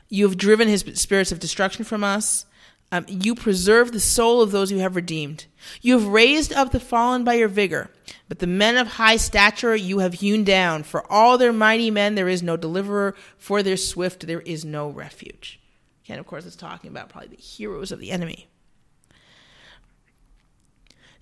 You 0.07 0.27
have 0.27 0.37
driven 0.37 0.67
his 0.67 0.81
spirits 0.95 1.31
of 1.31 1.39
destruction 1.39 1.83
from 1.83 2.03
us. 2.03 2.45
Um, 2.93 3.05
you 3.07 3.35
preserve 3.35 3.91
the 3.91 4.01
soul 4.01 4.41
of 4.41 4.51
those 4.51 4.71
you 4.71 4.79
have 4.79 4.97
redeemed. 4.97 5.45
You 5.81 5.97
have 5.97 6.07
raised 6.07 6.51
up 6.51 6.71
the 6.71 6.79
fallen 6.79 7.23
by 7.23 7.35
your 7.35 7.47
vigor, 7.47 7.89
but 8.27 8.39
the 8.39 8.47
men 8.47 8.75
of 8.75 8.87
high 8.87 9.15
stature 9.15 9.75
you 9.75 9.99
have 9.99 10.15
hewn 10.15 10.43
down. 10.43 10.83
For 10.83 11.09
all 11.11 11.37
their 11.37 11.53
mighty 11.53 11.89
men 11.89 12.15
there 12.15 12.27
is 12.27 12.43
no 12.43 12.57
deliverer, 12.57 13.15
for 13.37 13.63
their 13.63 13.77
swift 13.77 14.27
there 14.27 14.41
is 14.41 14.65
no 14.65 14.89
refuge. 14.89 15.61
And 16.09 16.19
of 16.19 16.27
course, 16.27 16.45
it's 16.45 16.57
talking 16.57 16.89
about 16.89 17.07
probably 17.07 17.29
the 17.29 17.41
heroes 17.41 17.93
of 17.93 17.99
the 17.99 18.11
enemy. 18.11 18.49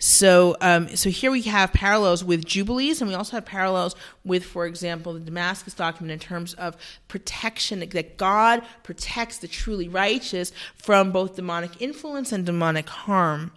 So, 0.01 0.55
um, 0.61 0.95
so 0.95 1.09
here 1.09 1.29
we 1.29 1.41
have 1.43 1.73
parallels 1.73 2.23
with 2.23 2.45
Jubilees, 2.45 3.01
and 3.01 3.09
we 3.09 3.15
also 3.15 3.35
have 3.35 3.45
parallels 3.45 3.95
with, 4.23 4.45
for 4.45 4.65
example, 4.65 5.13
the 5.13 5.19
Damascus 5.19 5.73
document 5.73 6.13
in 6.13 6.19
terms 6.19 6.53
of 6.53 6.77
protection, 7.09 7.79
that 7.81 8.17
God 8.17 8.63
protects 8.83 9.39
the 9.39 9.47
truly 9.49 9.89
righteous 9.89 10.53
from 10.75 11.11
both 11.11 11.35
demonic 11.35 11.81
influence 11.81 12.31
and 12.31 12.45
demonic 12.45 12.87
harm. 12.87 13.51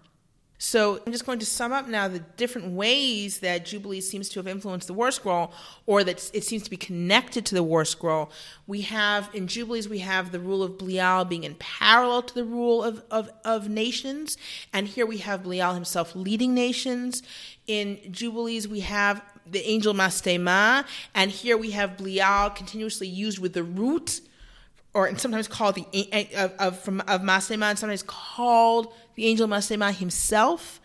So 0.65 1.01
I'm 1.05 1.11
just 1.11 1.27
going 1.27 1.41
to 1.41 1.45
sum 1.45 1.73
up 1.73 1.89
now 1.89 2.07
the 2.07 2.21
different 2.21 2.69
ways 2.75 3.41
that 3.41 3.67
Jubilee 3.67 4.01
seems 4.01 4.29
to 4.29 4.39
have 4.39 4.47
influenced 4.47 4.87
the 4.87 4.95
War 4.95 5.11
Scroll, 5.11 5.53
or 5.87 6.05
that 6.05 6.31
it 6.33 6.45
seems 6.45 6.63
to 6.63 6.71
be 6.71 6.77
connected 6.77 7.45
to 7.47 7.57
the 7.57 7.65
War 7.65 7.85
Scroll. 7.85 8.31
We 8.69 8.83
have 8.83 9.29
in 9.35 9.49
Jubilees 9.49 9.89
we 9.89 9.99
have 9.99 10.31
the 10.31 10.39
rule 10.39 10.63
of 10.63 10.79
Belial 10.79 11.25
being 11.25 11.43
in 11.43 11.57
parallel 11.57 12.23
to 12.23 12.35
the 12.35 12.45
rule 12.45 12.85
of, 12.85 13.03
of, 13.11 13.29
of 13.45 13.69
nations, 13.69 14.39
and 14.73 14.87
here 14.87 15.05
we 15.05 15.19
have 15.19 15.43
Belial 15.43 15.75
himself 15.75 16.15
leading 16.15 16.55
nations. 16.55 17.25
In 17.67 17.99
Jubilees 18.13 18.69
we 18.69 18.81
have 18.81 19.21
the 19.45 19.69
angel 19.69 19.95
Mastema, 19.95 20.85
and 21.13 21.33
here 21.33 21.57
we 21.57 21.73
have 21.73 21.97
Belial 21.97 22.51
continuously 22.51 23.09
used 23.09 23.41
with 23.41 23.55
the 23.55 23.65
root 23.65 24.21
or 24.95 25.17
sometimes 25.17 25.49
called 25.49 25.77
the 25.77 26.31
of, 26.35 26.53
of 26.59 26.79
from 26.81 27.01
of 27.03 27.23
Mastema, 27.23 27.71
and 27.71 27.79
sometimes 27.79 28.03
called 28.03 28.93
the 29.15 29.27
angel 29.27 29.49
Mastema 29.49 29.93
himself. 29.93 30.81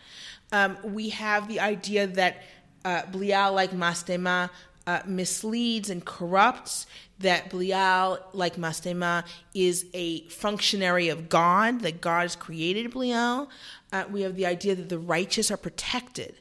Um, 0.52 0.78
we 0.82 1.10
have 1.10 1.48
the 1.48 1.60
idea 1.60 2.06
that 2.06 2.42
uh, 2.84 3.02
Belial, 3.06 3.52
like 3.52 3.72
Mastema, 3.72 4.50
uh, 4.86 5.00
misleads 5.06 5.90
and 5.90 6.04
corrupts. 6.04 6.86
That 7.20 7.50
Belial, 7.50 8.18
like 8.32 8.56
Mastema, 8.56 9.24
is 9.52 9.86
a 9.92 10.20
functionary 10.28 11.08
of 11.08 11.28
God. 11.28 11.80
That 11.80 12.00
God 12.00 12.22
has 12.22 12.36
created 12.36 12.90
Belial. 12.92 13.50
Uh, 13.92 14.04
we 14.10 14.22
have 14.22 14.36
the 14.36 14.46
idea 14.46 14.74
that 14.74 14.88
the 14.88 14.98
righteous 14.98 15.50
are 15.50 15.56
protected 15.56 16.36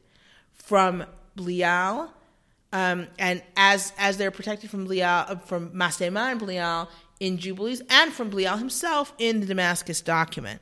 from 0.54 1.04
Belial. 1.36 2.14
Um, 2.72 3.08
and 3.18 3.42
as 3.56 3.92
as 3.98 4.18
they're 4.18 4.32
protected 4.32 4.70
from 4.70 4.84
Belial, 4.84 5.26
uh, 5.28 5.36
from 5.38 5.72
Mastema 5.72 6.32
and 6.32 6.40
Belial, 6.40 6.90
in 7.20 7.38
Jubilees 7.38 7.82
and 7.90 8.14
from 8.14 8.30
Belial 8.30 8.58
himself 8.58 9.14
in 9.18 9.40
the 9.40 9.46
Damascus 9.46 10.02
document. 10.02 10.62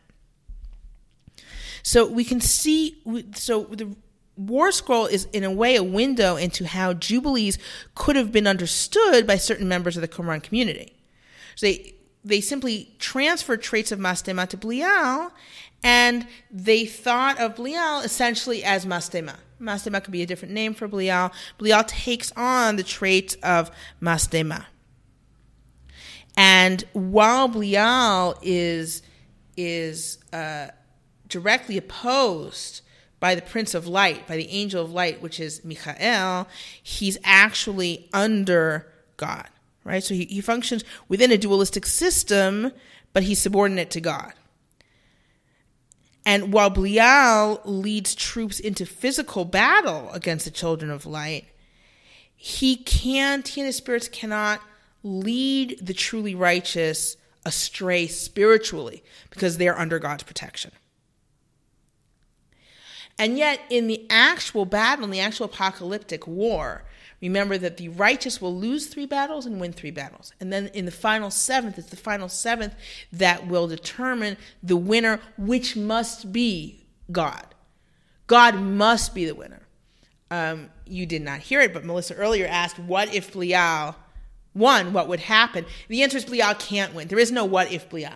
So 1.84 2.08
we 2.08 2.24
can 2.24 2.42
see, 2.42 3.02
so 3.36 3.66
the 3.66 3.96
War 4.38 4.72
Scroll 4.72 5.06
is 5.06 5.26
in 5.32 5.44
a 5.44 5.52
way 5.52 5.76
a 5.76 5.84
window 5.84 6.36
into 6.36 6.66
how 6.66 6.94
Jubilees 6.94 7.58
could 7.94 8.16
have 8.16 8.32
been 8.32 8.48
understood 8.48 9.26
by 9.26 9.38
certain 9.38 9.68
members 9.68 9.96
of 9.96 10.02
the 10.02 10.08
Qumran 10.08 10.44
community. 10.44 10.98
So 11.56 11.68
they, 11.68 11.96
they 12.24 12.42
simply 12.42 12.96
transferred 13.00 13.62
traits 13.62 13.92
of 13.92 14.00
Mastema 14.00 14.48
to 14.50 14.58
Belial, 14.58 15.32
and 15.84 16.28
they 16.52 16.86
thought 16.86 17.40
of 17.40 17.56
Belial 17.56 18.00
essentially 18.00 18.64
as 18.64 18.86
Mastema. 18.86 19.36
Mastema 19.62 20.04
could 20.04 20.12
be 20.12 20.24
a 20.24 20.26
different 20.26 20.54
name 20.54 20.74
for 20.74 20.88
Belial. 20.88 21.32
Belial 21.58 21.84
takes 21.84 22.34
on 22.36 22.76
the 22.76 22.84
traits 22.84 23.36
of 23.44 23.72
Mastema. 24.02 24.66
And 26.38 26.84
while 26.94 27.48
Belial 27.48 28.38
is 28.42 29.02
is 29.58 30.18
uh, 30.34 30.68
directly 31.28 31.78
opposed 31.78 32.82
by 33.20 33.36
the 33.36 33.42
Prince 33.42 33.74
of 33.74 33.88
Light, 33.88 34.28
by 34.28 34.36
the 34.36 34.50
Angel 34.50 34.84
of 34.84 34.92
Light, 34.92 35.22
which 35.22 35.40
is 35.40 35.64
Michael, 35.64 36.48
he's 36.84 37.18
actually 37.24 38.10
under 38.14 38.92
God, 39.18 39.48
right? 39.84 40.04
So 40.04 40.14
he, 40.14 40.26
he 40.26 40.42
functions 40.42 40.84
within 41.08 41.32
a 41.32 41.38
dualistic 41.38 41.86
system, 41.86 42.72
but 43.14 43.24
he's 43.24 43.40
subordinate 43.40 43.90
to 43.92 44.02
God. 44.02 44.34
And 46.26 46.52
while 46.52 46.70
Belial 46.70 47.62
leads 47.64 48.16
troops 48.16 48.60
into 48.60 48.86
physical 48.86 49.46
battle 49.46 50.10
against 50.12 50.46
the 50.46 50.52
children 50.52 50.92
of 50.92 51.06
light, 51.06 51.46
he 52.36 52.76
can't, 52.76 53.48
he 53.48 53.62
and 53.62 53.68
his 53.68 53.78
spirits 53.78 54.08
cannot 54.08 54.60
lead 55.06 55.78
the 55.86 55.94
truly 55.94 56.34
righteous 56.34 57.16
astray 57.46 58.08
spiritually 58.08 59.04
because 59.30 59.58
they're 59.58 59.78
under 59.78 60.00
God's 60.00 60.24
protection. 60.24 60.72
And 63.18 63.38
yet, 63.38 63.62
in 63.70 63.88
the 63.88 64.06
actual 64.10 64.66
battle, 64.66 65.06
in 65.06 65.12
the 65.12 65.20
actual 65.22 65.46
apocalyptic 65.46 66.28
war, 66.28 66.84
remember 67.22 67.58
that 67.58 67.78
the 67.78 67.90
righteous 67.90 68.42
will 68.42 68.54
lose 68.54 68.88
three 68.88 69.06
battles 69.06 69.46
and 69.46 69.62
win 69.62 69.72
three 69.72 69.92
battles. 69.92 70.34
And 70.40 70.52
then 70.52 70.68
in 70.74 70.86
the 70.86 70.92
final 70.92 71.30
seventh, 71.30 71.78
it's 71.78 71.92
the 71.92 71.96
final 71.96 72.28
seventh 72.28 72.76
that 73.14 73.48
will 73.48 73.68
determine 73.68 74.38
the 74.62 74.76
winner, 74.76 75.22
which 75.38 75.78
must 75.78 76.34
be 76.34 76.84
God. 77.12 77.46
God 78.28 78.56
must 78.56 79.14
be 79.14 79.26
the 79.26 79.36
winner. 79.36 79.62
Um, 80.32 80.72
you 80.86 81.06
did 81.06 81.22
not 81.22 81.40
hear 81.40 81.62
it, 81.62 81.74
but 81.74 81.86
Melissa 81.86 82.16
earlier 82.16 82.48
asked, 82.48 82.80
What 82.80 83.14
if 83.14 83.32
Belial 83.32 83.96
one, 84.56 84.94
what 84.94 85.10
would 85.10 85.20
happen? 85.20 85.66
The 85.90 86.02
answer 86.02 86.18
is 86.18 86.24
Belial 86.24 86.56
can't 86.56 86.94
win. 86.94 87.10
There 87.10 87.20
is 87.20 87.30
no 87.30 87.44
what 87.44 87.74
if 87.74 87.90
Belial. 87.90 88.14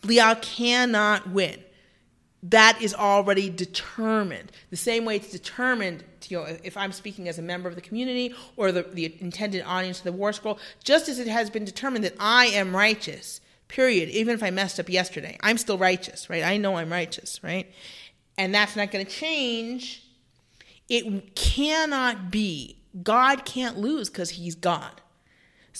Belial 0.00 0.36
cannot 0.36 1.28
win. 1.30 1.60
That 2.44 2.80
is 2.80 2.94
already 2.94 3.50
determined. 3.50 4.52
The 4.70 4.76
same 4.76 5.04
way 5.04 5.16
it's 5.16 5.30
determined, 5.30 6.04
you 6.28 6.38
know, 6.38 6.56
if 6.62 6.76
I'm 6.76 6.92
speaking 6.92 7.28
as 7.28 7.40
a 7.40 7.42
member 7.42 7.68
of 7.68 7.74
the 7.74 7.80
community 7.80 8.32
or 8.56 8.70
the, 8.70 8.84
the 8.84 9.16
intended 9.20 9.64
audience 9.66 9.98
of 9.98 10.04
the 10.04 10.12
War 10.12 10.32
Scroll, 10.32 10.60
just 10.84 11.08
as 11.08 11.18
it 11.18 11.26
has 11.26 11.50
been 11.50 11.64
determined 11.64 12.04
that 12.04 12.14
I 12.20 12.46
am 12.46 12.76
righteous, 12.76 13.40
period. 13.66 14.08
Even 14.10 14.34
if 14.34 14.42
I 14.44 14.50
messed 14.50 14.78
up 14.78 14.88
yesterday, 14.88 15.36
I'm 15.40 15.58
still 15.58 15.78
righteous, 15.78 16.30
right? 16.30 16.44
I 16.44 16.58
know 16.58 16.76
I'm 16.76 16.92
righteous, 16.92 17.42
right? 17.42 17.68
And 18.38 18.54
that's 18.54 18.76
not 18.76 18.92
going 18.92 19.04
to 19.04 19.10
change. 19.10 20.04
It 20.88 21.34
cannot 21.34 22.30
be. 22.30 22.76
God 23.02 23.44
can't 23.44 23.78
lose 23.78 24.08
because 24.08 24.30
he's 24.30 24.54
God. 24.54 25.01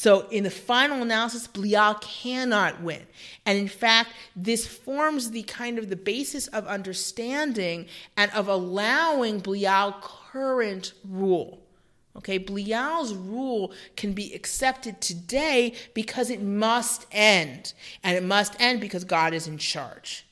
So, 0.03 0.27
in 0.31 0.43
the 0.43 0.51
final 0.51 1.01
analysis, 1.01 1.47
Belial 1.47 1.95
cannot 2.01 2.83
win. 2.83 3.07
And 3.47 3.57
in 3.57 3.69
fact, 3.69 4.11
this 4.35 4.67
forms 4.67 5.31
the 5.31 5.45
kind 5.45 5.79
of 5.79 5.91
the 5.91 5.95
basis 5.95 6.49
of 6.49 6.67
understanding 6.67 7.87
and 8.17 8.29
of 8.33 8.49
allowing 8.49 9.39
Belial 9.39 9.95
current 10.03 10.95
rule. 11.09 11.63
Okay, 12.17 12.39
Belial's 12.39 13.15
rule 13.15 13.73
can 13.95 14.13
be 14.13 14.35
accepted 14.35 15.01
today 15.01 15.73
because 15.95 16.31
it 16.31 16.43
must 16.43 17.07
end. 17.13 17.73
And 18.03 18.17
it 18.17 18.25
must 18.25 18.61
end 18.61 18.81
because 18.81 19.05
God 19.05 19.33
is 19.33 19.47
in 19.47 19.57
charge. 19.57 20.27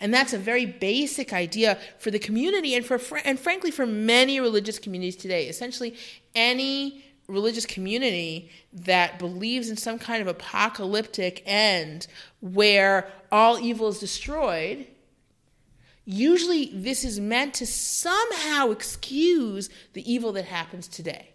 And 0.00 0.14
that's 0.14 0.32
a 0.32 0.38
very 0.38 0.64
basic 0.64 1.34
idea 1.34 1.78
for 1.98 2.10
the 2.10 2.18
community 2.18 2.74
and 2.74 2.86
for 2.86 2.98
and 3.22 3.38
frankly 3.38 3.70
for 3.70 3.84
many 3.84 4.40
religious 4.40 4.78
communities 4.78 5.16
today. 5.16 5.46
Essentially, 5.46 5.94
any 6.34 7.02
religious 7.28 7.66
community 7.66 8.50
that 8.72 9.18
believes 9.18 9.68
in 9.68 9.76
some 9.76 9.98
kind 9.98 10.22
of 10.22 10.28
apocalyptic 10.28 11.42
end 11.44 12.06
where 12.40 13.08
all 13.32 13.58
evil 13.58 13.88
is 13.88 13.98
destroyed, 13.98 14.86
usually 16.04 16.70
this 16.72 17.04
is 17.04 17.18
meant 17.18 17.54
to 17.54 17.66
somehow 17.66 18.70
excuse 18.70 19.68
the 19.92 20.10
evil 20.10 20.32
that 20.32 20.44
happens 20.44 20.86
today. 20.86 21.30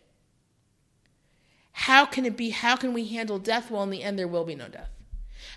How 1.74 2.06
can 2.06 2.26
it 2.26 2.38
be? 2.38 2.50
How 2.52 2.76
can 2.76 2.94
we 2.94 3.06
handle 3.06 3.40
death? 3.40 3.72
Well, 3.72 3.84
in 3.84 3.90
the 3.90 4.04
end, 4.04 4.18
there 4.20 4.28
will 4.28 4.46
be 4.46 4.56
no 4.56 4.68
death. 4.68 4.90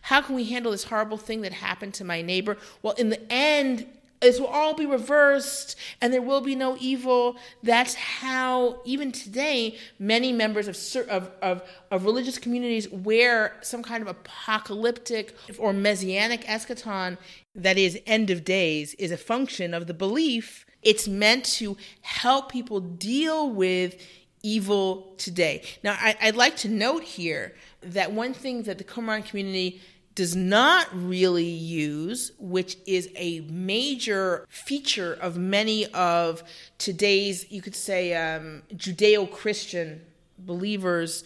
How 0.02 0.20
can 0.20 0.34
we 0.34 0.44
handle 0.44 0.72
this 0.72 0.84
horrible 0.84 1.16
thing 1.16 1.42
that 1.42 1.52
happened 1.52 1.94
to 1.94 2.04
my 2.04 2.22
neighbor? 2.22 2.56
Well, 2.82 2.94
in 2.94 3.10
the 3.10 3.32
end, 3.32 3.86
this 4.24 4.40
will 4.40 4.46
all 4.46 4.74
be 4.74 4.86
reversed 4.86 5.76
and 6.00 6.12
there 6.12 6.22
will 6.22 6.40
be 6.40 6.54
no 6.54 6.76
evil. 6.80 7.36
That's 7.62 7.94
how, 7.94 8.80
even 8.84 9.12
today, 9.12 9.78
many 9.98 10.32
members 10.32 10.66
of, 10.68 11.08
of, 11.08 11.30
of, 11.42 11.62
of 11.90 12.04
religious 12.04 12.38
communities 12.38 12.88
wear 12.88 13.56
some 13.60 13.82
kind 13.82 14.02
of 14.02 14.08
apocalyptic 14.08 15.36
or 15.58 15.72
messianic 15.72 16.44
eschaton, 16.44 17.18
that 17.54 17.78
is, 17.78 17.98
end 18.06 18.30
of 18.30 18.44
days, 18.44 18.94
is 18.94 19.12
a 19.12 19.16
function 19.16 19.74
of 19.74 19.86
the 19.86 19.94
belief. 19.94 20.66
It's 20.82 21.06
meant 21.06 21.44
to 21.56 21.76
help 22.02 22.50
people 22.50 22.80
deal 22.80 23.50
with 23.50 23.96
evil 24.42 25.14
today. 25.16 25.62
Now, 25.82 25.96
I, 25.98 26.16
would 26.26 26.36
like 26.36 26.56
to 26.58 26.68
note 26.68 27.02
here 27.02 27.54
that 27.82 28.12
one 28.12 28.34
thing 28.34 28.64
that 28.64 28.78
the 28.78 28.84
Qumran 28.84 29.24
community 29.24 29.80
does 30.14 30.36
not 30.36 30.86
really 30.92 31.44
use, 31.44 32.32
which 32.38 32.76
is 32.86 33.10
a 33.16 33.40
major 33.40 34.46
feature 34.48 35.14
of 35.20 35.36
many 35.36 35.86
of 35.86 36.42
today's, 36.78 37.50
you 37.50 37.60
could 37.60 37.74
say, 37.74 38.14
um, 38.14 38.62
Judeo 38.74 39.30
Christian 39.30 40.02
believers, 40.38 41.24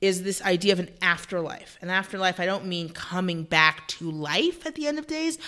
is 0.00 0.22
this 0.22 0.42
idea 0.42 0.74
of 0.74 0.78
an 0.78 0.90
afterlife. 1.00 1.78
An 1.80 1.88
afterlife, 1.88 2.38
I 2.38 2.44
don't 2.44 2.66
mean 2.66 2.90
coming 2.90 3.44
back 3.44 3.88
to 3.88 4.10
life 4.10 4.66
at 4.66 4.74
the 4.74 4.86
end 4.86 4.98
of 4.98 5.06
days. 5.06 5.38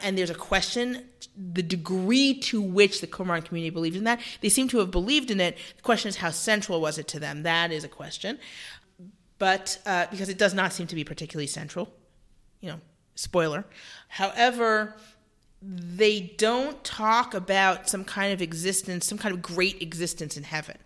And 0.00 0.18
there's 0.18 0.30
a 0.30 0.34
question 0.34 1.04
the 1.36 1.62
degree 1.62 2.34
to 2.34 2.60
which 2.60 3.00
the 3.00 3.06
Qumran 3.06 3.44
community 3.44 3.70
believed 3.70 3.96
in 3.96 4.04
that. 4.04 4.20
They 4.40 4.48
seem 4.48 4.68
to 4.68 4.78
have 4.78 4.90
believed 4.90 5.30
in 5.30 5.40
it. 5.40 5.56
The 5.76 5.82
question 5.82 6.08
is, 6.08 6.16
how 6.16 6.30
central 6.30 6.80
was 6.80 6.98
it 6.98 7.08
to 7.08 7.20
them? 7.20 7.44
That 7.44 7.70
is 7.70 7.84
a 7.84 7.88
question. 7.88 8.38
But 9.38 9.78
uh, 9.86 10.06
because 10.10 10.28
it 10.28 10.38
does 10.38 10.54
not 10.54 10.72
seem 10.72 10.88
to 10.88 10.94
be 10.94 11.04
particularly 11.04 11.46
central 11.46 11.92
you 12.64 12.70
know, 12.70 12.80
spoiler. 13.14 13.66
However, 14.08 14.96
they 15.60 16.20
don't 16.38 16.82
talk 16.82 17.34
about 17.34 17.90
some 17.90 18.04
kind 18.04 18.32
of 18.32 18.40
existence, 18.40 19.04
some 19.04 19.18
kind 19.18 19.34
of 19.34 19.42
great 19.42 19.82
existence 19.82 20.38
in 20.38 20.44
heaven. 20.44 20.78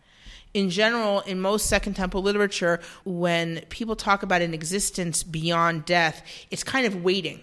In 0.54 0.70
general, 0.70 1.20
in 1.20 1.40
most 1.40 1.66
Second 1.66 1.94
Temple 1.94 2.20
literature, 2.22 2.80
when 3.04 3.60
people 3.68 3.94
talk 3.94 4.24
about 4.24 4.42
an 4.42 4.54
existence 4.54 5.22
beyond 5.22 5.84
death, 5.84 6.26
it's 6.50 6.64
kind 6.64 6.84
of 6.84 7.04
waiting. 7.04 7.40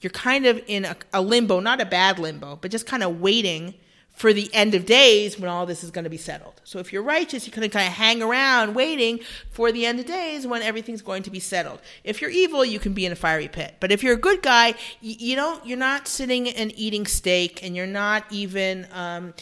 You're 0.00 0.10
kind 0.10 0.44
of 0.46 0.60
in 0.66 0.84
a, 0.84 0.96
a 1.12 1.22
limbo, 1.22 1.60
not 1.60 1.80
a 1.80 1.86
bad 1.86 2.18
limbo, 2.18 2.58
but 2.60 2.72
just 2.72 2.86
kind 2.86 3.04
of 3.04 3.20
waiting 3.20 3.74
for 4.18 4.32
the 4.32 4.52
end 4.52 4.74
of 4.74 4.84
days 4.84 5.38
when 5.38 5.48
all 5.48 5.64
this 5.64 5.84
is 5.84 5.92
going 5.92 6.02
to 6.02 6.10
be 6.10 6.16
settled. 6.16 6.60
So 6.64 6.80
if 6.80 6.92
you're 6.92 7.04
righteous, 7.04 7.46
you 7.46 7.52
can 7.52 7.62
kind 7.70 7.86
of 7.86 7.92
hang 7.92 8.20
around 8.20 8.74
waiting 8.74 9.20
for 9.48 9.70
the 9.70 9.86
end 9.86 10.00
of 10.00 10.06
days 10.06 10.44
when 10.44 10.60
everything's 10.60 11.02
going 11.02 11.22
to 11.22 11.30
be 11.30 11.38
settled. 11.38 11.80
If 12.02 12.20
you're 12.20 12.30
evil, 12.30 12.64
you 12.64 12.80
can 12.80 12.94
be 12.94 13.06
in 13.06 13.12
a 13.12 13.16
fiery 13.16 13.46
pit. 13.46 13.76
But 13.78 13.92
if 13.92 14.02
you're 14.02 14.14
a 14.14 14.20
good 14.20 14.42
guy, 14.42 14.74
you, 15.00 15.36
know, 15.36 15.60
you're 15.64 15.78
not 15.78 16.08
sitting 16.08 16.48
and 16.48 16.72
eating 16.76 17.06
steak 17.06 17.62
and 17.62 17.76
you're 17.76 17.86
not 17.86 18.24
even 18.32 18.88
um, 18.92 19.34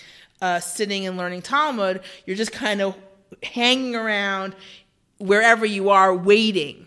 uh, 0.43 0.61
sitting 0.61 1.07
and 1.07 1.17
learning 1.17 1.41
Talmud. 1.41 2.03
You're 2.27 2.37
just 2.37 2.53
kind 2.53 2.83
of 2.83 2.95
hanging 3.43 3.97
around 3.97 4.55
wherever 5.17 5.65
you 5.65 5.89
are 5.89 6.15
waiting 6.15 6.83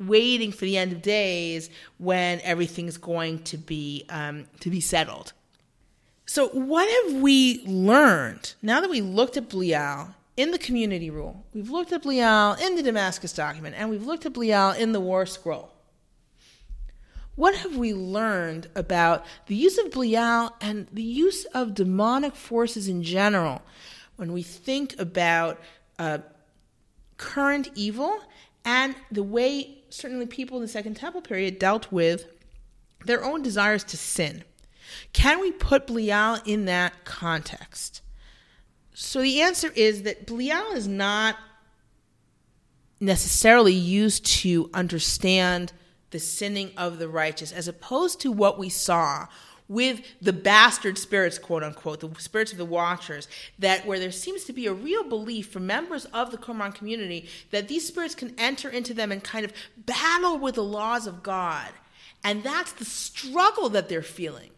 waiting 0.00 0.50
for 0.50 0.64
the 0.64 0.76
end 0.76 0.92
of 0.92 1.00
days 1.00 1.70
when 1.98 2.40
everything's 2.40 2.96
going 2.96 3.38
to 3.44 3.56
be 3.56 4.04
um, 4.10 4.44
to 4.60 4.68
be 4.68 4.80
settled. 4.80 5.32
So, 6.26 6.48
what 6.48 6.88
have 6.88 7.20
we 7.20 7.62
learned 7.66 8.54
now 8.62 8.80
that 8.80 8.88
we 8.88 9.02
looked 9.02 9.36
at 9.36 9.50
Belial 9.50 10.14
in 10.36 10.52
the 10.52 10.58
community 10.58 11.10
rule? 11.10 11.44
We've 11.52 11.68
looked 11.68 11.92
at 11.92 12.02
Belial 12.02 12.54
in 12.54 12.76
the 12.76 12.82
Damascus 12.82 13.32
document, 13.32 13.74
and 13.78 13.90
we've 13.90 14.06
looked 14.06 14.24
at 14.24 14.32
Belial 14.32 14.72
in 14.72 14.92
the 14.92 15.00
War 15.00 15.26
Scroll. 15.26 15.70
What 17.36 17.56
have 17.56 17.76
we 17.76 17.92
learned 17.92 18.68
about 18.74 19.26
the 19.46 19.54
use 19.54 19.76
of 19.76 19.90
Belial 19.90 20.54
and 20.60 20.86
the 20.92 21.02
use 21.02 21.44
of 21.46 21.74
demonic 21.74 22.34
forces 22.34 22.88
in 22.88 23.02
general 23.02 23.60
when 24.16 24.32
we 24.32 24.42
think 24.42 24.98
about 24.98 25.60
uh, 25.98 26.18
current 27.18 27.70
evil 27.74 28.20
and 28.64 28.94
the 29.10 29.22
way 29.22 29.78
certainly 29.90 30.26
people 30.26 30.56
in 30.56 30.62
the 30.62 30.68
Second 30.68 30.94
Temple 30.94 31.20
period 31.20 31.58
dealt 31.58 31.92
with 31.92 32.26
their 33.04 33.24
own 33.24 33.42
desires 33.42 33.84
to 33.84 33.96
sin? 33.96 34.44
Can 35.12 35.40
we 35.40 35.52
put 35.52 35.86
Belial 35.86 36.38
in 36.44 36.64
that 36.66 37.04
context? 37.04 38.02
So 38.94 39.20
the 39.20 39.40
answer 39.40 39.72
is 39.74 40.02
that 40.02 40.26
Belial 40.26 40.72
is 40.72 40.86
not 40.86 41.36
necessarily 43.00 43.72
used 43.72 44.24
to 44.24 44.70
understand 44.72 45.72
the 46.10 46.18
sinning 46.18 46.70
of 46.76 46.98
the 46.98 47.08
righteous, 47.08 47.50
as 47.50 47.66
opposed 47.66 48.20
to 48.20 48.30
what 48.30 48.58
we 48.58 48.68
saw 48.68 49.26
with 49.68 50.02
the 50.20 50.32
bastard 50.32 50.98
spirits, 50.98 51.38
quote 51.38 51.62
unquote, 51.62 52.00
the 52.00 52.20
spirits 52.20 52.52
of 52.52 52.58
the 52.58 52.64
watchers, 52.64 53.28
that 53.58 53.86
where 53.86 53.98
there 53.98 54.12
seems 54.12 54.44
to 54.44 54.52
be 54.52 54.66
a 54.66 54.72
real 54.72 55.04
belief 55.04 55.50
from 55.50 55.66
members 55.66 56.04
of 56.06 56.30
the 56.30 56.36
Qumran 56.36 56.74
community 56.74 57.28
that 57.50 57.68
these 57.68 57.86
spirits 57.86 58.14
can 58.14 58.34
enter 58.38 58.68
into 58.68 58.92
them 58.92 59.10
and 59.10 59.24
kind 59.24 59.44
of 59.44 59.52
battle 59.76 60.38
with 60.38 60.56
the 60.56 60.62
laws 60.62 61.06
of 61.06 61.22
God. 61.22 61.70
And 62.22 62.42
that's 62.42 62.72
the 62.72 62.84
struggle 62.84 63.68
that 63.70 63.88
they're 63.88 64.02
feeling 64.02 64.50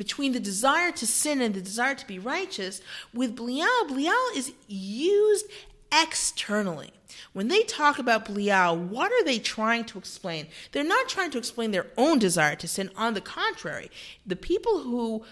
between 0.00 0.32
the 0.32 0.40
desire 0.40 0.90
to 0.90 1.06
sin 1.06 1.42
and 1.42 1.54
the 1.54 1.60
desire 1.60 1.94
to 1.94 2.06
be 2.06 2.18
righteous, 2.18 2.80
with 3.12 3.36
Belial, 3.36 3.86
Belial 3.86 4.14
is 4.34 4.50
used 4.66 5.44
externally. 5.92 6.90
When 7.34 7.48
they 7.48 7.64
talk 7.64 7.98
about 7.98 8.24
Belial, 8.24 8.78
what 8.78 9.12
are 9.12 9.22
they 9.24 9.38
trying 9.38 9.84
to 9.84 9.98
explain? 9.98 10.46
They're 10.72 10.84
not 10.84 11.10
trying 11.10 11.30
to 11.32 11.38
explain 11.38 11.72
their 11.72 11.88
own 11.98 12.18
desire 12.18 12.56
to 12.56 12.66
sin. 12.66 12.90
On 12.96 13.12
the 13.12 13.20
contrary, 13.20 13.90
the 14.26 14.36
people 14.36 14.84
who 14.84 15.22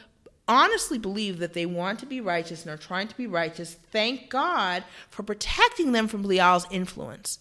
honestly 0.47 0.99
believe 0.99 1.39
that 1.39 1.55
they 1.55 1.65
want 1.65 1.99
to 2.01 2.07
be 2.07 2.21
righteous 2.21 2.67
and 2.67 2.71
are 2.71 2.77
trying 2.77 3.09
to 3.09 3.17
be 3.17 3.27
righteous, 3.27 3.73
thank 3.91 4.29
God 4.29 4.85
for 5.09 5.23
protecting 5.23 5.93
them 5.93 6.09
from 6.09 6.21
Belial's 6.21 6.67
influence. 6.71 7.39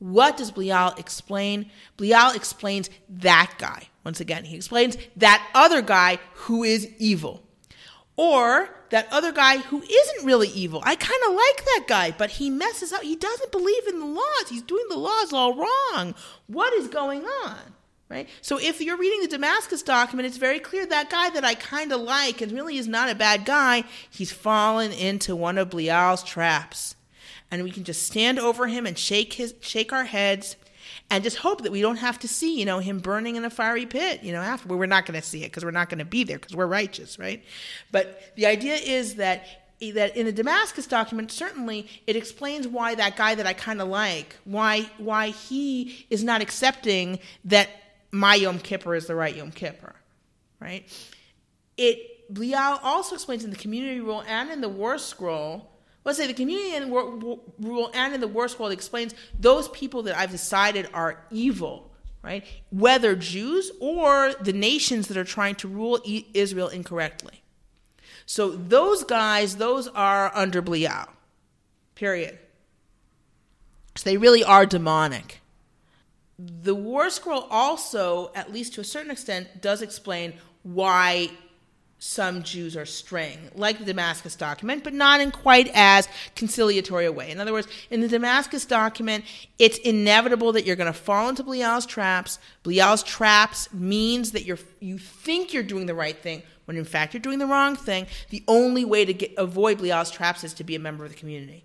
What 0.00 0.36
does 0.36 0.50
Belial 0.50 0.92
explain? 0.98 1.70
Belial 1.96 2.32
explains 2.32 2.90
that 3.08 3.54
guy. 3.58 3.88
Once 4.08 4.20
again, 4.20 4.46
he 4.46 4.56
explains 4.56 4.96
that 5.18 5.46
other 5.54 5.82
guy 5.82 6.18
who 6.32 6.64
is 6.64 6.88
evil. 6.96 7.42
Or 8.16 8.70
that 8.88 9.06
other 9.12 9.32
guy 9.32 9.58
who 9.58 9.82
isn't 9.82 10.24
really 10.24 10.48
evil. 10.48 10.80
I 10.82 10.94
kind 10.94 11.20
of 11.28 11.34
like 11.34 11.64
that 11.66 11.84
guy, 11.86 12.14
but 12.16 12.30
he 12.30 12.48
messes 12.48 12.90
up. 12.90 13.02
He 13.02 13.16
doesn't 13.16 13.52
believe 13.52 13.86
in 13.86 14.00
the 14.00 14.06
laws. 14.06 14.48
He's 14.48 14.62
doing 14.62 14.86
the 14.88 14.96
laws 14.96 15.34
all 15.34 15.54
wrong. 15.54 16.14
What 16.46 16.72
is 16.72 16.88
going 16.88 17.26
on? 17.44 17.58
Right? 18.08 18.30
So 18.40 18.58
if 18.58 18.80
you're 18.80 18.96
reading 18.96 19.20
the 19.20 19.28
Damascus 19.28 19.82
document, 19.82 20.26
it's 20.26 20.38
very 20.38 20.58
clear 20.58 20.86
that 20.86 21.10
guy 21.10 21.28
that 21.28 21.44
I 21.44 21.52
kind 21.52 21.92
of 21.92 22.00
like 22.00 22.40
and 22.40 22.50
really 22.52 22.78
is 22.78 22.88
not 22.88 23.10
a 23.10 23.14
bad 23.14 23.44
guy, 23.44 23.84
he's 24.08 24.32
fallen 24.32 24.90
into 24.90 25.36
one 25.36 25.58
of 25.58 25.68
Belial's 25.68 26.24
traps 26.24 26.96
and 27.50 27.62
we 27.62 27.70
can 27.70 27.84
just 27.84 28.04
stand 28.04 28.38
over 28.38 28.68
him 28.68 28.86
and 28.86 28.98
shake 28.98 29.34
his 29.34 29.54
shake 29.60 29.92
our 29.92 30.04
heads 30.04 30.56
and 31.10 31.24
just 31.24 31.38
hope 31.38 31.62
that 31.62 31.72
we 31.72 31.80
don't 31.80 31.96
have 31.96 32.18
to 32.20 32.28
see, 32.28 32.58
you 32.58 32.66
know, 32.66 32.80
him 32.80 32.98
burning 32.98 33.36
in 33.36 33.44
a 33.44 33.50
fiery 33.50 33.86
pit, 33.86 34.22
you 34.22 34.32
know, 34.32 34.40
after 34.40 34.68
we're 34.68 34.86
not 34.86 35.06
going 35.06 35.18
to 35.18 35.26
see 35.26 35.42
it 35.42 35.46
because 35.46 35.64
we're 35.64 35.70
not 35.70 35.88
going 35.88 35.98
to 35.98 36.04
be 36.04 36.24
there 36.24 36.38
because 36.38 36.54
we're 36.54 36.66
righteous, 36.66 37.18
right? 37.18 37.42
But 37.90 38.34
the 38.36 38.46
idea 38.46 38.74
is 38.74 39.14
that 39.16 39.46
that 39.80 40.16
in 40.16 40.26
the 40.26 40.32
Damascus 40.32 40.88
document, 40.88 41.30
certainly 41.30 41.88
it 42.06 42.16
explains 42.16 42.66
why 42.66 42.96
that 42.96 43.16
guy 43.16 43.36
that 43.36 43.46
I 43.46 43.52
kind 43.52 43.80
of 43.80 43.88
like, 43.88 44.36
why 44.44 44.90
why 44.98 45.28
he 45.28 46.06
is 46.10 46.24
not 46.24 46.42
accepting 46.42 47.20
that 47.44 47.70
my 48.10 48.34
Yom 48.34 48.58
Kippur 48.58 48.94
is 48.94 49.06
the 49.06 49.14
right 49.14 49.34
Yom 49.34 49.52
Kippur, 49.52 49.94
right? 50.60 50.84
It 51.76 52.32
Belial 52.32 52.80
also 52.82 53.14
explains 53.14 53.44
in 53.44 53.50
the 53.50 53.56
community 53.56 54.00
rule 54.00 54.22
and 54.26 54.50
in 54.50 54.60
the 54.60 54.68
war 54.68 54.98
scroll 54.98 55.70
let's 56.08 56.18
say 56.18 56.26
the 56.26 56.32
community 56.32 56.74
and 56.74 56.90
rule 56.90 57.90
and 57.92 58.14
in 58.14 58.20
the 58.20 58.26
War 58.26 58.48
Scroll 58.48 58.70
explains 58.70 59.14
those 59.38 59.68
people 59.68 60.04
that 60.04 60.16
I've 60.16 60.30
decided 60.30 60.88
are 60.94 61.22
evil, 61.30 61.90
right? 62.22 62.44
Whether 62.70 63.14
Jews 63.14 63.70
or 63.78 64.32
the 64.40 64.54
nations 64.54 65.08
that 65.08 65.18
are 65.18 65.24
trying 65.24 65.54
to 65.56 65.68
rule 65.68 66.00
Israel 66.32 66.68
incorrectly. 66.68 67.42
So 68.24 68.50
those 68.50 69.04
guys, 69.04 69.56
those 69.56 69.86
are 69.88 70.34
under 70.34 70.62
Belial. 70.62 71.08
Period. 71.94 72.38
So 73.94 74.08
they 74.08 74.16
really 74.16 74.42
are 74.42 74.64
demonic. 74.64 75.40
The 76.38 76.74
War 76.74 77.10
Scroll 77.10 77.46
also, 77.50 78.30
at 78.34 78.50
least 78.50 78.72
to 78.74 78.80
a 78.80 78.84
certain 78.84 79.10
extent, 79.10 79.60
does 79.60 79.82
explain 79.82 80.32
why 80.62 81.30
some 82.00 82.44
Jews 82.44 82.76
are 82.76 82.86
straying, 82.86 83.50
like 83.56 83.78
the 83.78 83.84
Damascus 83.84 84.36
document, 84.36 84.84
but 84.84 84.94
not 84.94 85.20
in 85.20 85.32
quite 85.32 85.68
as 85.74 86.08
conciliatory 86.36 87.06
a 87.06 87.12
way. 87.12 87.30
In 87.30 87.40
other 87.40 87.52
words, 87.52 87.66
in 87.90 88.00
the 88.00 88.08
Damascus 88.08 88.64
document, 88.64 89.24
it's 89.58 89.78
inevitable 89.78 90.52
that 90.52 90.64
you're 90.64 90.76
going 90.76 90.92
to 90.92 90.98
fall 90.98 91.28
into 91.28 91.42
Belial's 91.42 91.86
traps. 91.86 92.38
Belial's 92.62 93.02
traps 93.02 93.72
means 93.72 94.30
that 94.32 94.44
you're 94.44 94.58
you 94.78 94.96
think 94.98 95.52
you're 95.52 95.64
doing 95.64 95.86
the 95.86 95.94
right 95.94 96.16
thing 96.16 96.42
when 96.66 96.76
in 96.76 96.84
fact 96.84 97.14
you're 97.14 97.20
doing 97.20 97.40
the 97.40 97.46
wrong 97.46 97.74
thing. 97.74 98.06
The 98.30 98.44
only 98.46 98.84
way 98.84 99.04
to 99.04 99.12
get, 99.12 99.34
avoid 99.36 99.78
Belial's 99.78 100.10
traps 100.10 100.44
is 100.44 100.54
to 100.54 100.64
be 100.64 100.76
a 100.76 100.80
member 100.80 101.04
of 101.04 101.10
the 101.10 101.16
community. 101.16 101.64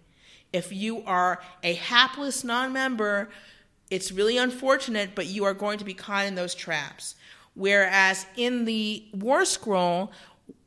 If 0.51 0.71
you 0.71 1.03
are 1.05 1.41
a 1.61 1.73
hapless 1.73 2.43
non-member, 2.43 3.29
it's 3.91 4.11
really 4.11 4.37
unfortunate, 4.37 5.11
but 5.13 5.27
you 5.27 5.43
are 5.43 5.53
going 5.53 5.77
to 5.77 5.85
be 5.85 5.93
caught 5.93 6.25
in 6.25 6.35
those 6.35 6.55
traps. 6.55 7.15
Whereas 7.55 8.25
in 8.35 8.65
the 8.65 9.05
War 9.13 9.45
Scroll, 9.45 10.11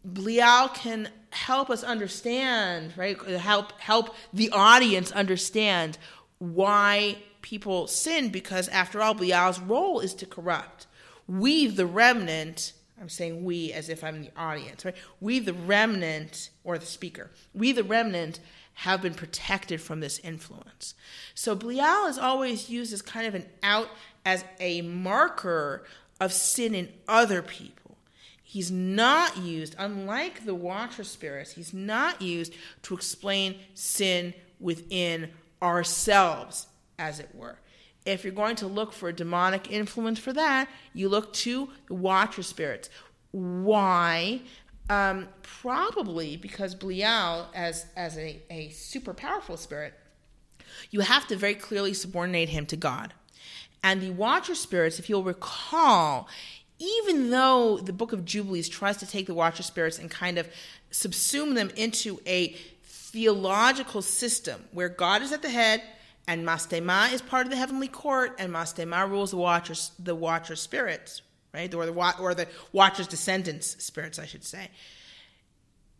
Belial 0.05 0.68
can 0.68 1.09
help 1.30 1.68
us 1.68 1.82
understand, 1.82 2.93
right? 2.97 3.20
Help 3.20 3.72
help 3.80 4.14
the 4.32 4.51
audience 4.51 5.11
understand 5.12 5.99
why 6.39 7.16
people 7.43 7.87
sin, 7.87 8.28
because 8.28 8.68
after 8.68 9.01
all, 9.01 9.14
Belial's 9.14 9.61
role 9.61 10.01
is 10.01 10.14
to 10.14 10.26
corrupt. 10.26 10.87
We, 11.28 11.66
the 11.66 11.87
remnant, 11.87 12.72
I'm 13.01 13.09
saying 13.09 13.45
we 13.45 13.72
as 13.72 13.89
if 13.89 14.05
I'm 14.05 14.22
the 14.22 14.30
audience, 14.37 14.84
right? 14.84 14.97
We, 15.20 15.41
the 15.41 15.55
remnant, 15.55 16.51
or 16.64 16.78
the 16.78 16.87
speaker, 16.87 17.30
we, 17.55 17.72
the 17.72 17.84
remnant, 17.84 18.41
have 18.80 19.01
been 19.01 19.14
protected 19.14 19.80
from 19.80 20.01
this 20.01 20.18
influence. 20.20 20.95
So 21.34 21.55
Belial 21.55 22.07
is 22.07 22.18
always 22.18 22.68
used 22.68 22.93
as 22.93 23.03
kind 23.03 23.26
of 23.26 23.34
an 23.34 23.47
out, 23.62 23.89
as 24.24 24.45
a 24.61 24.82
marker 24.82 25.84
of 26.21 26.33
sin 26.33 26.75
in 26.75 26.89
other 27.09 27.43
people. 27.43 27.97
He's 28.43 28.71
not 28.71 29.37
used, 29.39 29.75
unlike 29.79 30.45
the 30.47 30.55
watcher 30.55 31.05
spirits, 31.05 31.53
he's 31.53 31.75
not 31.75 32.23
used 32.23 32.55
to 32.83 32.95
explain 32.95 33.57
sin 33.75 34.35
within 34.61 35.31
ourselves, 35.61 36.69
as 36.99 37.19
it 37.21 37.29
were. 37.35 37.59
If 38.05 38.23
you're 38.23 38.33
going 38.33 38.57
to 38.57 38.69
look 38.69 38.93
for 38.93 39.09
a 39.09 39.12
demonic 39.12 39.71
influence 39.71 40.21
for 40.21 40.33
that, 40.33 40.69
you 40.95 41.09
look 41.09 41.33
to 41.35 41.69
the 41.89 41.95
watcher 41.95 42.43
spirits. 42.43 42.89
Why? 43.33 44.43
Um, 44.89 45.29
probably 45.43 46.37
because 46.37 46.75
Belial, 46.75 47.49
as, 47.53 47.87
as 47.97 48.17
a, 48.17 48.41
a 48.49 48.69
super 48.71 49.12
powerful 49.12 49.57
spirit, 49.57 49.93
you 50.91 51.01
have 51.01 51.27
to 51.27 51.37
very 51.37 51.57
clearly 51.57 51.93
subordinate 51.93 52.49
him 52.49 52.64
to 52.67 52.77
God. 52.77 53.12
And 53.83 54.01
the 54.01 54.11
Watcher 54.11 54.55
spirits, 54.55 54.99
if 54.99 55.09
you'll 55.09 55.22
recall, 55.22 56.29
even 56.79 57.31
though 57.31 57.79
the 57.79 57.93
book 57.93 58.12
of 58.12 58.24
Jubilees 58.24 58.68
tries 58.68 58.97
to 58.99 59.07
take 59.07 59.27
the 59.27 59.35
Watcher 59.35 59.62
spirits 59.62 59.99
and 59.99 60.11
kind 60.11 60.39
of 60.39 60.49
subsume 60.91 61.55
them 61.55 61.70
into 61.77 62.20
a 62.27 62.57
theological 62.85 64.03
system 64.03 64.64
where 64.72 64.89
God 64.89 65.22
is 65.22 65.33
at 65.33 65.43
the 65.43 65.51
head 65.51 65.83
and 66.29 66.47
Mastema 66.47 67.12
is 67.12 67.22
part 67.22 67.47
of 67.47 67.51
the 67.51 67.57
heavenly 67.57 67.89
court 67.89 68.35
and 68.39 68.53
Mastema 68.53 69.09
rules 69.09 69.31
the 69.31 69.37
Watchers, 69.37 69.93
the 69.99 70.14
Watcher 70.14 70.57
spirits, 70.57 71.22
right? 71.55 71.72
Or 71.72 71.87
the, 71.87 72.14
or 72.20 72.35
the 72.35 72.49
Watcher's 72.72 73.07
descendants 73.07 73.83
spirits, 73.83 74.18
I 74.18 74.27
should 74.27 74.45
say. 74.45 74.68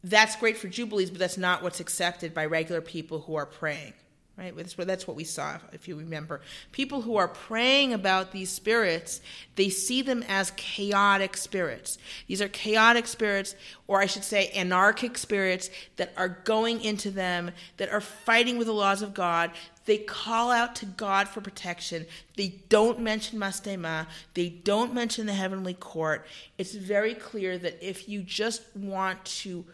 That's 0.03 0.37
great 0.37 0.57
for 0.57 0.69
Jubilees, 0.69 1.11
but 1.11 1.19
that's 1.19 1.39
not 1.39 1.63
what's 1.63 1.81
accepted 1.81 2.35
by 2.35 2.47
regular 2.47 2.81
people 2.81 3.21
who 3.21 3.37
are 3.37 3.47
praying 3.47 3.95
right? 4.39 4.55
That's 4.55 5.07
what 5.07 5.17
we 5.17 5.25
saw, 5.25 5.59
if 5.73 5.89
you 5.89 5.97
remember. 5.97 6.43
People 6.71 7.03
who 7.03 7.17
are 7.17 7.29
praying 7.29 7.95
about 7.95 8.33
these 8.33 8.51
spirits, 8.51 9.23
they 9.55 9.71
see 9.71 10.03
them 10.03 10.23
as 10.29 10.53
chaotic 10.57 11.37
spirits. 11.37 11.97
These 12.27 12.43
are 12.43 12.49
chaotic 12.49 13.07
spirits, 13.07 13.55
or 13.87 14.01
I 14.01 14.07
should 14.07 14.25
say, 14.25 14.49
anarchic 14.49 15.17
spirits 15.17 15.71
that 15.97 16.13
are 16.17 16.29
going 16.29 16.83
into 16.83 17.11
them, 17.11 17.51
that 17.79 17.91
are 17.91 18.01
fighting 18.01 18.59
with 18.59 18.67
the 18.67 18.75
laws 18.75 19.01
of 19.01 19.15
God. 19.15 19.53
They 19.87 19.99
call 19.99 20.51
out 20.51 20.75
to 20.77 20.87
God 20.87 21.29
for 21.29 21.41
protection. 21.41 22.07
They 22.37 22.61
don't 22.69 23.01
mention 23.01 23.39
Mastema. 23.39 24.07
They 24.35 24.51
don't 24.51 24.93
mention 24.93 25.27
the 25.27 25.33
heavenly 25.33 25.75
court. 25.75 26.27
It's 26.59 26.75
very 26.75 27.15
clear 27.15 27.57
that 27.57 27.79
if 27.81 28.09
you 28.09 28.23
just 28.23 28.63
want 28.77 29.25
to 29.25 29.65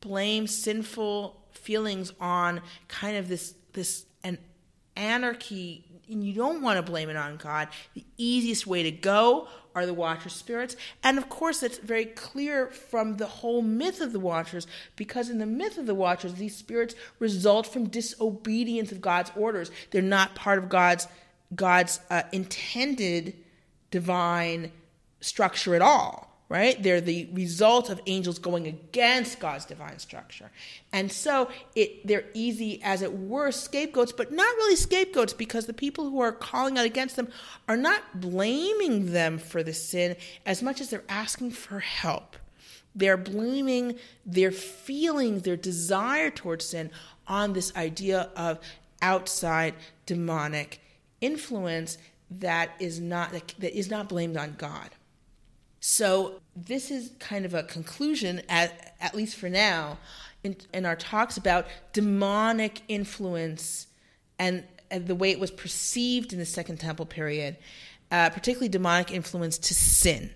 blame 0.00 0.46
sinful 0.46 1.36
feelings 1.50 2.12
on 2.20 2.60
kind 2.86 3.16
of 3.16 3.28
this 3.28 3.54
this 3.72 4.04
an 4.24 4.38
anarchy 4.96 5.84
and 6.10 6.24
you 6.24 6.32
don't 6.32 6.62
want 6.62 6.78
to 6.78 6.90
blame 6.90 7.10
it 7.10 7.16
on 7.16 7.36
God. 7.36 7.68
The 7.94 8.04
easiest 8.16 8.66
way 8.66 8.82
to 8.82 8.90
go 8.90 9.48
are 9.74 9.86
the 9.86 9.94
Watcher 9.94 10.28
spirits. 10.28 10.74
And 11.02 11.18
of 11.18 11.28
course, 11.28 11.60
that's 11.60 11.78
very 11.78 12.06
clear 12.06 12.68
from 12.68 13.18
the 13.18 13.26
whole 13.26 13.62
myth 13.62 14.00
of 14.00 14.12
the 14.12 14.20
Watchers, 14.20 14.66
because 14.96 15.28
in 15.28 15.38
the 15.38 15.46
myth 15.46 15.78
of 15.78 15.86
the 15.86 15.94
Watchers, 15.94 16.34
these 16.34 16.56
spirits 16.56 16.94
result 17.18 17.66
from 17.66 17.88
disobedience 17.88 18.90
of 18.90 19.00
God's 19.00 19.30
orders. 19.36 19.70
They're 19.90 20.02
not 20.02 20.34
part 20.34 20.58
of 20.58 20.68
God's 20.68 21.06
God's 21.54 22.00
uh, 22.10 22.24
intended 22.32 23.34
divine 23.90 24.70
structure 25.20 25.74
at 25.74 25.80
all 25.80 26.27
right? 26.48 26.82
They're 26.82 27.00
the 27.00 27.28
result 27.32 27.90
of 27.90 28.00
angels 28.06 28.38
going 28.38 28.66
against 28.66 29.38
God's 29.38 29.66
divine 29.66 29.98
structure. 29.98 30.50
And 30.92 31.12
so 31.12 31.50
it 31.74 32.06
they're 32.06 32.24
easy 32.32 32.80
as 32.82 33.02
it 33.02 33.12
were 33.12 33.50
scapegoats, 33.50 34.12
but 34.12 34.32
not 34.32 34.56
really 34.56 34.76
scapegoats 34.76 35.32
because 35.34 35.66
the 35.66 35.74
people 35.74 36.08
who 36.08 36.20
are 36.20 36.32
calling 36.32 36.78
out 36.78 36.86
against 36.86 37.16
them 37.16 37.28
are 37.68 37.76
not 37.76 38.20
blaming 38.20 39.12
them 39.12 39.38
for 39.38 39.62
the 39.62 39.74
sin 39.74 40.16
as 40.46 40.62
much 40.62 40.80
as 40.80 40.90
they're 40.90 41.04
asking 41.08 41.50
for 41.50 41.80
help. 41.80 42.36
They're 42.94 43.18
blaming 43.18 43.98
their 44.24 44.50
feelings, 44.50 45.42
their 45.42 45.56
desire 45.56 46.30
towards 46.30 46.64
sin 46.64 46.90
on 47.26 47.52
this 47.52 47.76
idea 47.76 48.30
of 48.34 48.58
outside 49.02 49.74
demonic 50.06 50.80
influence 51.20 51.98
that 52.30 52.70
is 52.80 53.00
not 53.00 53.32
that 53.32 53.78
is 53.78 53.90
not 53.90 54.08
blamed 54.08 54.36
on 54.36 54.54
God. 54.58 54.90
So 55.90 56.42
this 56.54 56.90
is 56.90 57.12
kind 57.18 57.46
of 57.46 57.54
a 57.54 57.62
conclusion, 57.62 58.42
at, 58.50 58.94
at 59.00 59.14
least 59.14 59.36
for 59.36 59.48
now, 59.48 59.96
in, 60.44 60.54
in 60.74 60.84
our 60.84 60.94
talks 60.94 61.38
about 61.38 61.66
demonic 61.94 62.82
influence 62.88 63.86
and, 64.38 64.64
and, 64.90 65.06
the 65.06 65.14
way 65.14 65.30
it 65.30 65.40
was 65.40 65.50
perceived 65.50 66.34
in 66.34 66.38
the 66.38 66.44
Second 66.44 66.76
Temple 66.76 67.06
period, 67.06 67.56
uh, 68.12 68.28
particularly 68.28 68.68
demonic 68.68 69.10
influence 69.10 69.56
to 69.56 69.74
sin. 69.74 70.30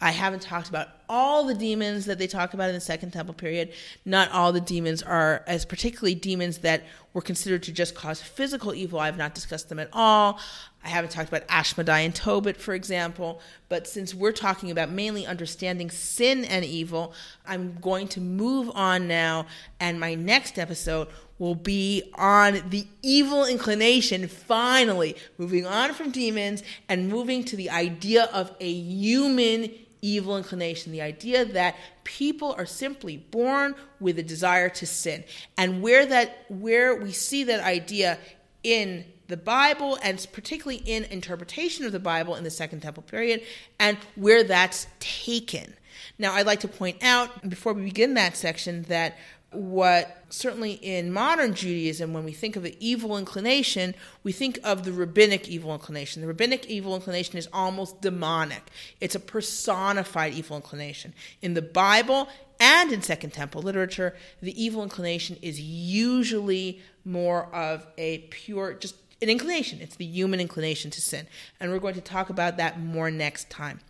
I 0.00 0.10
haven't 0.10 0.40
talked 0.40 0.70
about 0.70 0.88
all 1.06 1.44
the 1.44 1.54
demons 1.54 2.06
that 2.06 2.18
they 2.18 2.26
talk 2.26 2.54
about 2.54 2.70
in 2.70 2.74
the 2.74 2.80
Second 2.80 3.12
Temple 3.12 3.34
period. 3.34 3.74
Not 4.06 4.32
all 4.32 4.52
the 4.52 4.60
demons 4.60 5.02
are, 5.02 5.44
as 5.46 5.66
particularly 5.66 6.14
demons 6.14 6.58
that 6.58 6.82
were 7.12 7.22
considered 7.22 7.62
to 7.64 7.72
just 7.72 7.94
cause 7.94 8.22
physical 8.22 8.74
evil. 8.74 9.00
I 9.00 9.06
have 9.06 9.18
not 9.18 9.34
discussed 9.34 9.68
them 9.68 9.78
at 9.78 9.90
all. 9.92 10.40
I 10.84 10.88
haven't 10.88 11.10
talked 11.10 11.28
about 11.28 11.48
Ashmedai 11.48 12.04
and 12.04 12.14
Tobit, 12.14 12.58
for 12.58 12.74
example. 12.74 13.40
But 13.70 13.86
since 13.86 14.14
we're 14.14 14.32
talking 14.32 14.70
about 14.70 14.90
mainly 14.90 15.26
understanding 15.26 15.90
sin 15.90 16.44
and 16.44 16.64
evil, 16.64 17.14
I'm 17.46 17.78
going 17.80 18.06
to 18.08 18.20
move 18.20 18.70
on 18.74 19.08
now. 19.08 19.46
And 19.80 19.98
my 19.98 20.14
next 20.14 20.58
episode 20.58 21.08
will 21.38 21.54
be 21.54 22.12
on 22.14 22.68
the 22.68 22.86
evil 23.02 23.46
inclination, 23.46 24.28
finally, 24.28 25.16
moving 25.38 25.66
on 25.66 25.94
from 25.94 26.10
demons 26.10 26.62
and 26.88 27.08
moving 27.08 27.44
to 27.44 27.56
the 27.56 27.70
idea 27.70 28.24
of 28.24 28.54
a 28.60 28.70
human 28.70 29.70
evil 30.02 30.36
inclination, 30.36 30.92
the 30.92 31.00
idea 31.00 31.46
that 31.46 31.74
people 32.04 32.54
are 32.58 32.66
simply 32.66 33.16
born 33.16 33.74
with 34.00 34.18
a 34.18 34.22
desire 34.22 34.68
to 34.68 34.86
sin. 34.86 35.24
And 35.56 35.80
where 35.80 36.04
that 36.04 36.44
where 36.50 36.94
we 36.94 37.10
see 37.10 37.44
that 37.44 37.60
idea 37.64 38.18
in 38.62 39.06
the 39.28 39.36
Bible 39.36 39.98
and 40.02 40.26
particularly 40.32 40.82
in 40.84 41.04
interpretation 41.04 41.84
of 41.84 41.92
the 41.92 42.00
Bible 42.00 42.34
in 42.34 42.44
the 42.44 42.50
Second 42.50 42.80
Temple 42.80 43.02
period 43.02 43.42
and 43.78 43.96
where 44.16 44.44
that's 44.44 44.86
taken. 45.00 45.74
Now, 46.18 46.34
I'd 46.34 46.46
like 46.46 46.60
to 46.60 46.68
point 46.68 47.02
out 47.02 47.48
before 47.48 47.72
we 47.72 47.84
begin 47.84 48.14
that 48.14 48.36
section 48.36 48.82
that 48.84 49.16
what 49.54 50.24
certainly 50.30 50.72
in 50.72 51.12
modern 51.12 51.54
Judaism, 51.54 52.12
when 52.12 52.24
we 52.24 52.32
think 52.32 52.56
of 52.56 52.64
the 52.64 52.76
evil 52.80 53.16
inclination, 53.16 53.94
we 54.24 54.32
think 54.32 54.58
of 54.64 54.84
the 54.84 54.92
rabbinic 54.92 55.48
evil 55.48 55.72
inclination. 55.72 56.22
The 56.22 56.28
rabbinic 56.28 56.66
evil 56.66 56.94
inclination 56.96 57.36
is 57.38 57.48
almost 57.52 58.00
demonic, 58.00 58.62
it's 59.00 59.14
a 59.14 59.20
personified 59.20 60.34
evil 60.34 60.56
inclination. 60.56 61.14
In 61.40 61.54
the 61.54 61.62
Bible 61.62 62.28
and 62.60 62.92
in 62.92 63.02
Second 63.02 63.30
Temple 63.30 63.62
literature, 63.62 64.14
the 64.40 64.60
evil 64.62 64.82
inclination 64.82 65.36
is 65.42 65.60
usually 65.60 66.80
more 67.04 67.54
of 67.54 67.86
a 67.98 68.18
pure, 68.30 68.74
just 68.74 69.03
an 69.24 69.30
inclination. 69.30 69.80
It's 69.80 69.96
the 69.96 70.04
human 70.04 70.38
inclination 70.38 70.92
to 70.92 71.00
sin. 71.00 71.26
And 71.58 71.72
we're 71.72 71.80
going 71.80 71.94
to 71.94 72.00
talk 72.00 72.30
about 72.30 72.58
that 72.58 72.78
more 72.78 73.10
next 73.10 73.50
time. 73.50 73.80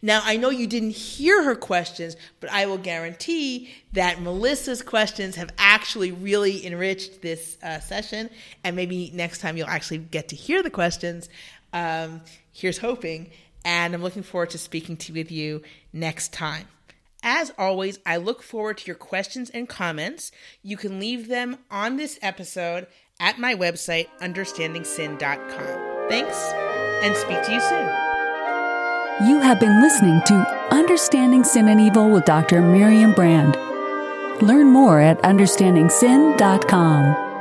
Now, 0.00 0.20
I 0.24 0.36
know 0.36 0.50
you 0.50 0.66
didn't 0.66 0.90
hear 0.90 1.42
her 1.44 1.54
questions, 1.54 2.16
but 2.40 2.50
I 2.50 2.66
will 2.66 2.78
guarantee 2.78 3.72
that 3.92 4.20
Melissa's 4.20 4.82
questions 4.82 5.36
have 5.36 5.50
actually 5.58 6.12
really 6.12 6.66
enriched 6.66 7.22
this 7.22 7.58
uh, 7.62 7.80
session. 7.80 8.30
And 8.64 8.76
maybe 8.76 9.10
next 9.14 9.40
time 9.40 9.56
you'll 9.56 9.68
actually 9.68 9.98
get 9.98 10.28
to 10.28 10.36
hear 10.36 10.62
the 10.62 10.70
questions. 10.70 11.28
Um, 11.72 12.20
here's 12.52 12.78
hoping. 12.78 13.30
And 13.64 13.94
I'm 13.94 14.02
looking 14.02 14.22
forward 14.22 14.50
to 14.50 14.58
speaking 14.58 14.96
to 14.98 15.12
with 15.12 15.30
you 15.30 15.62
next 15.92 16.32
time. 16.32 16.66
As 17.22 17.52
always, 17.56 18.00
I 18.04 18.16
look 18.16 18.42
forward 18.42 18.78
to 18.78 18.86
your 18.86 18.96
questions 18.96 19.48
and 19.50 19.68
comments. 19.68 20.32
You 20.62 20.76
can 20.76 20.98
leave 20.98 21.28
them 21.28 21.58
on 21.70 21.96
this 21.96 22.18
episode 22.20 22.88
at 23.20 23.38
my 23.38 23.54
website, 23.54 24.08
understandingsin.com. 24.20 26.08
Thanks, 26.08 26.36
and 27.04 27.16
speak 27.16 27.42
to 27.44 27.52
you 27.52 27.60
soon. 27.60 27.88
You 29.28 29.38
have 29.40 29.60
been 29.60 29.80
listening 29.80 30.20
to 30.26 30.34
Understanding 30.70 31.44
Sin 31.44 31.68
and 31.68 31.80
Evil 31.80 32.10
with 32.10 32.24
Dr. 32.24 32.60
Miriam 32.60 33.12
Brand. 33.12 33.56
Learn 34.42 34.66
more 34.68 35.00
at 35.00 35.22
understandingsin.com. 35.22 37.31